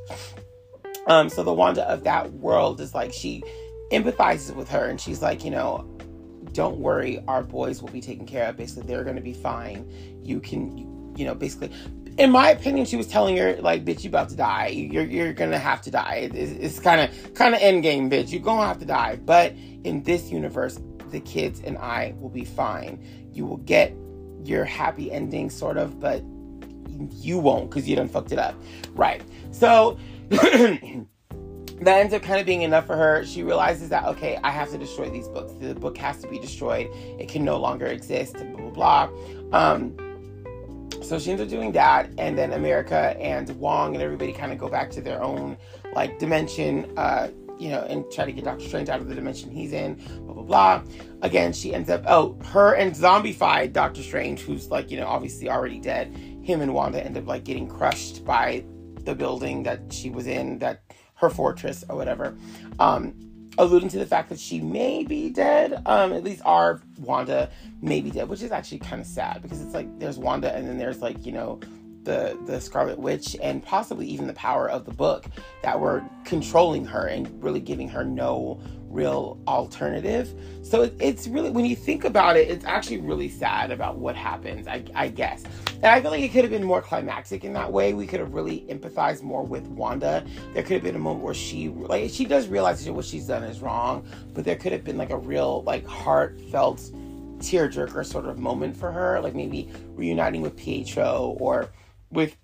Um, 1.06 1.28
so 1.28 1.42
the 1.42 1.52
Wanda 1.52 1.88
of 1.90 2.04
that 2.04 2.32
world 2.34 2.80
is 2.80 2.94
like 2.94 3.12
she 3.12 3.42
empathizes 3.90 4.54
with 4.54 4.68
her, 4.70 4.86
and 4.86 5.00
she's 5.00 5.20
like, 5.20 5.44
you 5.44 5.50
know, 5.50 5.88
don't 6.52 6.78
worry, 6.78 7.22
our 7.28 7.42
boys 7.42 7.82
will 7.82 7.90
be 7.90 8.00
taken 8.00 8.26
care 8.26 8.48
of. 8.48 8.56
Basically, 8.56 8.84
they're 8.84 9.04
to 9.04 9.20
be 9.20 9.32
fine. 9.32 9.90
You 10.22 10.40
can, 10.40 10.76
you, 10.76 11.14
you 11.16 11.24
know, 11.24 11.34
basically, 11.34 11.70
in 12.18 12.30
my 12.30 12.50
opinion, 12.50 12.86
she 12.86 12.96
was 12.96 13.06
telling 13.06 13.36
her 13.36 13.56
like, 13.60 13.84
"Bitch, 13.84 14.04
you 14.04 14.08
about 14.08 14.28
to 14.30 14.36
die. 14.36 14.68
You're 14.68 15.04
you're 15.04 15.32
gonna 15.32 15.58
have 15.58 15.82
to 15.82 15.90
die. 15.90 16.30
It's 16.32 16.78
kind 16.78 17.00
of 17.00 17.34
kind 17.34 17.54
of 17.54 17.60
end 17.60 17.82
game, 17.82 18.10
bitch. 18.10 18.30
You're 18.30 18.42
gonna 18.42 18.66
have 18.66 18.78
to 18.80 18.84
die." 18.84 19.16
But 19.16 19.54
in 19.84 20.02
this 20.02 20.30
universe, 20.30 20.78
the 21.10 21.20
kids 21.20 21.60
and 21.64 21.78
I 21.78 22.14
will 22.18 22.28
be 22.28 22.44
fine. 22.44 23.02
You 23.32 23.46
will 23.46 23.58
get 23.58 23.94
your 24.44 24.64
happy 24.64 25.10
ending, 25.10 25.50
sort 25.50 25.76
of, 25.76 26.00
but 26.00 26.22
you 27.10 27.38
won't 27.38 27.70
because 27.70 27.88
you 27.88 27.96
done 27.96 28.08
fucked 28.08 28.32
it 28.32 28.38
up, 28.38 28.54
right? 28.94 29.22
So. 29.50 29.98
that 31.84 31.98
ends 31.98 32.14
up 32.14 32.22
kind 32.22 32.38
of 32.38 32.46
being 32.46 32.62
enough 32.62 32.86
for 32.86 32.96
her. 32.96 33.24
She 33.24 33.42
realizes 33.42 33.88
that 33.88 34.04
okay, 34.04 34.38
I 34.42 34.50
have 34.50 34.70
to 34.70 34.78
destroy 34.78 35.10
these 35.10 35.28
books. 35.28 35.52
The 35.60 35.74
book 35.74 35.98
has 35.98 36.20
to 36.22 36.28
be 36.28 36.38
destroyed. 36.38 36.88
It 37.18 37.28
can 37.28 37.44
no 37.44 37.58
longer 37.58 37.86
exist. 37.86 38.34
Blah 38.34 38.70
blah 38.70 39.08
blah. 39.08 39.08
Um, 39.52 39.96
so 41.02 41.18
she 41.18 41.30
ends 41.30 41.42
up 41.42 41.48
doing 41.48 41.72
that, 41.72 42.10
and 42.18 42.36
then 42.36 42.52
America 42.52 43.16
and 43.18 43.48
Wong 43.58 43.94
and 43.94 44.02
everybody 44.02 44.32
kind 44.32 44.52
of 44.52 44.58
go 44.58 44.68
back 44.68 44.90
to 44.90 45.00
their 45.00 45.22
own 45.22 45.56
like 45.94 46.18
dimension, 46.18 46.92
uh, 46.96 47.28
you 47.58 47.68
know, 47.68 47.82
and 47.82 48.04
try 48.10 48.24
to 48.24 48.32
get 48.32 48.44
Doctor 48.44 48.64
Strange 48.66 48.88
out 48.88 49.00
of 49.00 49.08
the 49.08 49.14
dimension 49.14 49.50
he's 49.50 49.72
in. 49.72 49.94
Blah 50.24 50.34
blah 50.34 50.42
blah. 50.42 50.82
Again, 51.22 51.52
she 51.52 51.74
ends 51.74 51.90
up 51.90 52.02
oh 52.06 52.38
her 52.46 52.74
and 52.74 52.94
zombified 52.94 53.72
Doctor 53.72 54.02
Strange, 54.02 54.40
who's 54.40 54.68
like 54.68 54.90
you 54.90 54.98
know 54.98 55.06
obviously 55.06 55.48
already 55.48 55.80
dead. 55.80 56.14
Him 56.42 56.60
and 56.60 56.74
Wanda 56.74 57.04
end 57.04 57.16
up 57.16 57.26
like 57.26 57.44
getting 57.44 57.68
crushed 57.68 58.24
by 58.24 58.64
the 59.04 59.14
building 59.14 59.62
that 59.64 59.92
she 59.92 60.10
was 60.10 60.26
in, 60.26 60.58
that 60.58 60.82
her 61.14 61.30
fortress 61.30 61.84
or 61.88 61.96
whatever. 61.96 62.36
Um, 62.78 63.14
alluding 63.58 63.88
to 63.90 63.98
the 63.98 64.06
fact 64.06 64.28
that 64.30 64.40
she 64.40 64.60
may 64.60 65.04
be 65.04 65.30
dead. 65.30 65.82
Um, 65.86 66.12
at 66.12 66.24
least 66.24 66.42
our 66.44 66.80
Wanda 66.98 67.50
may 67.80 68.00
be 68.00 68.10
dead, 68.10 68.28
which 68.28 68.42
is 68.42 68.50
actually 68.50 68.78
kind 68.78 69.00
of 69.00 69.06
sad 69.06 69.42
because 69.42 69.60
it's 69.60 69.74
like 69.74 69.98
there's 69.98 70.18
Wanda 70.18 70.54
and 70.54 70.68
then 70.68 70.78
there's 70.78 71.00
like 71.00 71.24
you 71.26 71.32
know 71.32 71.60
the 72.04 72.38
the 72.46 72.60
Scarlet 72.60 72.98
Witch 72.98 73.36
and 73.42 73.62
possibly 73.62 74.06
even 74.06 74.26
the 74.26 74.32
power 74.34 74.68
of 74.68 74.84
the 74.84 74.92
book 74.92 75.26
that 75.62 75.78
were 75.78 76.02
controlling 76.24 76.84
her 76.84 77.06
and 77.06 77.42
really 77.42 77.60
giving 77.60 77.88
her 77.88 78.04
no 78.04 78.60
real 78.92 79.40
alternative. 79.48 80.32
So 80.62 80.82
it, 80.82 80.94
it's 81.00 81.26
really 81.26 81.50
when 81.50 81.64
you 81.64 81.74
think 81.74 82.04
about 82.04 82.36
it, 82.36 82.48
it's 82.48 82.64
actually 82.64 82.98
really 82.98 83.28
sad 83.28 83.70
about 83.70 83.96
what 83.96 84.14
happens. 84.14 84.68
I, 84.68 84.84
I 84.94 85.08
guess, 85.08 85.44
and 85.76 85.86
I 85.86 86.00
feel 86.00 86.10
like 86.10 86.22
it 86.22 86.28
could 86.28 86.44
have 86.44 86.50
been 86.50 86.64
more 86.64 86.82
climactic 86.82 87.44
in 87.44 87.52
that 87.54 87.72
way. 87.72 87.94
We 87.94 88.06
could 88.06 88.20
have 88.20 88.34
really 88.34 88.66
empathized 88.68 89.22
more 89.22 89.42
with 89.42 89.66
Wanda. 89.68 90.24
There 90.52 90.62
could 90.62 90.74
have 90.74 90.82
been 90.82 90.96
a 90.96 91.00
moment 91.00 91.24
where 91.24 91.34
she 91.34 91.68
like 91.68 92.10
she 92.10 92.24
does 92.24 92.48
realize 92.48 92.84
that 92.84 92.92
what 92.92 93.04
she's 93.04 93.26
done 93.26 93.42
is 93.42 93.60
wrong, 93.60 94.06
but 94.34 94.44
there 94.44 94.56
could 94.56 94.72
have 94.72 94.84
been 94.84 94.98
like 94.98 95.10
a 95.10 95.18
real 95.18 95.62
like 95.62 95.86
heartfelt 95.86 96.78
tearjerker 97.38 98.06
sort 98.06 98.26
of 98.26 98.38
moment 98.38 98.76
for 98.76 98.92
her, 98.92 99.20
like 99.20 99.34
maybe 99.34 99.70
reuniting 99.94 100.42
with 100.42 100.56
Pietro 100.56 101.36
or 101.40 101.70
with 102.10 102.36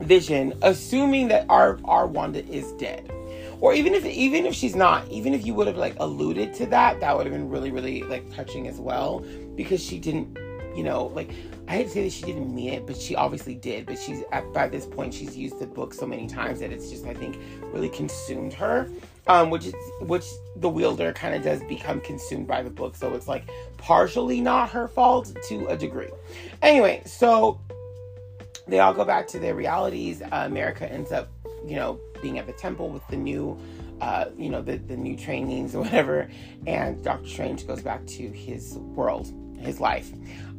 Vision, 0.00 0.52
assuming 0.62 1.28
that 1.28 1.46
our 1.48 1.78
our 1.84 2.06
Wanda 2.06 2.44
is 2.46 2.72
dead. 2.72 3.10
Or 3.60 3.74
even 3.74 3.94
if 3.94 4.04
even 4.06 4.46
if 4.46 4.54
she's 4.54 4.74
not, 4.74 5.06
even 5.08 5.34
if 5.34 5.46
you 5.46 5.54
would 5.54 5.66
have 5.66 5.76
like 5.76 5.94
alluded 5.98 6.54
to 6.54 6.66
that, 6.66 7.00
that 7.00 7.16
would 7.16 7.26
have 7.26 7.32
been 7.32 7.48
really 7.48 7.70
really 7.70 8.02
like 8.04 8.34
touching 8.34 8.68
as 8.68 8.78
well 8.78 9.24
because 9.54 9.82
she 9.82 9.98
didn't, 9.98 10.38
you 10.74 10.82
know, 10.82 11.06
like 11.06 11.30
I 11.68 11.74
hate 11.74 11.84
to 11.84 11.90
say 11.90 12.04
that 12.04 12.12
she 12.12 12.24
didn't 12.24 12.54
mean 12.54 12.72
it, 12.72 12.86
but 12.86 12.96
she 12.96 13.14
obviously 13.14 13.54
did. 13.54 13.86
But 13.86 13.98
she's 13.98 14.24
at 14.32 14.50
by 14.52 14.68
this 14.68 14.86
point 14.86 15.12
she's 15.12 15.36
used 15.36 15.58
the 15.58 15.66
book 15.66 15.92
so 15.92 16.06
many 16.06 16.26
times 16.26 16.60
that 16.60 16.72
it's 16.72 16.90
just 16.90 17.04
I 17.06 17.14
think 17.14 17.38
really 17.72 17.90
consumed 17.90 18.52
her. 18.54 18.88
Um, 19.26 19.50
which 19.50 19.66
is 19.66 19.74
which 20.00 20.24
the 20.56 20.68
wielder 20.68 21.12
kind 21.12 21.34
of 21.34 21.42
does 21.42 21.62
become 21.64 22.00
consumed 22.00 22.48
by 22.48 22.62
the 22.62 22.70
book, 22.70 22.96
so 22.96 23.14
it's 23.14 23.28
like 23.28 23.48
partially 23.76 24.40
not 24.40 24.70
her 24.70 24.88
fault 24.88 25.36
to 25.48 25.66
a 25.66 25.76
degree. 25.76 26.08
Anyway, 26.62 27.02
so 27.04 27.60
they 28.66 28.80
all 28.80 28.94
go 28.94 29.04
back 29.04 29.26
to 29.28 29.38
their 29.38 29.54
realities. 29.54 30.22
Uh, 30.22 30.44
America 30.46 30.90
ends 30.90 31.12
up, 31.12 31.28
you 31.66 31.76
know, 31.76 32.00
being 32.22 32.38
at 32.38 32.46
the 32.46 32.52
temple 32.52 32.88
with 32.88 33.06
the 33.08 33.16
new, 33.16 33.58
uh, 34.00 34.26
you 34.36 34.50
know, 34.50 34.62
the, 34.62 34.76
the 34.76 34.96
new 34.96 35.16
trainings 35.16 35.74
or 35.74 35.82
whatever. 35.82 36.30
And 36.66 37.02
Doctor 37.02 37.28
Strange 37.28 37.66
goes 37.66 37.82
back 37.82 38.06
to 38.06 38.28
his 38.28 38.74
world, 38.78 39.32
his 39.58 39.80
life. 39.80 40.10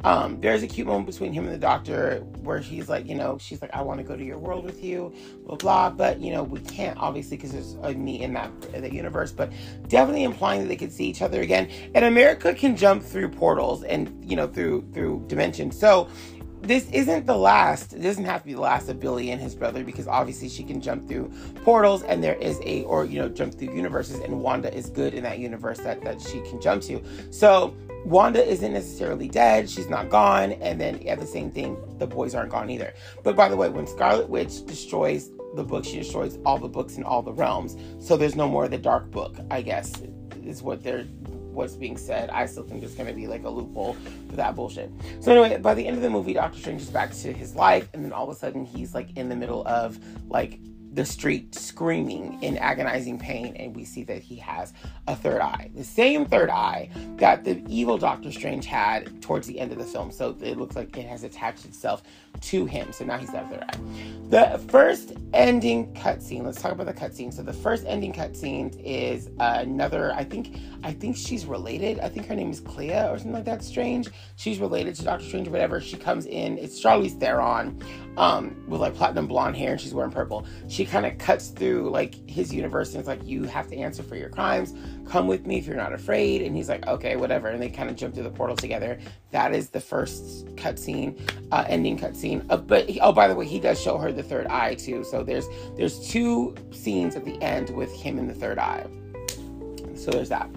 Um, 0.03 0.41
there's 0.41 0.63
a 0.63 0.67
cute 0.67 0.87
moment 0.87 1.05
between 1.05 1.31
him 1.31 1.45
and 1.45 1.53
the 1.53 1.59
doctor 1.59 2.21
where 2.41 2.57
he's 2.57 2.89
like, 2.89 3.07
you 3.07 3.13
know, 3.13 3.37
she's 3.39 3.61
like, 3.61 3.69
I 3.71 3.83
want 3.83 3.99
to 3.99 4.03
go 4.03 4.15
to 4.15 4.23
your 4.23 4.39
world 4.39 4.65
with 4.65 4.83
you, 4.83 5.13
blah, 5.45 5.57
blah. 5.57 5.89
But, 5.91 6.19
you 6.19 6.31
know, 6.31 6.41
we 6.41 6.59
can't 6.61 6.97
obviously 6.97 7.37
because 7.37 7.51
there's 7.51 7.73
a 7.83 7.93
me 7.93 8.23
in 8.23 8.33
that, 8.33 8.51
in 8.73 8.81
that 8.81 8.93
universe, 8.93 9.31
but 9.31 9.51
definitely 9.87 10.23
implying 10.23 10.61
that 10.61 10.67
they 10.69 10.75
could 10.75 10.91
see 10.91 11.05
each 11.05 11.21
other 11.21 11.41
again. 11.41 11.69
And 11.93 12.03
America 12.03 12.51
can 12.53 12.75
jump 12.75 13.03
through 13.03 13.29
portals 13.29 13.83
and, 13.83 14.25
you 14.27 14.35
know, 14.35 14.47
through, 14.47 14.89
through 14.91 15.25
dimensions. 15.27 15.79
So 15.79 16.09
this 16.61 16.89
isn't 16.91 17.25
the 17.25 17.37
last. 17.37 17.93
It 17.93 18.01
doesn't 18.01 18.25
have 18.25 18.41
to 18.41 18.47
be 18.47 18.53
the 18.53 18.61
last 18.61 18.87
of 18.87 18.99
Billy 18.99 19.31
and 19.31 19.41
his 19.41 19.55
brother 19.55 19.83
because 19.83 20.07
obviously 20.07 20.47
she 20.47 20.63
can 20.63 20.79
jump 20.79 21.07
through 21.07 21.31
portals 21.63 22.03
and 22.03 22.23
there 22.23 22.35
is 22.35 22.59
a, 22.63 22.83
or, 22.83 23.05
you 23.05 23.19
know, 23.19 23.29
jump 23.29 23.55
through 23.55 23.73
universes 23.73 24.19
and 24.19 24.41
Wanda 24.41 24.73
is 24.73 24.89
good 24.89 25.13
in 25.13 25.23
that 25.23 25.39
universe 25.39 25.79
that, 25.79 26.01
that 26.03 26.21
she 26.21 26.41
can 26.41 26.61
jump 26.61 26.83
to. 26.83 27.01
So 27.31 27.75
Wanda 28.05 28.45
isn't 28.47 28.73
necessarily 28.73 29.27
dead. 29.27 29.69
She's 29.69 29.89
not 29.89 30.09
gone. 30.09 30.53
And 30.53 30.79
then 30.79 31.05
at 31.07 31.19
the 31.19 31.25
same 31.25 31.51
thing, 31.51 31.77
the 31.97 32.07
boys 32.07 32.35
aren't 32.35 32.51
gone 32.51 32.69
either. 32.69 32.93
But 33.23 33.35
by 33.35 33.49
the 33.49 33.57
way, 33.57 33.69
when 33.69 33.87
Scarlet 33.87 34.29
Witch 34.29 34.65
destroys 34.65 35.31
the 35.55 35.63
book, 35.63 35.83
she 35.83 35.97
destroys 35.97 36.37
all 36.45 36.59
the 36.59 36.69
books 36.69 36.97
in 36.97 37.03
all 37.03 37.21
the 37.21 37.33
realms. 37.33 37.75
So 37.99 38.17
there's 38.17 38.35
no 38.35 38.47
more 38.47 38.67
the 38.67 38.77
dark 38.77 39.09
book, 39.11 39.37
I 39.49 39.61
guess, 39.61 40.01
is 40.45 40.61
what 40.61 40.83
they're 40.83 41.05
what's 41.51 41.75
being 41.75 41.97
said. 41.97 42.29
I 42.29 42.45
still 42.45 42.63
think 42.63 42.81
there's 42.81 42.95
to 42.95 43.13
be 43.13 43.27
like 43.27 43.43
a 43.43 43.49
loophole 43.49 43.95
for 44.29 44.35
that 44.35 44.55
bullshit. 44.55 44.91
So 45.19 45.31
anyway, 45.31 45.59
by 45.59 45.73
the 45.73 45.85
end 45.85 45.97
of 45.97 46.03
the 46.03 46.09
movie, 46.09 46.33
Doctor 46.33 46.59
Strange 46.59 46.81
is 46.81 46.89
back 46.89 47.11
to 47.13 47.33
his 47.33 47.55
life, 47.55 47.89
and 47.93 48.03
then 48.03 48.13
all 48.13 48.29
of 48.29 48.35
a 48.35 48.39
sudden 48.39 48.65
he's 48.65 48.93
like 48.93 49.15
in 49.17 49.29
the 49.29 49.35
middle 49.35 49.65
of 49.67 49.99
like 50.29 50.59
the 50.93 51.05
street 51.05 51.55
screaming 51.55 52.41
in 52.43 52.57
agonizing 52.57 53.17
pain, 53.17 53.55
and 53.55 53.75
we 53.75 53.85
see 53.85 54.03
that 54.03 54.21
he 54.21 54.35
has 54.35 54.73
a 55.07 55.15
third 55.15 55.41
eye. 55.41 55.69
The 55.73 55.83
same 55.83 56.25
third 56.25 56.49
eye 56.49 56.89
that 57.17 57.43
the 57.43 57.63
evil 57.67 57.97
Doctor 57.97 58.31
Strange 58.31 58.65
had 58.65 59.21
towards 59.21 59.47
the 59.47 59.59
end 59.59 59.71
of 59.71 59.77
the 59.77 59.85
film. 59.85 60.11
So 60.11 60.35
it 60.41 60.57
looks 60.57 60.75
like 60.75 60.97
it 60.97 61.05
has 61.05 61.23
attached 61.23 61.65
itself 61.65 62.03
to 62.41 62.65
him. 62.65 62.91
So 62.91 63.05
now 63.05 63.17
he's 63.17 63.29
got 63.29 63.45
a 63.45 63.47
third 63.47 63.63
eye. 63.63 63.77
The 64.29 64.57
first 64.67 65.13
ending 65.33 65.93
cutscene, 65.93 66.43
let's 66.43 66.61
talk 66.61 66.73
about 66.73 66.87
the 66.87 66.93
cutscene. 66.93 67.33
So 67.33 67.41
the 67.41 67.53
first 67.53 67.85
ending 67.87 68.11
cutscene 68.11 68.79
is 68.83 69.29
another, 69.39 70.13
I 70.13 70.23
think, 70.23 70.57
I 70.83 70.91
think 70.91 71.15
she's 71.15 71.45
related. 71.45 71.99
I 71.99 72.09
think 72.09 72.25
her 72.27 72.35
name 72.35 72.51
is 72.51 72.59
Clea 72.59 73.09
or 73.09 73.17
something 73.17 73.33
like 73.33 73.45
that. 73.45 73.63
Strange. 73.63 74.09
She's 74.35 74.59
related 74.59 74.95
to 74.95 75.03
Doctor 75.03 75.25
Strange 75.25 75.47
or 75.47 75.51
whatever. 75.51 75.79
She 75.79 75.95
comes 75.95 76.25
in, 76.25 76.57
it's 76.57 76.83
Charlize 76.83 77.19
Theron 77.19 77.81
um, 78.17 78.55
with 78.67 78.81
like 78.81 78.95
platinum 78.95 79.27
blonde 79.27 79.55
hair 79.55 79.71
and 79.71 79.81
she's 79.81 79.93
wearing 79.93 80.11
purple. 80.11 80.45
She 80.67 80.85
kind 80.85 81.05
of 81.05 81.17
cuts 81.17 81.49
through 81.49 81.89
like 81.89 82.15
his 82.29 82.53
universe 82.53 82.91
and 82.91 82.99
it's 82.99 83.07
like, 83.07 83.25
you 83.25 83.43
have 83.43 83.67
to 83.67 83.77
answer 83.77 84.03
for 84.03 84.15
your 84.15 84.29
crimes. 84.29 84.73
Come 85.07 85.27
with 85.27 85.45
me 85.45 85.57
if 85.57 85.65
you're 85.65 85.75
not 85.75 85.93
afraid. 85.93 86.41
And 86.41 86.55
he's 86.55 86.69
like, 86.69 86.85
okay, 86.87 87.15
whatever. 87.15 87.49
And 87.49 87.61
they 87.61 87.69
kind 87.69 87.89
of 87.89 87.95
jump 87.95 88.13
through 88.13 88.23
the 88.23 88.31
portal 88.31 88.55
together. 88.55 88.99
That 89.31 89.53
is 89.53 89.69
the 89.69 89.79
first 89.79 90.45
cutscene, 90.55 91.19
uh, 91.51 91.65
ending 91.67 91.97
cutscene. 91.97 92.45
Uh, 92.49 92.57
but 92.57 92.89
he, 92.89 92.99
oh, 92.99 93.11
by 93.11 93.27
the 93.27 93.35
way, 93.35 93.45
he 93.45 93.59
does 93.59 93.81
show 93.81 93.97
her 93.97 94.11
the 94.11 94.23
third 94.23 94.47
eye 94.47 94.75
too. 94.75 95.03
So 95.03 95.23
there's 95.23 95.47
there's 95.75 96.07
two 96.09 96.55
scenes 96.71 97.15
at 97.15 97.25
the 97.25 97.41
end 97.41 97.69
with 97.71 97.93
him 97.93 98.17
in 98.17 98.27
the 98.27 98.33
third 98.33 98.59
eye. 98.59 98.85
So 99.95 100.11
there's 100.11 100.29
that. 100.29 100.49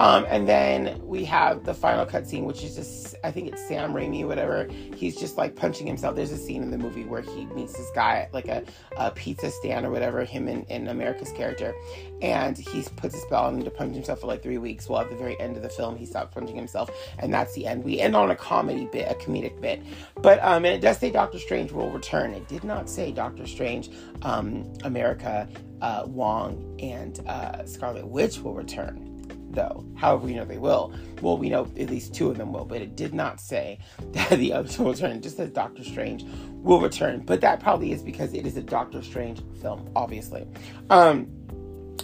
Um, 0.00 0.24
and 0.30 0.48
then 0.48 0.98
we 1.06 1.26
have 1.26 1.64
the 1.64 1.74
final 1.74 2.06
cutscene, 2.06 2.44
which 2.44 2.64
is 2.64 2.74
just, 2.74 3.16
I 3.22 3.30
think 3.30 3.48
it's 3.48 3.68
Sam 3.68 3.92
Raimi, 3.92 4.26
whatever. 4.26 4.66
He's 4.96 5.14
just 5.14 5.36
like 5.36 5.54
punching 5.54 5.86
himself. 5.86 6.16
There's 6.16 6.32
a 6.32 6.38
scene 6.38 6.62
in 6.62 6.70
the 6.70 6.78
movie 6.78 7.04
where 7.04 7.20
he 7.20 7.44
meets 7.44 7.74
this 7.74 7.90
guy 7.94 8.20
at 8.20 8.32
like 8.32 8.48
a, 8.48 8.64
a 8.96 9.10
pizza 9.10 9.50
stand 9.50 9.84
or 9.84 9.90
whatever, 9.90 10.24
him 10.24 10.48
and, 10.48 10.64
and 10.70 10.88
America's 10.88 11.30
character. 11.32 11.74
And 12.22 12.56
he 12.56 12.82
puts 12.96 13.14
a 13.14 13.18
spell 13.18 13.44
on 13.44 13.56
him 13.56 13.64
to 13.64 13.70
punch 13.70 13.94
himself 13.94 14.22
for 14.22 14.26
like 14.26 14.42
three 14.42 14.56
weeks. 14.56 14.88
Well, 14.88 15.02
at 15.02 15.10
the 15.10 15.16
very 15.16 15.38
end 15.38 15.58
of 15.58 15.62
the 15.62 15.68
film, 15.68 15.98
he 15.98 16.06
stops 16.06 16.32
punching 16.32 16.56
himself. 16.56 16.90
And 17.18 17.30
that's 17.30 17.52
the 17.52 17.66
end. 17.66 17.84
We 17.84 18.00
end 18.00 18.16
on 18.16 18.30
a 18.30 18.36
comedy 18.36 18.88
bit, 18.90 19.06
a 19.06 19.14
comedic 19.14 19.60
bit. 19.60 19.82
But, 20.14 20.42
um, 20.42 20.64
and 20.64 20.74
it 20.74 20.80
does 20.80 20.96
say 20.96 21.10
Doctor 21.10 21.38
Strange 21.38 21.72
will 21.72 21.90
return. 21.90 22.32
It 22.32 22.48
did 22.48 22.64
not 22.64 22.88
say 22.88 23.12
Doctor 23.12 23.46
Strange, 23.46 23.90
um, 24.22 24.72
America, 24.82 25.46
uh, 25.82 26.04
Wong, 26.06 26.74
and 26.80 27.20
uh, 27.28 27.66
Scarlet 27.66 28.06
Witch 28.06 28.38
will 28.38 28.54
return 28.54 29.09
though. 29.52 29.84
However, 29.96 30.26
we 30.26 30.34
know 30.34 30.44
they 30.44 30.58
will. 30.58 30.92
Well, 31.20 31.36
we 31.36 31.50
know 31.50 31.62
at 31.78 31.90
least 31.90 32.14
two 32.14 32.30
of 32.30 32.38
them 32.38 32.52
will, 32.52 32.64
but 32.64 32.80
it 32.80 32.96
did 32.96 33.14
not 33.14 33.40
say 33.40 33.78
that 34.12 34.30
the 34.30 34.52
others 34.52 34.78
will 34.78 34.92
return. 34.92 35.12
It 35.12 35.22
just 35.22 35.36
says 35.36 35.50
Doctor 35.50 35.84
Strange 35.84 36.24
will 36.62 36.80
return. 36.80 37.20
But 37.20 37.40
that 37.42 37.60
probably 37.60 37.92
is 37.92 38.02
because 38.02 38.34
it 38.34 38.46
is 38.46 38.56
a 38.56 38.62
Doctor 38.62 39.02
Strange 39.02 39.42
film, 39.60 39.90
obviously. 39.96 40.46
Um, 40.90 41.28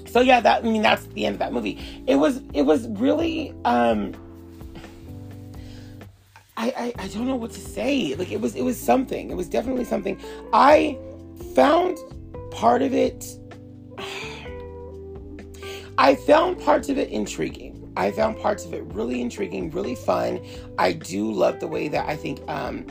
so 0.06 0.20
yeah, 0.20 0.40
that 0.40 0.64
I 0.64 0.66
mean 0.66 0.82
that's 0.82 1.04
the 1.06 1.26
end 1.26 1.34
of 1.34 1.38
that 1.40 1.52
movie. 1.52 1.78
It 2.06 2.16
was 2.16 2.40
it 2.54 2.62
was 2.62 2.88
really 2.88 3.52
um 3.64 4.14
I, 6.56 6.92
I, 6.98 7.04
I 7.04 7.08
don't 7.08 7.26
know 7.26 7.36
what 7.36 7.50
to 7.52 7.60
say. 7.60 8.14
Like 8.14 8.32
it 8.32 8.40
was 8.40 8.54
it 8.54 8.62
was 8.62 8.80
something. 8.80 9.30
It 9.30 9.36
was 9.36 9.48
definitely 9.48 9.84
something. 9.84 10.18
I 10.52 10.98
found 11.54 11.98
part 12.50 12.82
of 12.82 12.94
it 12.94 13.26
I 15.98 16.14
found 16.14 16.60
parts 16.60 16.88
of 16.88 16.98
it 16.98 17.08
intriguing. 17.08 17.92
I 17.96 18.10
found 18.10 18.38
parts 18.38 18.66
of 18.66 18.74
it 18.74 18.84
really 18.92 19.22
intriguing, 19.22 19.70
really 19.70 19.94
fun. 19.94 20.44
I 20.78 20.92
do 20.92 21.32
love 21.32 21.60
the 21.60 21.66
way 21.66 21.88
that 21.88 22.06
I 22.06 22.16
think 22.16 22.46
um, 22.50 22.86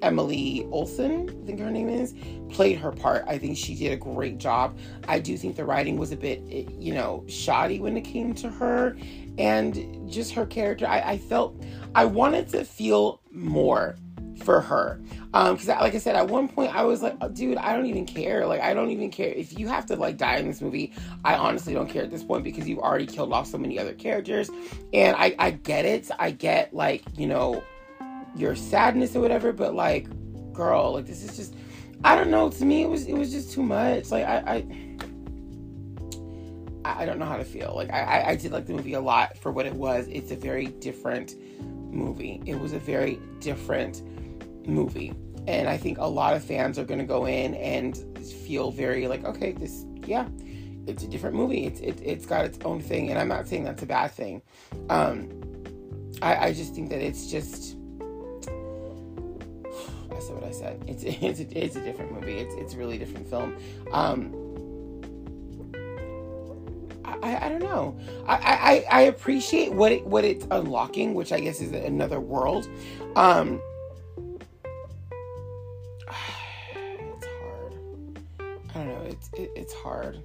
Emily 0.00 0.66
Olsen, 0.70 1.28
I 1.28 1.46
think 1.46 1.60
her 1.60 1.70
name 1.70 1.90
is, 1.90 2.14
played 2.48 2.78
her 2.78 2.90
part. 2.90 3.24
I 3.26 3.36
think 3.36 3.58
she 3.58 3.74
did 3.74 3.92
a 3.92 3.96
great 3.96 4.38
job. 4.38 4.78
I 5.06 5.18
do 5.18 5.36
think 5.36 5.56
the 5.56 5.64
writing 5.66 5.98
was 5.98 6.12
a 6.12 6.16
bit, 6.16 6.40
you 6.78 6.94
know, 6.94 7.24
shoddy 7.28 7.80
when 7.80 7.96
it 7.98 8.02
came 8.02 8.32
to 8.36 8.48
her 8.48 8.96
and 9.36 10.10
just 10.10 10.32
her 10.32 10.46
character. 10.46 10.86
I, 10.86 11.00
I 11.00 11.18
felt 11.18 11.62
I 11.94 12.06
wanted 12.06 12.48
to 12.48 12.64
feel 12.64 13.20
more 13.30 13.96
for 14.42 14.60
her. 14.60 15.00
Um, 15.34 15.54
because 15.54 15.68
like 15.68 15.94
I 15.94 15.98
said, 15.98 16.16
at 16.16 16.28
one 16.28 16.48
point 16.48 16.74
I 16.74 16.84
was 16.84 17.02
like, 17.02 17.16
oh, 17.20 17.28
dude, 17.28 17.58
I 17.58 17.74
don't 17.74 17.86
even 17.86 18.06
care. 18.06 18.46
Like, 18.46 18.60
I 18.60 18.74
don't 18.74 18.90
even 18.90 19.10
care 19.10 19.30
if 19.30 19.58
you 19.58 19.68
have 19.68 19.86
to 19.86 19.96
like 19.96 20.16
die 20.16 20.36
in 20.36 20.46
this 20.46 20.60
movie. 20.60 20.92
I 21.24 21.34
honestly 21.34 21.74
don't 21.74 21.88
care 21.88 22.02
at 22.02 22.10
this 22.10 22.22
point 22.22 22.44
because 22.44 22.68
you've 22.68 22.78
already 22.78 23.06
killed 23.06 23.32
off 23.32 23.46
so 23.46 23.58
many 23.58 23.78
other 23.78 23.92
characters, 23.92 24.50
and 24.92 25.16
I 25.16 25.34
I 25.38 25.50
get 25.50 25.84
it. 25.84 26.10
I 26.18 26.30
get 26.30 26.72
like 26.72 27.02
you 27.16 27.26
know 27.26 27.62
your 28.36 28.56
sadness 28.56 29.14
or 29.16 29.20
whatever, 29.20 29.52
but 29.52 29.74
like, 29.74 30.08
girl, 30.52 30.94
like 30.94 31.06
this 31.06 31.22
is 31.22 31.36
just. 31.36 31.54
I 32.04 32.14
don't 32.14 32.30
know. 32.30 32.48
To 32.48 32.64
me, 32.64 32.84
it 32.84 32.88
was 32.88 33.06
it 33.06 33.14
was 33.14 33.32
just 33.32 33.52
too 33.52 33.62
much. 33.62 34.12
Like 34.12 34.24
I, 34.24 34.36
I 34.46 34.88
I 36.84 37.04
don't 37.04 37.18
know 37.18 37.26
how 37.26 37.36
to 37.36 37.44
feel. 37.44 37.72
Like 37.74 37.92
I, 37.92 38.22
I 38.28 38.36
did 38.36 38.52
like 38.52 38.66
the 38.66 38.72
movie 38.72 38.94
a 38.94 39.00
lot 39.00 39.36
for 39.36 39.52
what 39.52 39.66
it 39.66 39.74
was. 39.74 40.06
It's 40.08 40.30
a 40.30 40.36
very 40.36 40.66
different 40.66 41.34
movie. 41.92 42.42
It 42.46 42.58
was 42.58 42.72
a 42.72 42.78
very 42.78 43.18
different 43.40 44.02
movie. 44.68 45.14
And 45.46 45.68
I 45.68 45.76
think 45.76 45.98
a 45.98 46.06
lot 46.06 46.34
of 46.34 46.44
fans 46.44 46.78
are 46.78 46.84
going 46.84 47.00
to 47.00 47.06
go 47.06 47.26
in 47.26 47.54
and 47.54 47.96
feel 48.46 48.70
very 48.70 49.08
like, 49.08 49.24
okay, 49.24 49.52
this, 49.52 49.84
yeah, 50.04 50.28
it's 50.88 51.02
a 51.02 51.06
different 51.08 51.36
movie. 51.36 51.66
It's 51.66 51.80
it, 51.80 52.00
it's 52.02 52.26
got 52.26 52.44
its 52.44 52.58
own 52.64 52.80
thing, 52.80 53.10
and 53.10 53.18
I'm 53.18 53.28
not 53.28 53.46
saying 53.46 53.64
that's 53.64 53.82
a 53.82 53.86
bad 53.86 54.10
thing. 54.10 54.42
Um, 54.88 55.28
I, 56.22 56.46
I 56.46 56.52
just 56.52 56.74
think 56.74 56.90
that 56.90 57.00
it's 57.00 57.30
just. 57.30 57.76
I 60.10 60.20
said 60.20 60.34
what 60.34 60.44
I 60.44 60.50
said. 60.50 60.82
It's 60.86 61.02
it's 61.06 61.40
a, 61.40 61.64
it's 61.64 61.76
a 61.76 61.80
different 61.80 62.12
movie. 62.12 62.38
It's 62.38 62.54
it's 62.54 62.74
a 62.74 62.78
really 62.78 62.98
different 62.98 63.28
film. 63.28 63.56
Um, 63.92 64.34
I, 67.22 67.46
I 67.46 67.48
don't 67.48 67.62
know. 67.62 67.98
I, 68.26 68.84
I, 68.90 68.98
I 68.98 69.00
appreciate 69.02 69.72
what 69.72 69.92
it 69.92 70.06
what 70.06 70.24
it's 70.24 70.46
unlocking, 70.50 71.14
which 71.14 71.32
I 71.32 71.40
guess 71.40 71.60
is 71.60 71.72
another 71.72 72.20
world. 72.20 72.68
Um, 73.16 73.60
I 78.78 78.84
don't 78.84 78.94
know. 78.94 79.10
It's 79.10 79.30
it, 79.32 79.50
it's 79.56 79.74
hard. 79.74 80.22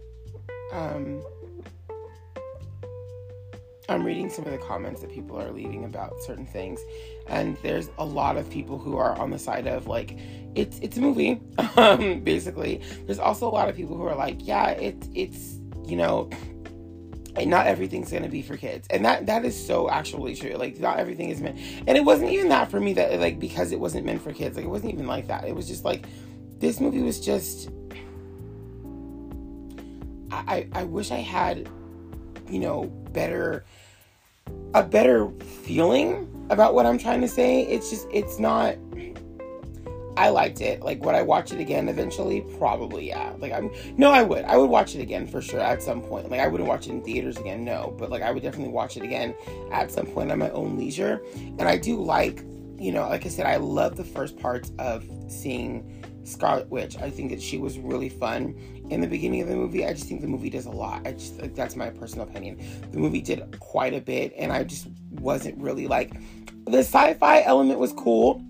Um, 0.71 1.23
I'm 3.89 4.05
reading 4.05 4.29
some 4.29 4.45
of 4.45 4.51
the 4.51 4.59
comments 4.59 5.01
that 5.01 5.11
people 5.11 5.41
are 5.41 5.51
leaving 5.51 5.85
about 5.85 6.21
certain 6.21 6.45
things, 6.45 6.79
and 7.27 7.57
there's 7.63 7.89
a 7.97 8.05
lot 8.05 8.37
of 8.37 8.49
people 8.49 8.77
who 8.77 8.95
are 8.95 9.17
on 9.19 9.31
the 9.31 9.39
side 9.39 9.65
of 9.65 9.87
like, 9.87 10.19
it's 10.53 10.77
it's 10.79 10.97
a 10.97 11.01
movie, 11.01 11.41
um, 11.77 12.19
basically. 12.19 12.81
There's 13.07 13.17
also 13.17 13.47
a 13.47 13.49
lot 13.49 13.69
of 13.69 13.75
people 13.75 13.97
who 13.97 14.03
are 14.03 14.15
like, 14.15 14.37
yeah, 14.39 14.69
it's 14.69 15.09
it's 15.15 15.55
you 15.87 15.95
know, 15.95 16.29
not 17.35 17.65
everything's 17.65 18.11
gonna 18.11 18.29
be 18.29 18.43
for 18.43 18.55
kids, 18.55 18.87
and 18.91 19.03
that 19.03 19.25
that 19.25 19.45
is 19.45 19.65
so 19.65 19.89
actually 19.89 20.35
true. 20.35 20.53
Like, 20.57 20.79
not 20.79 20.99
everything 20.99 21.29
is 21.31 21.41
meant, 21.41 21.57
and 21.87 21.97
it 21.97 22.05
wasn't 22.05 22.29
even 22.29 22.49
that 22.49 22.69
for 22.69 22.79
me 22.79 22.93
that 22.93 23.19
like 23.19 23.39
because 23.39 23.71
it 23.71 23.79
wasn't 23.79 24.05
meant 24.05 24.21
for 24.21 24.31
kids. 24.31 24.57
Like, 24.57 24.65
it 24.65 24.69
wasn't 24.69 24.93
even 24.93 25.07
like 25.07 25.25
that. 25.27 25.45
It 25.45 25.55
was 25.55 25.67
just 25.67 25.83
like 25.83 26.05
this 26.59 26.79
movie 26.79 27.01
was 27.01 27.19
just 27.19 27.69
I, 30.47 30.67
I 30.73 30.83
wish 30.83 31.11
I 31.11 31.17
had, 31.17 31.69
you 32.49 32.59
know, 32.59 32.85
better, 33.11 33.63
a 34.73 34.83
better 34.83 35.29
feeling 35.63 36.29
about 36.49 36.73
what 36.73 36.85
I'm 36.85 36.97
trying 36.97 37.21
to 37.21 37.27
say. 37.27 37.61
It's 37.63 37.89
just, 37.89 38.07
it's 38.11 38.39
not, 38.39 38.75
I 40.15 40.29
liked 40.29 40.61
it. 40.61 40.81
Like, 40.81 41.03
would 41.03 41.15
I 41.15 41.21
watch 41.21 41.51
it 41.51 41.59
again 41.59 41.89
eventually? 41.89 42.41
Probably, 42.57 43.07
yeah. 43.07 43.33
Like, 43.39 43.51
I'm, 43.51 43.71
no, 43.97 44.11
I 44.11 44.21
would. 44.21 44.45
I 44.45 44.57
would 44.57 44.69
watch 44.69 44.95
it 44.95 45.01
again 45.01 45.25
for 45.25 45.41
sure 45.41 45.59
at 45.59 45.81
some 45.81 46.01
point. 46.01 46.29
Like, 46.29 46.39
I 46.39 46.47
wouldn't 46.47 46.69
watch 46.69 46.87
it 46.87 46.91
in 46.91 47.01
theaters 47.01 47.37
again, 47.37 47.63
no. 47.63 47.95
But, 47.97 48.11
like, 48.11 48.21
I 48.21 48.31
would 48.31 48.43
definitely 48.43 48.73
watch 48.73 48.97
it 48.97 49.03
again 49.03 49.33
at 49.71 49.91
some 49.91 50.05
point 50.05 50.31
on 50.31 50.37
my 50.39 50.51
own 50.51 50.77
leisure. 50.77 51.21
And 51.35 51.63
I 51.63 51.77
do 51.77 52.01
like, 52.01 52.43
you 52.77 52.91
know, 52.91 53.07
like 53.09 53.25
I 53.25 53.29
said, 53.29 53.45
I 53.45 53.55
love 53.55 53.95
the 53.95 54.03
first 54.03 54.37
parts 54.37 54.71
of 54.77 55.03
seeing 55.27 56.05
Scarlet 56.23 56.69
Witch. 56.69 56.97
I 56.97 57.09
think 57.09 57.31
that 57.31 57.41
she 57.41 57.57
was 57.57 57.77
really 57.77 58.09
fun 58.09 58.55
in 58.89 59.01
the 59.01 59.07
beginning 59.07 59.41
of 59.41 59.47
the 59.47 59.55
movie. 59.55 59.85
I 59.85 59.93
just 59.93 60.07
think 60.07 60.21
the 60.21 60.27
movie 60.27 60.49
does 60.49 60.65
a 60.65 60.71
lot. 60.71 61.05
I 61.05 61.13
just 61.13 61.37
that's 61.55 61.75
my 61.75 61.89
personal 61.89 62.27
opinion. 62.27 62.59
The 62.91 62.97
movie 62.97 63.21
did 63.21 63.59
quite 63.59 63.93
a 63.93 64.01
bit, 64.01 64.33
and 64.37 64.51
I 64.51 64.63
just 64.63 64.87
wasn't 65.11 65.57
really 65.57 65.87
like 65.87 66.13
the 66.65 66.79
sci-fi 66.79 67.41
element 67.41 67.79
was 67.79 67.93
cool. 67.93 68.43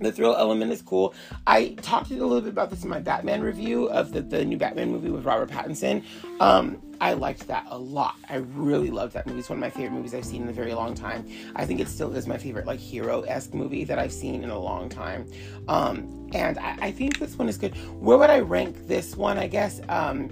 The 0.00 0.12
thrill 0.12 0.36
element 0.36 0.70
is 0.70 0.82
cool. 0.82 1.14
I 1.46 1.70
talked 1.82 2.10
a 2.10 2.14
little 2.14 2.40
bit 2.40 2.50
about 2.50 2.70
this 2.70 2.84
in 2.84 2.90
my 2.90 3.00
Batman 3.00 3.40
review 3.40 3.86
of 3.86 4.12
the, 4.12 4.20
the 4.20 4.44
new 4.44 4.56
Batman 4.56 4.92
movie 4.92 5.10
with 5.10 5.24
Robert 5.24 5.50
Pattinson. 5.50 6.04
Um, 6.40 6.80
I 7.00 7.12
liked 7.12 7.46
that 7.48 7.66
a 7.68 7.78
lot. 7.78 8.16
I 8.28 8.36
really 8.36 8.90
loved 8.90 9.14
that 9.14 9.26
movie. 9.26 9.38
It's 9.40 9.48
one 9.48 9.58
of 9.58 9.60
my 9.60 9.70
favorite 9.70 9.92
movies 9.92 10.14
I've 10.14 10.24
seen 10.24 10.42
in 10.42 10.48
a 10.48 10.52
very 10.52 10.74
long 10.74 10.94
time. 10.94 11.26
I 11.54 11.64
think 11.64 11.80
it 11.80 11.88
still 11.88 12.14
is 12.14 12.26
my 12.26 12.36
favorite 12.36 12.66
like 12.66 12.80
hero 12.80 13.22
esque 13.22 13.54
movie 13.54 13.84
that 13.84 13.98
I've 13.98 14.12
seen 14.12 14.42
in 14.42 14.50
a 14.50 14.58
long 14.58 14.88
time. 14.88 15.30
Um, 15.68 16.28
and 16.32 16.58
I, 16.58 16.76
I, 16.80 16.92
think 16.92 17.18
this 17.18 17.36
one 17.36 17.48
is 17.48 17.56
good. 17.56 17.74
Where 18.00 18.18
would 18.18 18.30
I 18.30 18.40
rank 18.40 18.86
this 18.86 19.16
one? 19.16 19.38
I 19.38 19.46
guess 19.46 19.80
um, 19.88 20.30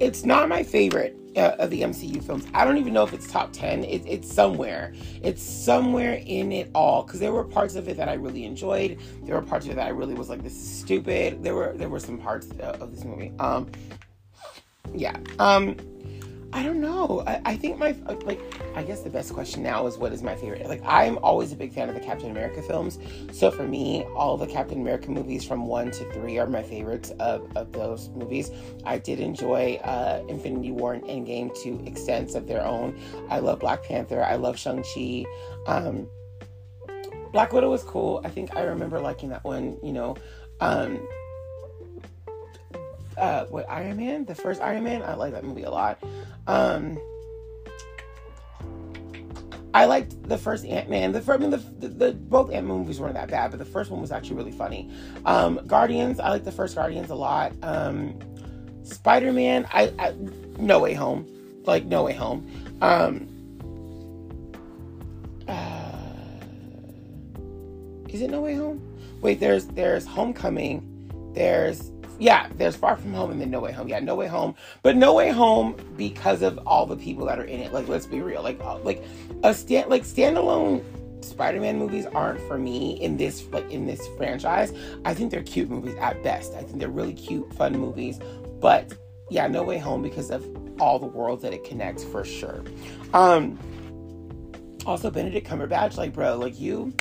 it's 0.00 0.24
not 0.24 0.48
my 0.48 0.62
favorite 0.62 1.16
uh, 1.36 1.56
of 1.58 1.70
the 1.70 1.82
MCU 1.82 2.22
films. 2.24 2.46
I 2.54 2.64
don't 2.64 2.78
even 2.78 2.92
know 2.92 3.04
if 3.04 3.12
it's 3.12 3.30
top 3.30 3.52
10. 3.52 3.84
It, 3.84 4.02
it's 4.06 4.32
somewhere. 4.32 4.94
It's 5.22 5.42
somewhere 5.42 6.22
in 6.24 6.50
it 6.50 6.70
all 6.74 7.02
because 7.02 7.20
there 7.20 7.32
were 7.32 7.44
parts 7.44 7.76
of 7.76 7.88
it 7.88 7.96
that 7.98 8.08
I 8.08 8.14
really 8.14 8.44
enjoyed. 8.44 8.98
There 9.22 9.34
were 9.34 9.42
parts 9.42 9.66
of 9.66 9.72
it 9.72 9.74
that 9.74 9.86
I 9.86 9.90
really 9.90 10.14
was 10.14 10.28
like, 10.28 10.42
this 10.42 10.54
is 10.54 10.78
stupid. 10.78 11.42
There 11.42 11.54
were 11.54 11.74
there 11.76 11.88
were 11.88 12.00
some 12.00 12.18
parts 12.18 12.48
uh, 12.60 12.78
of 12.80 12.94
this 12.94 13.04
movie. 13.04 13.32
Um, 13.38 13.70
yeah. 14.94 15.16
Um, 15.38 15.76
I 16.52 16.62
don't 16.62 16.80
know. 16.80 17.22
I, 17.26 17.40
I 17.44 17.56
think 17.56 17.78
my 17.78 17.94
like 18.24 18.40
I 18.74 18.82
guess 18.82 19.02
the 19.02 19.10
best 19.10 19.34
question 19.34 19.62
now 19.62 19.86
is 19.86 19.98
what 19.98 20.12
is 20.12 20.22
my 20.22 20.34
favorite? 20.34 20.66
Like 20.66 20.82
I'm 20.86 21.18
always 21.18 21.52
a 21.52 21.56
big 21.56 21.72
fan 21.72 21.90
of 21.90 21.94
the 21.94 22.00
Captain 22.00 22.30
America 22.30 22.62
films. 22.62 22.98
So 23.30 23.50
for 23.50 23.64
me, 23.64 24.04
all 24.16 24.38
the 24.38 24.46
Captain 24.46 24.80
America 24.80 25.10
movies 25.10 25.44
from 25.44 25.66
one 25.66 25.90
to 25.90 26.12
three 26.12 26.38
are 26.38 26.46
my 26.46 26.62
favorites 26.62 27.10
of, 27.20 27.46
of 27.56 27.72
those 27.72 28.08
movies. 28.10 28.50
I 28.84 28.96
did 28.98 29.20
enjoy 29.20 29.78
uh, 29.84 30.24
Infinity 30.28 30.72
War 30.72 30.94
and 30.94 31.04
Endgame 31.04 31.54
to 31.62 31.84
extents 31.86 32.34
of 32.34 32.46
their 32.46 32.64
own. 32.64 32.98
I 33.28 33.40
love 33.40 33.60
Black 33.60 33.82
Panther. 33.82 34.24
I 34.24 34.36
love 34.36 34.58
Shang 34.58 34.82
Chi. 34.82 35.26
Um, 35.66 36.08
Black 37.32 37.52
Widow 37.52 37.70
was 37.70 37.82
cool. 37.82 38.22
I 38.24 38.30
think 38.30 38.56
I 38.56 38.62
remember 38.62 38.98
liking 38.98 39.28
that 39.28 39.44
one. 39.44 39.78
You 39.82 39.92
know. 39.92 40.16
Um, 40.60 41.06
uh, 43.18 43.46
what 43.46 43.68
Iron 43.68 43.96
Man, 43.96 44.24
the 44.24 44.34
first 44.34 44.60
Iron 44.60 44.84
Man, 44.84 45.02
I 45.02 45.14
like 45.14 45.32
that 45.32 45.44
movie 45.44 45.62
a 45.62 45.70
lot. 45.70 46.02
Um, 46.46 46.98
I 49.74 49.84
liked 49.84 50.26
the 50.26 50.38
first 50.38 50.64
Ant 50.64 50.88
Man. 50.88 51.12
The 51.12 51.20
first, 51.20 51.38
I 51.38 51.42
mean, 51.42 51.50
the, 51.50 51.58
the, 51.58 51.88
the 51.88 52.12
both 52.14 52.50
Ant 52.50 52.66
Man 52.66 52.78
movies 52.78 52.98
weren't 52.98 53.14
that 53.14 53.28
bad, 53.28 53.50
but 53.50 53.58
the 53.58 53.64
first 53.66 53.90
one 53.90 54.00
was 54.00 54.10
actually 54.10 54.36
really 54.36 54.52
funny. 54.52 54.90
Um, 55.26 55.60
Guardians, 55.66 56.18
I 56.18 56.30
like 56.30 56.44
the 56.44 56.52
first 56.52 56.74
Guardians 56.74 57.10
a 57.10 57.14
lot. 57.14 57.52
Um, 57.62 58.18
Spider 58.84 59.32
Man, 59.32 59.66
I, 59.72 59.92
I 59.98 60.14
No 60.58 60.78
Way 60.80 60.94
Home. 60.94 61.26
like 61.64 61.84
No 61.84 62.04
Way 62.04 62.14
Home. 62.14 62.50
Um, 62.80 63.28
uh, 65.46 65.92
is 68.08 68.22
it 68.22 68.30
No 68.30 68.40
Way 68.40 68.54
Home? 68.54 68.80
Wait, 69.20 69.40
there's 69.40 69.66
there's 69.66 70.06
Homecoming. 70.06 71.32
There's 71.34 71.90
yeah, 72.18 72.48
there's 72.56 72.76
Far 72.76 72.96
From 72.96 73.12
Home 73.14 73.30
and 73.30 73.40
then 73.40 73.50
No 73.50 73.60
Way 73.60 73.72
Home. 73.72 73.88
Yeah, 73.88 74.00
No 74.00 74.14
Way 74.14 74.26
Home, 74.26 74.54
but 74.82 74.96
No 74.96 75.14
Way 75.14 75.30
Home 75.30 75.76
because 75.96 76.42
of 76.42 76.58
all 76.66 76.86
the 76.86 76.96
people 76.96 77.26
that 77.26 77.38
are 77.38 77.44
in 77.44 77.60
it. 77.60 77.72
Like, 77.72 77.88
let's 77.88 78.06
be 78.06 78.20
real. 78.20 78.42
Like, 78.42 78.60
uh, 78.60 78.78
like 78.78 79.04
a 79.42 79.52
stand 79.52 79.90
like 79.90 80.02
standalone 80.02 80.82
Spider-Man 81.24 81.78
movies 81.78 82.06
aren't 82.06 82.40
for 82.42 82.58
me 82.58 83.00
in 83.02 83.16
this 83.16 83.44
like 83.52 83.70
in 83.70 83.86
this 83.86 84.06
franchise. 84.16 84.72
I 85.04 85.14
think 85.14 85.30
they're 85.30 85.42
cute 85.42 85.68
movies 85.68 85.94
at 86.00 86.22
best. 86.22 86.54
I 86.54 86.62
think 86.62 86.78
they're 86.78 86.88
really 86.88 87.14
cute, 87.14 87.52
fun 87.54 87.78
movies. 87.78 88.18
But 88.60 88.94
yeah, 89.30 89.46
No 89.48 89.62
Way 89.62 89.78
Home 89.78 90.02
because 90.02 90.30
of 90.30 90.46
all 90.80 90.98
the 90.98 91.06
worlds 91.06 91.42
that 91.42 91.52
it 91.52 91.64
connects 91.64 92.04
for 92.04 92.24
sure. 92.24 92.62
Um 93.12 93.58
also 94.86 95.10
Benedict 95.10 95.48
Cumberbatch, 95.48 95.96
like 95.96 96.12
bro, 96.12 96.36
like 96.36 96.58
you 96.60 96.94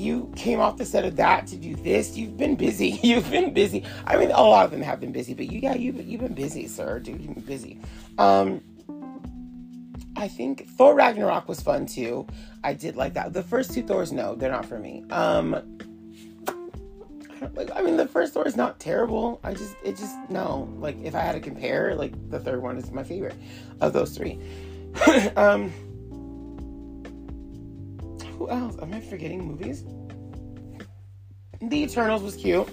you 0.00 0.32
came 0.34 0.60
off 0.60 0.78
the 0.78 0.84
set 0.84 1.04
of 1.04 1.16
that 1.16 1.46
to 1.48 1.56
do 1.56 1.76
this. 1.76 2.16
You've 2.16 2.36
been 2.36 2.56
busy. 2.56 2.88
You've 3.02 3.30
been 3.30 3.52
busy. 3.52 3.84
I 4.06 4.16
mean, 4.16 4.30
a 4.30 4.42
lot 4.42 4.64
of 4.64 4.70
them 4.70 4.82
have 4.82 5.00
been 5.00 5.12
busy, 5.12 5.34
but 5.34 5.50
you, 5.50 5.60
yeah, 5.60 5.74
you've, 5.74 6.00
you've 6.06 6.20
been 6.20 6.34
busy, 6.34 6.66
sir. 6.66 6.98
Dude, 6.98 7.20
you've 7.20 7.34
been 7.34 7.44
busy. 7.44 7.78
Um, 8.18 8.62
I 10.16 10.28
think 10.28 10.68
Thor 10.70 10.94
Ragnarok 10.94 11.48
was 11.48 11.60
fun 11.60 11.86
too. 11.86 12.26
I 12.64 12.74
did 12.74 12.96
like 12.96 13.14
that. 13.14 13.32
The 13.32 13.42
first 13.42 13.72
two 13.72 13.82
Thors, 13.82 14.12
no, 14.12 14.34
they're 14.34 14.50
not 14.50 14.66
for 14.66 14.78
me. 14.78 15.04
Um, 15.10 15.54
I, 17.42 17.66
I 17.76 17.82
mean, 17.82 17.96
the 17.96 18.08
first 18.08 18.34
Thor 18.34 18.46
is 18.46 18.56
not 18.56 18.78
terrible. 18.80 19.40
I 19.44 19.54
just, 19.54 19.76
it 19.84 19.96
just, 19.96 20.16
no. 20.28 20.72
Like, 20.78 20.96
if 21.02 21.14
I 21.14 21.20
had 21.20 21.32
to 21.32 21.40
compare, 21.40 21.94
like, 21.94 22.12
the 22.30 22.40
third 22.40 22.62
one 22.62 22.76
is 22.76 22.90
my 22.90 23.02
favorite 23.02 23.36
of 23.80 23.92
those 23.92 24.16
three. 24.16 24.38
um, 25.36 25.72
who 28.40 28.48
else? 28.48 28.74
Am 28.80 28.94
I 28.94 29.00
forgetting 29.02 29.44
movies? 29.44 29.84
The 31.60 31.82
Eternals 31.82 32.22
was 32.22 32.36
cute. 32.36 32.66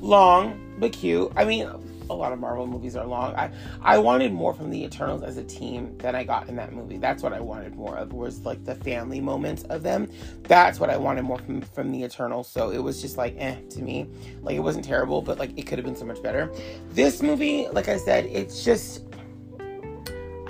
Long, 0.00 0.76
but 0.78 0.92
cute. 0.92 1.32
I 1.34 1.44
mean, 1.44 1.68
a 2.08 2.14
lot 2.14 2.32
of 2.32 2.38
Marvel 2.38 2.68
movies 2.68 2.94
are 2.94 3.04
long. 3.04 3.34
I 3.34 3.50
I 3.80 3.98
wanted 3.98 4.32
more 4.32 4.54
from 4.54 4.70
the 4.70 4.84
Eternals 4.84 5.24
as 5.24 5.38
a 5.38 5.42
team 5.42 5.98
than 5.98 6.14
I 6.14 6.22
got 6.22 6.48
in 6.48 6.54
that 6.54 6.72
movie. 6.72 6.98
That's 6.98 7.20
what 7.20 7.32
I 7.32 7.40
wanted 7.40 7.74
more 7.74 7.96
of 7.96 8.12
was 8.12 8.40
like 8.40 8.64
the 8.64 8.76
family 8.76 9.20
moments 9.20 9.64
of 9.64 9.82
them. 9.82 10.08
That's 10.44 10.78
what 10.78 10.88
I 10.88 10.96
wanted 10.96 11.22
more 11.22 11.38
from 11.38 11.60
from 11.60 11.90
the 11.90 12.04
Eternals. 12.04 12.48
So 12.48 12.70
it 12.70 12.78
was 12.78 13.02
just 13.02 13.16
like 13.16 13.34
eh 13.38 13.56
to 13.70 13.82
me. 13.82 14.06
Like 14.40 14.54
it 14.54 14.60
wasn't 14.60 14.84
terrible, 14.84 15.20
but 15.20 15.36
like 15.36 15.50
it 15.58 15.62
could 15.62 15.78
have 15.78 15.84
been 15.84 15.96
so 15.96 16.04
much 16.04 16.22
better. 16.22 16.48
This 16.90 17.22
movie, 17.22 17.66
like 17.72 17.88
I 17.88 17.96
said, 17.96 18.26
it's 18.26 18.64
just 18.64 19.02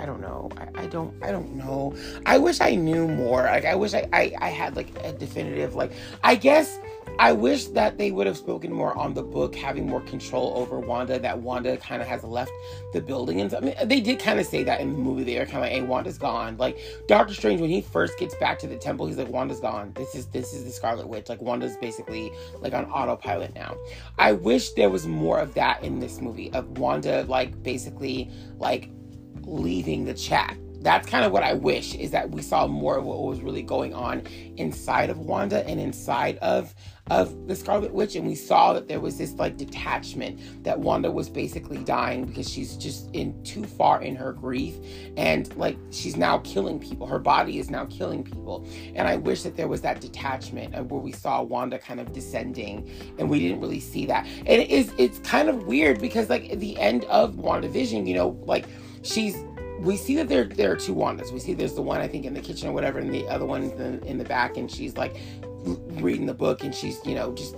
I 0.03 0.05
don't 0.05 0.19
know. 0.19 0.49
I, 0.57 0.83
I, 0.83 0.85
don't 0.87 1.15
I 1.23 1.31
don't 1.31 1.55
know. 1.55 1.95
I 2.25 2.37
wish 2.37 2.59
I 2.59 2.75
knew 2.75 3.07
more. 3.07 3.43
Like 3.43 3.63
I 3.63 3.73
wish 3.73 3.93
I, 3.93 4.05
I, 4.11 4.33
I 4.37 4.49
had 4.49 4.75
like 4.75 4.89
a 5.01 5.13
definitive 5.13 5.75
like 5.75 5.93
I 6.25 6.35
guess 6.35 6.77
I 7.19 7.31
wish 7.31 7.67
that 7.67 7.97
they 7.97 8.11
would 8.11 8.27
have 8.27 8.35
spoken 8.35 8.73
more 8.73 8.97
on 8.97 9.13
the 9.13 9.23
book, 9.23 9.55
having 9.55 9.87
more 9.87 10.01
control 10.01 10.53
over 10.57 10.77
Wanda, 10.77 11.19
that 11.19 11.39
Wanda 11.39 11.77
kind 11.77 12.01
of 12.01 12.07
has 12.09 12.23
left 12.23 12.51
the 12.91 12.99
building. 12.99 13.39
And 13.39 13.53
I 13.53 13.59
mean, 13.61 13.75
they 13.85 14.01
did 14.01 14.19
kind 14.19 14.41
of 14.41 14.45
say 14.45 14.63
that 14.63 14.81
in 14.81 14.91
the 14.91 14.99
movie. 14.99 15.23
They 15.23 15.37
are 15.37 15.45
kind 15.45 15.57
of 15.57 15.61
like, 15.61 15.71
hey, 15.71 15.83
Wanda's 15.83 16.17
gone. 16.17 16.57
Like 16.57 16.79
Doctor 17.07 17.33
Strange, 17.33 17.61
when 17.61 17.69
he 17.69 17.79
first 17.79 18.19
gets 18.19 18.35
back 18.35 18.59
to 18.59 18.67
the 18.67 18.75
temple, 18.75 19.07
he's 19.07 19.17
like, 19.17 19.29
Wanda's 19.29 19.61
gone. 19.61 19.93
This 19.93 20.15
is 20.15 20.25
this 20.27 20.53
is 20.53 20.65
the 20.65 20.71
Scarlet 20.71 21.07
Witch. 21.07 21.29
Like 21.29 21.41
Wanda's 21.41 21.77
basically 21.77 22.29
like 22.59 22.73
on 22.73 22.91
autopilot 22.91 23.55
now. 23.55 23.77
I 24.17 24.33
wish 24.33 24.71
there 24.71 24.89
was 24.89 25.07
more 25.07 25.39
of 25.39 25.53
that 25.53 25.81
in 25.81 25.99
this 25.99 26.19
movie 26.19 26.51
of 26.51 26.77
Wanda 26.77 27.23
like 27.29 27.63
basically 27.63 28.29
like 28.57 28.89
leaving 29.45 30.05
the 30.05 30.13
chat. 30.13 30.57
That's 30.81 31.07
kind 31.07 31.23
of 31.23 31.31
what 31.31 31.43
I 31.43 31.53
wish 31.53 31.95
is 31.95 32.11
that 32.11 32.29
we 32.31 32.41
saw 32.41 32.67
more 32.67 32.97
of 32.97 33.05
what 33.05 33.23
was 33.23 33.39
really 33.39 33.61
going 33.61 33.93
on 33.93 34.21
inside 34.57 35.09
of 35.09 35.17
Wanda 35.17 35.65
and 35.65 35.79
inside 35.79 36.37
of 36.39 36.75
of 37.09 37.47
the 37.47 37.55
Scarlet 37.55 37.93
Witch, 37.93 38.15
and 38.15 38.25
we 38.25 38.35
saw 38.35 38.71
that 38.73 38.87
there 38.87 39.01
was 39.01 39.17
this 39.17 39.33
like 39.33 39.57
detachment 39.57 40.63
that 40.63 40.79
Wanda 40.79 41.11
was 41.11 41.29
basically 41.29 41.83
dying 41.83 42.25
because 42.25 42.49
she's 42.49 42.77
just 42.77 43.09
in 43.13 43.43
too 43.43 43.63
far 43.65 44.01
in 44.01 44.15
her 44.15 44.31
grief, 44.31 44.75
and 45.17 45.53
like 45.57 45.77
she's 45.91 46.15
now 46.15 46.37
killing 46.39 46.79
people. 46.79 47.05
Her 47.05 47.19
body 47.19 47.59
is 47.59 47.69
now 47.69 47.85
killing 47.85 48.23
people, 48.23 48.65
and 48.95 49.07
I 49.07 49.17
wish 49.17 49.43
that 49.43 49.57
there 49.57 49.67
was 49.67 49.81
that 49.81 49.99
detachment 49.99 50.75
of 50.75 50.91
where 50.91 51.01
we 51.01 51.11
saw 51.11 51.41
Wanda 51.41 51.77
kind 51.77 51.99
of 51.99 52.13
descending, 52.13 52.89
and 53.19 53.29
we 53.29 53.39
didn't 53.39 53.59
really 53.59 53.81
see 53.81 54.05
that. 54.05 54.25
And 54.25 54.61
it 54.61 54.69
is 54.69 54.93
it's 54.97 55.19
kind 55.19 55.49
of 55.49 55.65
weird 55.65 55.99
because 55.99 56.29
like 56.29 56.51
at 56.51 56.59
the 56.61 56.79
end 56.79 57.03
of 57.05 57.35
WandaVision, 57.35 58.07
you 58.07 58.15
know, 58.15 58.39
like 58.45 58.65
she's 59.03 59.37
we 59.79 59.97
see 59.97 60.15
that 60.15 60.29
there 60.29 60.45
there 60.45 60.71
are 60.71 60.75
two 60.75 60.95
Wandas. 60.95 61.31
We 61.31 61.39
see 61.39 61.53
there's 61.53 61.75
the 61.75 61.81
one 61.81 61.99
I 62.01 62.07
think 62.07 62.25
in 62.25 62.33
the 62.33 62.41
kitchen 62.41 62.69
or 62.69 62.71
whatever, 62.71 62.99
and 62.99 63.13
the 63.13 63.27
other 63.27 63.45
one 63.45 63.63
in 63.63 63.77
the, 63.77 64.07
in 64.07 64.17
the 64.17 64.23
back, 64.23 64.57
and 64.57 64.71
she's 64.71 64.97
like 64.97 65.17
reading 66.01 66.25
the 66.25 66.33
book, 66.33 66.63
and 66.63 66.73
she's 66.73 67.05
you 67.05 67.15
know 67.15 67.33
just 67.33 67.55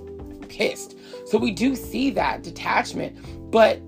pissed. 0.49 0.97
So 1.25 1.37
we 1.37 1.51
do 1.51 1.75
see 1.75 2.09
that 2.11 2.43
detachment, 2.43 3.51
but 3.51 3.79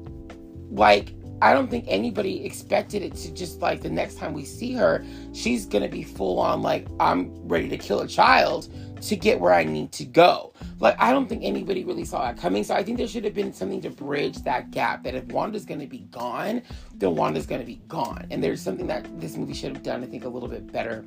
like 0.70 1.14
I 1.42 1.54
don't 1.54 1.70
think 1.70 1.86
anybody 1.88 2.46
expected 2.46 3.02
it 3.02 3.16
to 3.16 3.34
just 3.34 3.62
like 3.62 3.82
the 3.82 3.90
next 3.90 4.16
time 4.16 4.34
we 4.34 4.46
see 4.46 4.74
her, 4.74 5.06
she's 5.34 5.66
gonna 5.66 5.90
be 5.90 6.04
full 6.04 6.40
on 6.40 6.62
like 6.62 6.88
I'm 7.00 7.32
ready 7.48 7.70
to 7.70 7.78
kill 7.78 8.02
a 8.02 8.08
child 8.08 8.72
to 9.02 9.16
get 9.16 9.40
where 9.40 9.54
I 9.54 9.64
need 9.64 9.92
to 9.94 10.06
go. 10.06 10.54
Like, 10.80 10.96
I 11.00 11.12
don't 11.12 11.28
think 11.28 11.44
anybody 11.44 11.84
really 11.84 12.06
saw 12.06 12.24
that 12.24 12.38
coming. 12.38 12.64
So 12.64 12.76
I 12.76 12.84
think 12.84 12.98
there 12.98 13.08
should 13.08 13.24
have 13.24 13.34
been 13.34 13.54
something 13.54 13.82
to 13.82 13.90
bridge 13.90 14.38
that 14.44 14.72
gap 14.72 15.04
that 15.04 15.16
if 15.16 15.26
Wanda's 15.26 15.66
going 15.66 15.80
to 15.80 15.88
be 15.88 16.08
gone, 16.12 16.62
then 16.96 17.16
Wanda's 17.16 17.46
going 17.46 17.62
to 17.62 17.68
be 17.68 17.82
gone. 17.88 18.28
And 18.32 18.44
there's 18.44 18.62
something 18.62 18.88
that 18.88 19.20
this 19.20 19.38
movie 19.38 19.54
should 19.54 19.74
have 19.74 19.84
done, 19.84 20.04
I 20.04 20.08
think, 20.08 20.26
a 20.26 20.30
little 20.30 20.50
bit 20.50 20.72
better 20.72 21.06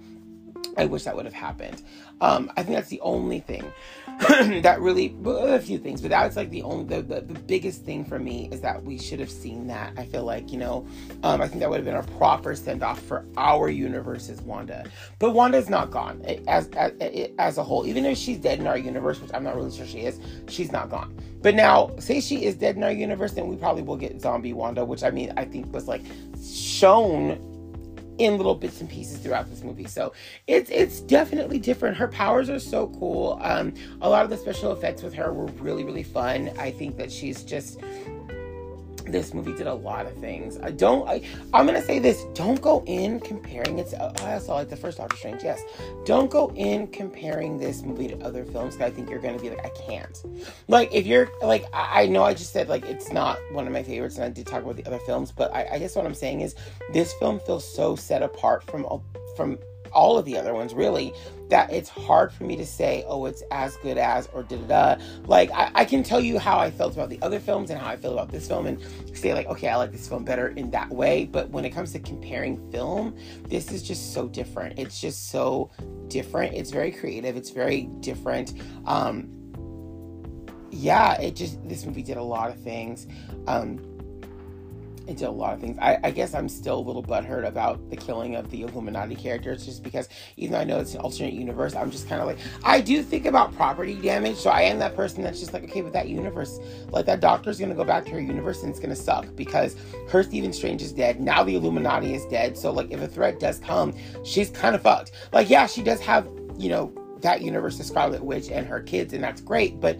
I 0.76 0.86
wish 0.86 1.04
that 1.04 1.16
would 1.16 1.24
have 1.24 1.34
happened. 1.34 1.82
Um, 2.20 2.50
I 2.56 2.62
think 2.62 2.76
that's 2.76 2.88
the 2.88 3.00
only 3.00 3.40
thing 3.40 3.64
that 4.62 4.80
really, 4.80 5.16
a 5.24 5.58
few 5.58 5.78
things, 5.78 6.02
but 6.02 6.10
that's 6.10 6.36
like 6.36 6.50
the 6.50 6.62
only, 6.62 6.84
the, 6.84 7.00
the, 7.00 7.20
the, 7.22 7.40
biggest 7.40 7.86
thing 7.86 8.04
for 8.04 8.18
me 8.18 8.50
is 8.52 8.60
that 8.60 8.82
we 8.84 8.98
should 8.98 9.18
have 9.18 9.30
seen 9.30 9.66
that. 9.68 9.94
I 9.96 10.04
feel 10.04 10.24
like, 10.24 10.52
you 10.52 10.58
know, 10.58 10.86
um, 11.22 11.40
I 11.40 11.48
think 11.48 11.60
that 11.60 11.70
would 11.70 11.76
have 11.76 11.86
been 11.86 11.96
a 11.96 12.18
proper 12.18 12.54
send 12.54 12.82
off 12.82 13.00
for 13.00 13.24
our 13.38 13.70
universe 13.70 14.28
as 14.28 14.42
Wanda. 14.42 14.84
But 15.18 15.30
Wanda's 15.30 15.70
not 15.70 15.90
gone 15.90 16.20
eh, 16.26 16.40
as, 16.48 16.68
as, 16.76 16.92
eh, 17.00 17.10
eh, 17.12 17.28
as 17.38 17.56
a 17.56 17.64
whole. 17.64 17.86
Even 17.86 18.04
if 18.04 18.18
she's 18.18 18.36
dead 18.36 18.58
in 18.58 18.66
our 18.66 18.76
universe, 18.76 19.22
which 19.22 19.30
I'm 19.32 19.42
not 19.42 19.56
really 19.56 19.74
sure 19.74 19.86
she 19.86 20.00
is, 20.00 20.20
she's 20.48 20.70
not 20.70 20.90
gone. 20.90 21.16
But 21.40 21.54
now, 21.54 21.90
say 21.98 22.20
she 22.20 22.44
is 22.44 22.56
dead 22.56 22.76
in 22.76 22.82
our 22.82 22.92
universe, 22.92 23.32
then 23.32 23.48
we 23.48 23.56
probably 23.56 23.82
will 23.82 23.96
get 23.96 24.20
zombie 24.20 24.52
Wanda, 24.52 24.84
which 24.84 25.02
I 25.02 25.10
mean, 25.10 25.32
I 25.38 25.46
think 25.46 25.72
was 25.72 25.88
like 25.88 26.02
shown 26.44 27.49
in 28.20 28.36
little 28.36 28.54
bits 28.54 28.80
and 28.82 28.88
pieces 28.88 29.18
throughout 29.18 29.48
this 29.48 29.62
movie. 29.64 29.86
So 29.86 30.12
it's 30.46 30.70
it's 30.70 31.00
definitely 31.00 31.58
different. 31.58 31.96
Her 31.96 32.08
powers 32.08 32.50
are 32.50 32.58
so 32.58 32.88
cool. 32.98 33.38
Um, 33.42 33.72
a 34.02 34.08
lot 34.08 34.24
of 34.24 34.30
the 34.30 34.36
special 34.36 34.72
effects 34.72 35.02
with 35.02 35.14
her 35.14 35.32
were 35.32 35.46
really 35.46 35.84
really 35.84 36.02
fun. 36.02 36.50
I 36.58 36.70
think 36.70 36.98
that 36.98 37.10
she's 37.10 37.42
just 37.42 37.80
this 39.10 39.34
movie 39.34 39.54
did 39.54 39.66
a 39.66 39.74
lot 39.74 40.06
of 40.06 40.16
things. 40.18 40.58
I 40.58 40.70
don't. 40.70 41.08
I, 41.08 41.22
I'm 41.52 41.66
gonna 41.66 41.82
say 41.82 41.98
this. 41.98 42.24
Don't 42.34 42.60
go 42.60 42.82
in 42.86 43.20
comparing 43.20 43.78
it. 43.78 43.88
To, 43.88 44.02
oh, 44.02 44.26
I 44.26 44.38
saw 44.38 44.54
like 44.54 44.68
the 44.68 44.76
first 44.76 44.98
Doctor 44.98 45.16
Strange. 45.16 45.42
Yes. 45.42 45.62
Don't 46.04 46.30
go 46.30 46.52
in 46.54 46.86
comparing 46.88 47.58
this 47.58 47.82
movie 47.82 48.08
to 48.08 48.18
other 48.24 48.44
films. 48.44 48.76
Cause 48.76 48.86
I 48.86 48.90
think 48.90 49.10
you're 49.10 49.20
gonna 49.20 49.38
be 49.38 49.50
like, 49.50 49.64
I 49.64 49.70
can't. 49.70 50.22
Like 50.68 50.92
if 50.94 51.06
you're 51.06 51.30
like, 51.42 51.66
I, 51.72 52.02
I 52.02 52.06
know 52.06 52.22
I 52.22 52.34
just 52.34 52.52
said 52.52 52.68
like 52.68 52.84
it's 52.84 53.12
not 53.12 53.38
one 53.52 53.66
of 53.66 53.72
my 53.72 53.82
favorites, 53.82 54.16
and 54.16 54.24
I 54.24 54.30
did 54.30 54.46
talk 54.46 54.62
about 54.62 54.76
the 54.76 54.86
other 54.86 55.00
films, 55.00 55.32
but 55.32 55.54
I, 55.54 55.68
I 55.72 55.78
guess 55.78 55.96
what 55.96 56.06
I'm 56.06 56.14
saying 56.14 56.40
is 56.40 56.54
this 56.92 57.12
film 57.14 57.40
feels 57.40 57.66
so 57.66 57.96
set 57.96 58.22
apart 58.22 58.64
from 58.64 58.86
from 59.36 59.58
all 59.92 60.18
of 60.18 60.24
the 60.24 60.36
other 60.36 60.54
ones 60.54 60.74
really 60.74 61.12
that 61.48 61.72
it's 61.72 61.88
hard 61.88 62.32
for 62.32 62.44
me 62.44 62.56
to 62.56 62.64
say 62.64 63.04
oh 63.06 63.26
it's 63.26 63.42
as 63.50 63.76
good 63.78 63.98
as 63.98 64.28
or 64.32 64.42
da 64.44 64.56
da 64.56 64.94
da. 64.96 65.04
Like 65.26 65.50
I, 65.50 65.70
I, 65.74 65.84
can 65.84 66.02
tell 66.02 66.20
you 66.20 66.38
how 66.38 66.58
i 66.58 66.70
felt 66.70 66.94
about 66.94 67.10
the 67.10 67.20
other 67.22 67.40
films 67.40 67.70
and 67.70 67.80
how 67.80 67.88
i 67.88 67.96
feel 67.96 68.12
about 68.12 68.30
this 68.30 68.46
film 68.46 68.66
and 68.66 68.80
say 69.12 69.34
like 69.34 69.46
okay 69.46 69.68
i 69.68 69.76
like 69.76 69.92
this 69.92 70.08
film 70.08 70.24
better 70.24 70.48
in 70.48 70.70
that 70.70 70.88
way. 70.90 71.24
But 71.24 71.50
when 71.50 71.64
it 71.64 71.70
comes 71.70 71.92
to 71.92 71.98
comparing 71.98 72.70
film 72.70 73.16
this 73.48 73.72
is 73.72 73.82
just 73.82 74.14
so 74.14 74.28
different. 74.28 74.78
It's 74.78 75.00
just 75.00 75.30
so 75.30 75.70
different. 76.08 76.54
It's 76.54 76.70
very 76.70 76.92
creative. 76.92 77.36
It's 77.36 77.50
very 77.50 77.82
different. 78.00 78.54
Um 78.86 79.36
yeah 80.72 81.20
it 81.20 81.34
just 81.34 81.68
this 81.68 81.84
movie 81.84 82.02
did 82.02 82.16
a 82.16 82.22
lot 82.22 82.50
of 82.50 82.60
things. 82.60 83.06
Um 83.46 83.89
into 85.06 85.28
a 85.28 85.30
lot 85.30 85.54
of 85.54 85.60
things. 85.60 85.78
I, 85.80 85.98
I, 86.04 86.10
guess 86.10 86.34
I'm 86.34 86.48
still 86.48 86.78
a 86.78 86.80
little 86.80 87.02
butthurt 87.02 87.46
about 87.46 87.90
the 87.90 87.96
killing 87.96 88.36
of 88.36 88.50
the 88.50 88.62
Illuminati 88.62 89.14
characters, 89.14 89.64
just 89.64 89.82
because 89.82 90.08
even 90.36 90.52
though 90.52 90.58
I 90.58 90.64
know 90.64 90.78
it's 90.78 90.94
an 90.94 91.00
alternate 91.00 91.34
universe, 91.34 91.74
I'm 91.74 91.90
just 91.90 92.08
kind 92.08 92.20
of 92.20 92.26
like 92.26 92.38
I 92.62 92.80
do 92.80 93.02
think 93.02 93.26
about 93.26 93.54
property 93.54 93.94
damage. 93.94 94.36
So 94.36 94.50
I 94.50 94.62
am 94.62 94.78
that 94.78 94.96
person 94.96 95.22
that's 95.22 95.40
just 95.40 95.52
like, 95.52 95.64
okay, 95.64 95.80
but 95.80 95.92
that 95.92 96.08
universe, 96.08 96.58
like 96.90 97.06
that 97.06 97.20
doctor's 97.20 97.58
gonna 97.58 97.74
go 97.74 97.84
back 97.84 98.04
to 98.06 98.12
her 98.12 98.20
universe 98.20 98.62
and 98.62 98.70
it's 98.70 98.80
gonna 98.80 98.96
suck 98.96 99.26
because 99.36 99.76
her 100.08 100.22
Stephen 100.22 100.52
Strange 100.52 100.82
is 100.82 100.92
dead. 100.92 101.20
Now 101.20 101.42
the 101.42 101.54
Illuminati 101.54 102.14
is 102.14 102.24
dead. 102.26 102.56
So 102.56 102.72
like 102.72 102.90
if 102.90 103.00
a 103.00 103.08
threat 103.08 103.40
does 103.40 103.58
come, 103.58 103.94
she's 104.24 104.50
kind 104.50 104.74
of 104.74 104.82
fucked. 104.82 105.12
Like 105.32 105.50
yeah, 105.50 105.66
she 105.66 105.82
does 105.82 106.00
have 106.00 106.28
you 106.58 106.68
know 106.68 106.92
that 107.22 107.42
universe, 107.42 107.78
the 107.78 107.84
Scarlet 107.84 108.24
Witch 108.24 108.50
and 108.50 108.66
her 108.66 108.80
kids, 108.80 109.12
and 109.12 109.22
that's 109.22 109.40
great, 109.40 109.80
but 109.80 109.98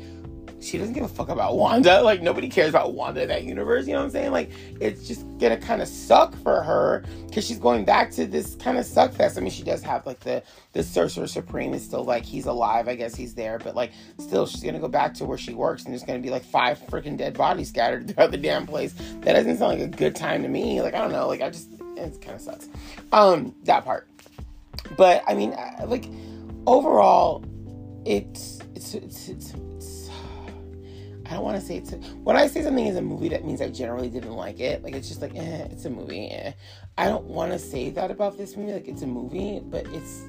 she 0.61 0.79
doesn't 0.79 0.95
give 0.95 1.05
a 1.05 1.09
fuck 1.09 1.29
about 1.29 1.57
Wanda. 1.57 2.03
Like 2.03 2.23
nobody 2.23 2.49
cares 2.49 2.71
about 2.71 2.95
Wanda 2.95 3.23
in 3.23 3.29
that 3.29 3.45
universe. 3.45 3.87
You 3.87 3.95
know 3.95 4.01
what 4.01 4.07
I'm 4.07 4.11
saying? 4.11 4.33
Like 4.33 4.51
it's 4.81 5.07
just 5.07 5.27
gonna 5.39 5.57
kind 5.57 5.81
of 5.81 5.89
suck 5.89 6.35
for 6.43 6.63
her 6.63 7.05
because 7.27 7.47
she's 7.47 7.59
going 7.59 7.85
back 7.85 8.11
to 8.13 8.27
this 8.27 8.57
kind 8.57 8.79
of 8.79 8.85
suck 8.85 9.13
fest. 9.13 9.39
I 9.39 9.41
mean, 9.41 9.51
she 9.51 9.63
does 9.63 9.83
have 9.83 10.07
like 10.07 10.21
the 10.21 10.43
the 10.73 10.83
Sorcerer 10.83 11.27
Supreme 11.27 11.75
is 11.75 11.85
still 11.85 12.05
like 12.05 12.25
he's 12.25 12.47
alive. 12.47 12.89
I 12.89 12.95
guess 12.95 13.15
he's 13.15 13.35
there, 13.35 13.59
but 13.59 13.75
like 13.75 13.93
still, 14.19 14.47
she's 14.47 14.63
gonna 14.63 14.79
go 14.79 14.89
back 14.89 15.15
to 15.15 15.25
where 15.25 15.39
she 15.39 15.55
works, 15.55 15.85
and 15.85 15.93
there's 15.93 16.05
gonna 16.05 16.19
be 16.19 16.31
like 16.31 16.45
five 16.45 16.79
freaking 16.79 17.17
dead 17.17 17.35
bodies 17.35 17.69
scattered 17.69 18.09
throughout 18.15 18.31
the 18.31 18.39
damn 18.39 18.67
place. 18.67 18.95
That 19.21 19.33
doesn't 19.33 19.59
sound 19.59 19.81
like 19.81 19.89
a 19.89 19.97
good 19.97 20.15
time 20.15 20.43
to 20.43 20.49
me. 20.49 20.83
Like 20.83 20.95
I 20.95 20.99
don't 20.99 21.13
know. 21.13 21.27
Like 21.27 21.41
I 21.43 21.51
just 21.51 21.69
it 21.97 22.21
kind 22.21 22.37
of 22.37 22.41
sucks. 22.41 22.69
Um, 23.13 23.55
that 23.65 23.85
part. 23.85 24.09
But 24.97 25.23
I 25.27 25.35
mean, 25.35 25.55
like 25.87 26.07
overall, 26.67 27.45
it's 28.05 28.61
it's, 28.75 28.95
it's, 28.95 29.29
it's 29.29 29.53
I 31.31 31.35
don't 31.35 31.45
want 31.45 31.61
to 31.61 31.65
say 31.65 31.77
it's 31.77 31.93
a, 31.93 31.97
when 31.97 32.37
I 32.37 32.49
say 32.49 32.63
something 32.63 32.87
is 32.87 32.97
a 32.97 33.03
movie 33.03 33.29
that 33.29 33.45
means 33.45 33.63
I 33.63 33.69
generally 33.69 34.09
didn't 34.09 34.35
like 34.35 34.59
it. 34.59 34.83
Like 34.83 34.95
it's 34.95 35.09
just 35.09 35.23
like 35.23 35.37
eh, 35.37 35.69
it's 35.71 35.85
a 35.85 35.91
movie 35.91 36.29
eh. 36.29 36.53
I 36.99 37.07
don't 37.07 37.25
want 37.25 37.53
to 37.53 37.59
say 37.59 37.89
that 37.91 38.11
about 38.11 38.37
this 38.37 38.57
movie 38.57 38.73
like 38.73 38.89
it's 38.89 39.03
a 39.03 39.07
movie 39.07 39.61
but 39.65 39.87
it's 39.89 40.25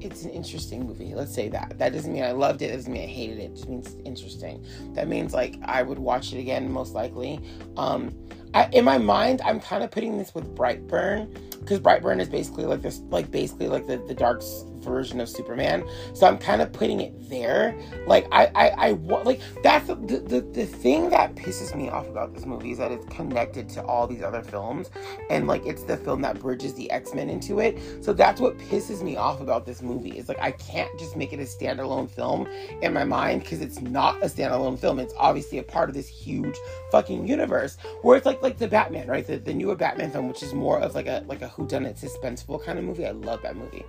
it's 0.00 0.22
an 0.22 0.30
interesting 0.30 0.86
movie 0.86 1.14
let's 1.14 1.34
say 1.34 1.50
that. 1.50 1.78
That 1.78 1.92
doesn't 1.92 2.10
mean 2.10 2.22
I 2.24 2.32
loved 2.32 2.62
it 2.62 2.72
doesn't 2.72 2.90
mean 2.90 3.02
I 3.02 3.12
hated 3.12 3.38
it, 3.38 3.42
it 3.42 3.54
just 3.56 3.68
means 3.68 3.94
interesting. 4.06 4.64
That 4.94 5.06
means 5.06 5.34
like 5.34 5.56
I 5.62 5.82
would 5.82 5.98
watch 5.98 6.32
it 6.32 6.38
again 6.38 6.72
most 6.72 6.94
likely. 6.94 7.38
Um 7.76 8.14
I, 8.54 8.70
in 8.72 8.86
my 8.86 8.96
mind 8.96 9.42
I'm 9.44 9.60
kind 9.60 9.84
of 9.84 9.90
putting 9.90 10.16
this 10.16 10.34
with 10.34 10.54
Brightburn 10.54 11.60
because 11.60 11.78
Brightburn 11.78 12.20
is 12.20 12.30
basically 12.30 12.64
like 12.64 12.80
this 12.80 13.00
like 13.10 13.30
basically 13.30 13.68
like 13.68 13.86
the 13.86 13.98
the 14.08 14.14
dark 14.14 14.40
version 14.88 15.20
of 15.20 15.28
Superman. 15.28 15.84
So 16.14 16.26
I'm 16.26 16.38
kind 16.38 16.62
of 16.62 16.72
putting 16.72 17.00
it 17.00 17.30
there. 17.30 17.78
Like 18.06 18.26
I, 18.32 18.46
I, 18.54 18.68
I 18.88 18.90
like 19.24 19.40
that's 19.62 19.86
the, 19.88 19.94
the 19.94 20.40
the 20.52 20.66
thing 20.66 21.10
that 21.10 21.34
pisses 21.34 21.74
me 21.74 21.88
off 21.88 22.08
about 22.08 22.34
this 22.34 22.46
movie 22.46 22.72
is 22.72 22.78
that 22.78 22.92
it's 22.92 23.06
connected 23.06 23.68
to 23.70 23.84
all 23.84 24.06
these 24.06 24.22
other 24.22 24.42
films, 24.42 24.90
and 25.30 25.46
like 25.46 25.64
it's 25.66 25.84
the 25.84 25.96
film 25.96 26.22
that 26.22 26.40
bridges 26.40 26.74
the 26.74 26.90
X 26.90 27.14
Men 27.14 27.30
into 27.30 27.60
it. 27.60 27.78
So 28.04 28.12
that's 28.12 28.40
what 28.40 28.58
pisses 28.58 29.02
me 29.02 29.16
off 29.16 29.40
about 29.40 29.66
this 29.66 29.82
movie. 29.82 30.18
Is 30.18 30.28
like 30.28 30.40
I 30.40 30.52
can't 30.52 30.90
just 30.98 31.16
make 31.16 31.32
it 31.32 31.40
a 31.40 31.44
standalone 31.44 32.10
film 32.10 32.46
in 32.82 32.92
my 32.92 33.04
mind 33.04 33.42
because 33.42 33.60
it's 33.60 33.80
not 33.80 34.22
a 34.22 34.26
standalone 34.26 34.78
film. 34.78 34.98
It's 34.98 35.14
obviously 35.18 35.58
a 35.58 35.62
part 35.62 35.88
of 35.88 35.94
this 35.94 36.08
huge 36.08 36.56
fucking 36.90 37.26
universe 37.26 37.76
where 38.02 38.16
it's 38.16 38.26
like 38.26 38.42
like 38.42 38.58
the 38.58 38.68
Batman, 38.68 39.08
right? 39.08 39.26
The, 39.26 39.38
the 39.38 39.54
newer 39.54 39.76
Batman 39.76 40.10
film, 40.10 40.28
which 40.28 40.42
is 40.42 40.54
more 40.54 40.80
of 40.80 40.94
like 40.94 41.06
a 41.06 41.24
like 41.26 41.42
a 41.42 41.48
whodunit 41.48 42.00
suspenseful 42.00 42.64
kind 42.64 42.78
of 42.78 42.84
movie. 42.84 43.06
I 43.06 43.12
love 43.12 43.42
that 43.42 43.56
movie. 43.56 43.84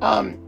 Um, 0.00 0.43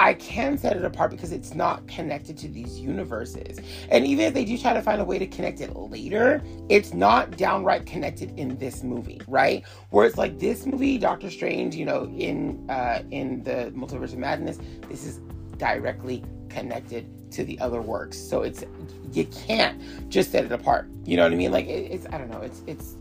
I 0.00 0.14
can 0.14 0.56
set 0.56 0.78
it 0.78 0.84
apart 0.84 1.10
because 1.10 1.30
it's 1.30 1.54
not 1.54 1.86
connected 1.86 2.38
to 2.38 2.48
these 2.48 2.80
universes. 2.80 3.60
And 3.90 4.06
even 4.06 4.24
if 4.24 4.32
they 4.32 4.46
do 4.46 4.56
try 4.56 4.72
to 4.72 4.80
find 4.80 4.98
a 4.98 5.04
way 5.04 5.18
to 5.18 5.26
connect 5.26 5.60
it 5.60 5.76
later, 5.76 6.42
it's 6.70 6.94
not 6.94 7.36
downright 7.36 7.84
connected 7.84 8.32
in 8.38 8.56
this 8.56 8.82
movie, 8.82 9.20
right? 9.28 9.62
Where 9.90 10.06
it's 10.06 10.16
like 10.16 10.38
this 10.38 10.64
movie, 10.64 10.96
Doctor 10.96 11.28
Strange, 11.30 11.74
you 11.74 11.84
know, 11.84 12.04
in 12.16 12.66
uh, 12.70 13.02
in 13.10 13.42
the 13.42 13.74
Multiverse 13.76 14.14
of 14.14 14.18
Madness, 14.20 14.58
this 14.88 15.04
is 15.04 15.20
directly 15.58 16.24
connected 16.48 17.06
to 17.32 17.44
the 17.44 17.60
other 17.60 17.82
works. 17.82 18.16
So 18.16 18.40
it's 18.40 18.64
you 19.12 19.26
can't 19.26 20.08
just 20.08 20.32
set 20.32 20.46
it 20.46 20.52
apart. 20.52 20.88
You 21.04 21.18
know 21.18 21.24
what 21.24 21.32
I 21.32 21.36
mean? 21.36 21.52
Like 21.52 21.66
it, 21.66 21.92
it's 21.92 22.06
I 22.06 22.16
don't 22.16 22.30
know. 22.30 22.40
It's 22.40 22.62
it's 22.66 22.96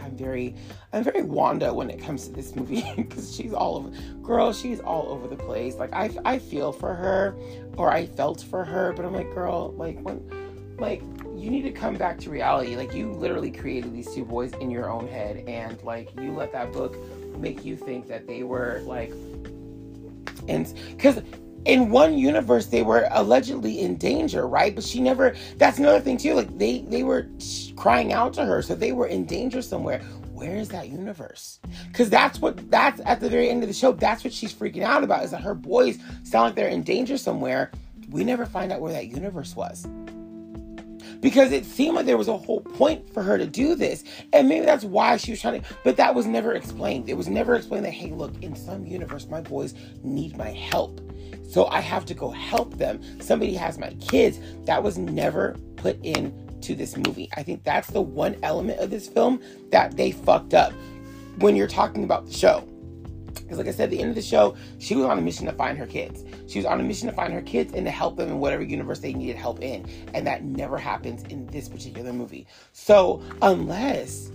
I'm 0.00 0.16
very 0.16 0.54
I'm 0.92 1.04
very 1.04 1.22
Wanda 1.22 1.72
when 1.72 1.90
it 1.90 2.00
comes 2.00 2.26
to 2.26 2.32
this 2.32 2.54
movie 2.54 2.84
because 2.96 3.34
she's 3.34 3.52
all 3.52 3.76
over 3.76 3.90
girl, 4.22 4.52
she's 4.52 4.80
all 4.80 5.08
over 5.08 5.28
the 5.28 5.36
place. 5.36 5.76
Like 5.76 5.92
I 5.92 6.10
I 6.24 6.38
feel 6.38 6.72
for 6.72 6.94
her 6.94 7.36
or 7.76 7.90
I 7.90 8.06
felt 8.06 8.42
for 8.42 8.64
her, 8.64 8.92
but 8.92 9.04
I'm 9.04 9.14
like, 9.14 9.32
girl, 9.34 9.72
like 9.72 10.00
when 10.00 10.22
like 10.78 11.02
you 11.36 11.50
need 11.50 11.62
to 11.62 11.72
come 11.72 11.96
back 11.96 12.18
to 12.20 12.30
reality. 12.30 12.76
Like 12.76 12.94
you 12.94 13.12
literally 13.12 13.50
created 13.50 13.94
these 13.94 14.12
two 14.14 14.24
boys 14.24 14.52
in 14.60 14.70
your 14.70 14.90
own 14.90 15.08
head 15.08 15.44
and 15.46 15.82
like 15.82 16.14
you 16.20 16.32
let 16.32 16.52
that 16.52 16.72
book 16.72 16.96
make 17.38 17.64
you 17.64 17.76
think 17.76 18.08
that 18.08 18.26
they 18.26 18.42
were 18.42 18.82
like 18.84 19.12
and 20.48 20.72
because 20.90 21.22
in 21.64 21.90
one 21.90 22.16
universe 22.16 22.66
they 22.66 22.82
were 22.82 23.08
allegedly 23.10 23.80
in 23.80 23.96
danger 23.96 24.46
right? 24.46 24.74
But 24.74 24.84
she 24.84 25.00
never 25.00 25.34
that's 25.56 25.78
another 25.78 26.00
thing 26.00 26.16
too 26.16 26.34
like 26.34 26.56
they 26.58 26.80
they 26.80 27.02
were 27.02 27.28
crying 27.76 28.12
out 28.12 28.32
to 28.34 28.44
her 28.44 28.62
so 28.62 28.74
they 28.74 28.92
were 28.92 29.06
in 29.06 29.24
danger 29.24 29.62
somewhere. 29.62 30.00
Where 30.32 30.56
is 30.56 30.70
that 30.70 30.88
universe? 30.88 31.60
Because 31.88 32.08
that's 32.08 32.40
what 32.40 32.70
that's 32.70 33.00
at 33.04 33.20
the 33.20 33.28
very 33.28 33.50
end 33.50 33.62
of 33.62 33.68
the 33.68 33.74
show 33.74 33.92
that's 33.92 34.24
what 34.24 34.32
she's 34.32 34.54
freaking 34.54 34.82
out 34.82 35.04
about 35.04 35.24
is 35.24 35.30
that 35.32 35.42
her 35.42 35.54
boys 35.54 35.98
sound 36.22 36.46
like 36.46 36.54
they're 36.54 36.68
in 36.68 36.82
danger 36.82 37.18
somewhere. 37.18 37.70
We 38.08 38.24
never 38.24 38.46
find 38.46 38.72
out 38.72 38.80
where 38.80 38.92
that 38.92 39.08
universe 39.08 39.54
was 39.54 39.86
because 41.20 41.52
it 41.52 41.64
seemed 41.64 41.96
like 41.96 42.06
there 42.06 42.16
was 42.16 42.28
a 42.28 42.36
whole 42.36 42.60
point 42.60 43.12
for 43.12 43.22
her 43.22 43.38
to 43.38 43.46
do 43.46 43.74
this. 43.74 44.04
And 44.32 44.48
maybe 44.48 44.66
that's 44.66 44.84
why 44.84 45.16
she 45.16 45.30
was 45.32 45.40
trying 45.40 45.62
to, 45.62 45.74
but 45.84 45.96
that 45.96 46.14
was 46.14 46.26
never 46.26 46.54
explained. 46.54 47.08
It 47.08 47.14
was 47.14 47.28
never 47.28 47.54
explained 47.54 47.84
that, 47.84 47.92
hey, 47.92 48.10
look, 48.10 48.42
in 48.42 48.56
some 48.56 48.86
universe, 48.86 49.26
my 49.28 49.40
boys 49.40 49.74
need 50.02 50.36
my 50.36 50.50
help. 50.50 51.00
So 51.48 51.66
I 51.66 51.80
have 51.80 52.04
to 52.06 52.14
go 52.14 52.30
help 52.30 52.76
them. 52.78 53.00
Somebody 53.20 53.54
has 53.54 53.78
my 53.78 53.90
kids. 53.94 54.38
That 54.66 54.82
was 54.82 54.98
never 54.98 55.56
put 55.76 56.02
into 56.04 56.74
this 56.74 56.96
movie. 56.96 57.28
I 57.36 57.42
think 57.42 57.64
that's 57.64 57.88
the 57.88 58.00
one 58.00 58.36
element 58.42 58.78
of 58.78 58.90
this 58.90 59.08
film 59.08 59.40
that 59.70 59.96
they 59.96 60.12
fucked 60.12 60.54
up 60.54 60.72
when 61.38 61.56
you're 61.56 61.66
talking 61.66 62.04
about 62.04 62.26
the 62.26 62.32
show. 62.32 62.66
Because, 63.34 63.58
like 63.58 63.66
I 63.66 63.70
said, 63.70 63.84
at 63.84 63.90
the 63.90 64.00
end 64.00 64.10
of 64.10 64.16
the 64.16 64.22
show, 64.22 64.56
she 64.78 64.94
was 64.94 65.06
on 65.06 65.18
a 65.18 65.20
mission 65.20 65.46
to 65.46 65.52
find 65.52 65.78
her 65.78 65.86
kids. 65.86 66.24
She 66.48 66.58
was 66.58 66.66
on 66.66 66.80
a 66.80 66.82
mission 66.82 67.08
to 67.08 67.14
find 67.14 67.32
her 67.32 67.42
kids 67.42 67.74
and 67.74 67.84
to 67.86 67.90
help 67.90 68.16
them 68.16 68.28
in 68.28 68.38
whatever 68.38 68.62
universe 68.62 69.00
they 69.00 69.12
needed 69.12 69.36
help 69.36 69.60
in. 69.60 69.86
And 70.14 70.26
that 70.26 70.44
never 70.44 70.78
happens 70.78 71.22
in 71.24 71.46
this 71.46 71.68
particular 71.68 72.12
movie. 72.12 72.46
So, 72.72 73.22
unless 73.42 74.30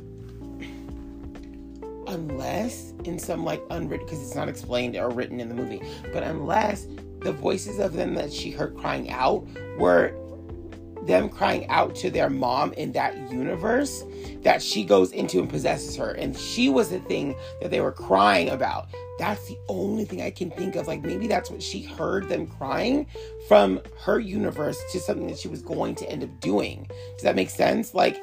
unless 2.08 2.94
in 3.06 3.18
some 3.18 3.44
like 3.44 3.62
unwritten 3.72 4.06
because 4.06 4.22
it's 4.22 4.36
not 4.36 4.48
explained 4.48 4.96
or 4.96 5.10
written 5.10 5.40
in 5.40 5.50
the 5.50 5.56
movie 5.56 5.82
but 6.14 6.22
unless 6.22 6.86
the 7.22 7.32
voices 7.32 7.80
of 7.80 7.94
them 7.94 8.14
that 8.14 8.32
she 8.32 8.52
heard 8.52 8.78
crying 8.78 9.10
out 9.10 9.46
were 9.80 10.14
them 11.06 11.30
crying 11.30 11.68
out 11.70 11.96
to 11.96 12.10
their 12.10 12.30
mom 12.30 12.74
in 12.74 12.92
that 12.92 13.16
universe 13.32 14.04
that 14.42 14.62
she 14.62 14.84
goes 14.84 15.12
into 15.12 15.40
and 15.40 15.50
possesses 15.50 15.96
her 15.96 16.12
and 16.12 16.38
she 16.38 16.70
was 16.70 16.90
the 16.90 17.00
thing 17.02 17.36
that 17.62 17.72
they 17.72 17.82
were 17.82 17.92
crying 17.92 18.50
about 18.50 18.88
that's 19.20 19.48
the 19.48 19.58
only 19.68 20.06
thing 20.06 20.22
i 20.22 20.30
can 20.30 20.50
think 20.52 20.76
of 20.76 20.88
like 20.88 21.02
maybe 21.02 21.28
that's 21.28 21.50
what 21.50 21.62
she 21.62 21.82
heard 21.82 22.28
them 22.28 22.48
crying 22.48 23.06
from 23.48 23.80
her 24.00 24.20
universe 24.20 24.80
to 24.92 25.00
something 25.00 25.28
that 25.28 25.38
she 25.38 25.48
was 25.48 25.62
going 25.62 25.94
to 25.96 26.10
end 26.10 26.24
up 26.24 26.40
doing 26.40 26.88
does 27.14 27.24
that 27.24 27.36
make 27.36 27.50
sense 27.50 27.94
like 27.94 28.22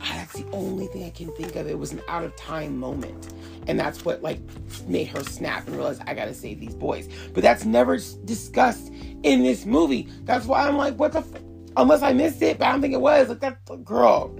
Ah, 0.00 0.12
that's 0.14 0.34
the 0.34 0.46
only 0.52 0.86
thing 0.86 1.04
I 1.04 1.10
can 1.10 1.32
think 1.32 1.56
of. 1.56 1.66
It 1.66 1.78
was 1.78 1.92
an 1.92 2.00
out 2.08 2.24
of 2.24 2.34
time 2.36 2.76
moment. 2.76 3.32
And 3.66 3.78
that's 3.78 4.04
what 4.04 4.22
like 4.22 4.40
made 4.86 5.08
her 5.08 5.22
snap 5.24 5.66
and 5.66 5.76
realize 5.76 5.98
I 6.06 6.14
gotta 6.14 6.34
save 6.34 6.60
these 6.60 6.74
boys. 6.74 7.08
But 7.34 7.42
that's 7.42 7.64
never 7.64 7.98
discussed 8.24 8.92
in 9.22 9.42
this 9.42 9.66
movie. 9.66 10.08
That's 10.24 10.46
why 10.46 10.66
I'm 10.66 10.76
like, 10.76 10.96
what 10.98 11.12
the 11.12 11.18
f-? 11.18 11.42
Unless 11.78 12.02
I 12.02 12.12
missed 12.12 12.42
it, 12.42 12.58
but 12.58 12.66
I 12.66 12.72
don't 12.72 12.80
think 12.80 12.94
it 12.94 13.00
was. 13.00 13.28
Like 13.28 13.40
that 13.40 13.84
girl. 13.84 14.36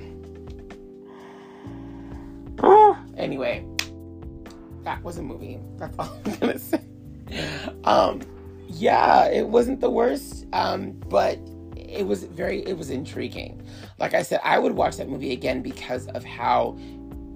anyway, 3.16 3.64
that 4.82 5.03
was 5.03 5.18
a 5.18 5.22
movie. 5.22 5.61
That's 5.76 5.99
all 5.99 6.18
I'm 6.24 6.34
gonna 6.36 6.59
say. 6.59 6.82
Um, 7.84 8.20
yeah, 8.66 9.26
it 9.28 9.47
wasn't 9.47 9.80
the 9.80 9.91
worst. 9.91 10.47
Um, 10.53 10.93
but 11.09 11.39
it 11.76 12.07
was 12.07 12.24
very 12.24 12.66
it 12.66 12.76
was 12.76 12.91
intriguing. 12.91 13.62
Like 13.99 14.14
I 14.14 14.22
said, 14.22 14.41
I 14.45 14.59
would 14.59 14.72
watch 14.72 14.97
that 14.97 15.09
movie 15.09 15.32
again 15.32 15.62
because 15.62 16.07
of 16.09 16.24
how 16.24 16.76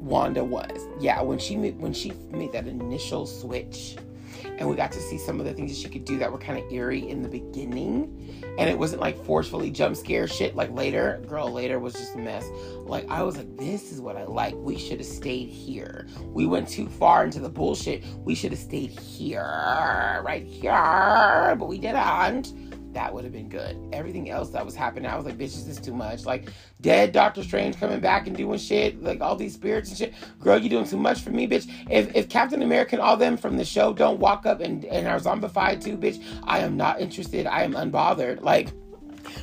Wanda 0.03 0.45
was. 0.45 0.89
Yeah, 1.01 1.23
when 1.23 1.39
she 1.39 1.57
made, 1.57 1.79
when 1.79 1.93
she 1.93 2.13
made 2.31 2.53
that 2.53 2.67
initial 2.67 3.27
switch 3.27 3.97
and 4.45 4.69
we 4.69 4.77
got 4.77 4.93
to 4.93 5.01
see 5.01 5.19
some 5.19 5.41
of 5.41 5.47
the 5.47 5.53
things 5.53 5.71
that 5.71 5.79
she 5.79 5.89
could 5.89 6.05
do 6.05 6.19
that 6.19 6.31
were 6.31 6.39
kind 6.39 6.59
of 6.59 6.71
eerie 6.73 7.09
in 7.09 7.23
the 7.23 7.29
beginning. 7.29 8.45
And 8.59 8.69
it 8.69 8.79
wasn't 8.79 9.01
like 9.01 9.23
forcefully 9.25 9.71
jump 9.71 9.97
scare 9.97 10.27
shit 10.27 10.55
like 10.55 10.71
later 10.73 11.23
girl 11.27 11.51
later 11.51 11.79
was 11.79 11.95
just 11.95 12.15
a 12.15 12.19
mess. 12.19 12.47
Like 12.85 13.09
i 13.09 13.23
was 13.23 13.37
like 13.37 13.57
this 13.57 13.93
is 13.93 14.01
what 14.01 14.17
i 14.17 14.25
like. 14.25 14.55
We 14.57 14.79
should 14.79 14.99
have 14.99 15.07
stayed 15.07 15.49
here. 15.49 16.07
We 16.25 16.47
went 16.47 16.69
too 16.69 16.89
far 16.89 17.25
into 17.25 17.41
the 17.41 17.49
bullshit. 17.49 18.05
We 18.19 18.35
should 18.35 18.53
have 18.53 18.61
stayed 18.61 18.91
here 18.91 20.21
right 20.25 20.45
here. 20.45 21.57
But 21.59 21.67
we 21.67 21.79
didn't 21.79 22.72
that 22.95 23.13
would 23.13 23.25
have 23.25 23.33
been 23.33 23.49
good. 23.49 23.77
Everything 23.93 24.31
else 24.31 24.51
that 24.51 24.65
was 24.65 24.75
happening, 24.75 25.11
I 25.11 25.17
was 25.17 25.25
like, 25.25 25.35
bitch, 25.35 25.55
this 25.55 25.67
is 25.67 25.81
too 25.81 25.95
much. 25.95 26.25
Like, 26.25 26.49
dead 26.81 27.13
Doctor 27.13 27.43
Strange 27.43 27.79
coming 27.79 28.01
back 28.01 28.27
and 28.27 28.37
doing 28.37 28.59
shit, 28.59 29.03
like 29.03 29.21
all 29.21 29.37
these 29.37 29.55
spirits 29.55 29.89
and 29.89 29.99
shit. 29.99 30.15
Girl, 30.41 30.59
you 30.59 30.69
doing 30.69 30.87
too 30.87 30.97
much 30.97 31.21
for 31.21 31.31
me, 31.31 31.49
bitch. 31.49 31.71
If, 31.91 32.15
if 32.15 32.29
Captain 32.29 32.63
America 32.63 32.97
and 32.97 33.03
all 33.03 33.17
them 33.17 33.37
from 33.37 33.57
the 33.57 33.65
show 33.65 33.93
don't 33.93 34.19
walk 34.19 34.47
up 34.47 34.61
and, 34.61 34.85
and 34.85 35.07
are 35.07 35.19
zombified 35.19 35.83
too, 35.83 35.97
bitch, 35.97 36.23
I 36.45 36.61
am 36.61 36.77
not 36.77 37.01
interested. 37.01 37.47
I 37.47 37.63
am 37.63 37.73
unbothered. 37.73 38.43
Like, 38.43 38.69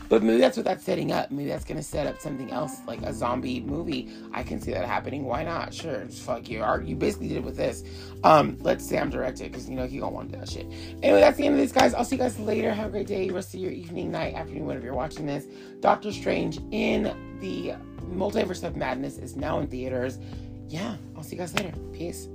But 0.08 0.24
maybe 0.24 0.40
that's 0.40 0.58
what 0.58 0.66
that's 0.66 0.84
setting 0.84 1.12
up. 1.12 1.32
Maybe 1.32 1.50
that's 1.50 1.66
gonna 1.66 1.84
set 1.84 2.08
up 2.08 2.20
something 2.20 2.52
else, 2.52 2.78
like 2.88 3.02
a 3.04 3.14
zombie 3.14 3.62
movie. 3.62 4.10
I 4.34 4.44
can 4.44 4.60
see 4.62 4.72
that 4.72 4.86
happening. 4.86 5.26
Why 5.26 5.44
not? 5.44 5.74
Sure, 5.74 6.06
fuck 6.08 6.50
you. 6.50 6.66
You 6.84 6.96
basically 6.96 7.28
did 7.28 7.38
it 7.38 7.44
with 7.44 7.58
this. 7.58 7.84
Um, 8.24 8.58
let's 8.62 8.86
Sam 8.86 9.10
direct 9.10 9.42
it 9.42 9.52
because 9.52 9.70
you 9.70 9.76
know 9.76 9.86
he 9.86 10.00
gonna 10.00 10.12
want 10.12 10.30
to 10.30 10.36
do 10.36 10.40
that 10.40 10.50
shit. 10.50 10.68
Anyway, 11.04 11.20
that's 11.20 11.38
the 11.38 11.46
end 11.46 11.56
of 11.56 11.62
this, 11.62 11.72
guys. 11.72 11.94
I'll 11.94 12.06
see 12.06 12.16
you 12.16 12.22
guys 12.22 12.40
later. 12.40 12.74
Have 12.74 12.88
a 12.88 12.92
great 12.92 13.08
day, 13.08 13.30
rest 13.30 13.54
of 13.54 13.60
your 13.60 13.72
evening, 13.72 14.12
night, 14.12 14.34
afternoon, 14.34 14.66
whenever 14.66 14.86
you're 14.86 14.94
watching 14.94 15.26
this. 15.26 15.46
Doctor 15.80 16.12
Strange 16.12 16.60
in 16.72 17.04
the 17.40 17.74
Multiverse 18.14 18.64
of 18.64 18.76
Madness 18.76 19.18
is 19.18 19.36
now 19.36 19.60
in 19.60 19.68
theaters. 19.68 20.20
Yeah, 20.68 20.98
I'll 21.16 21.24
see 21.24 21.36
you 21.36 21.42
guys 21.42 21.54
later. 21.56 21.74
Peace. 21.94 22.28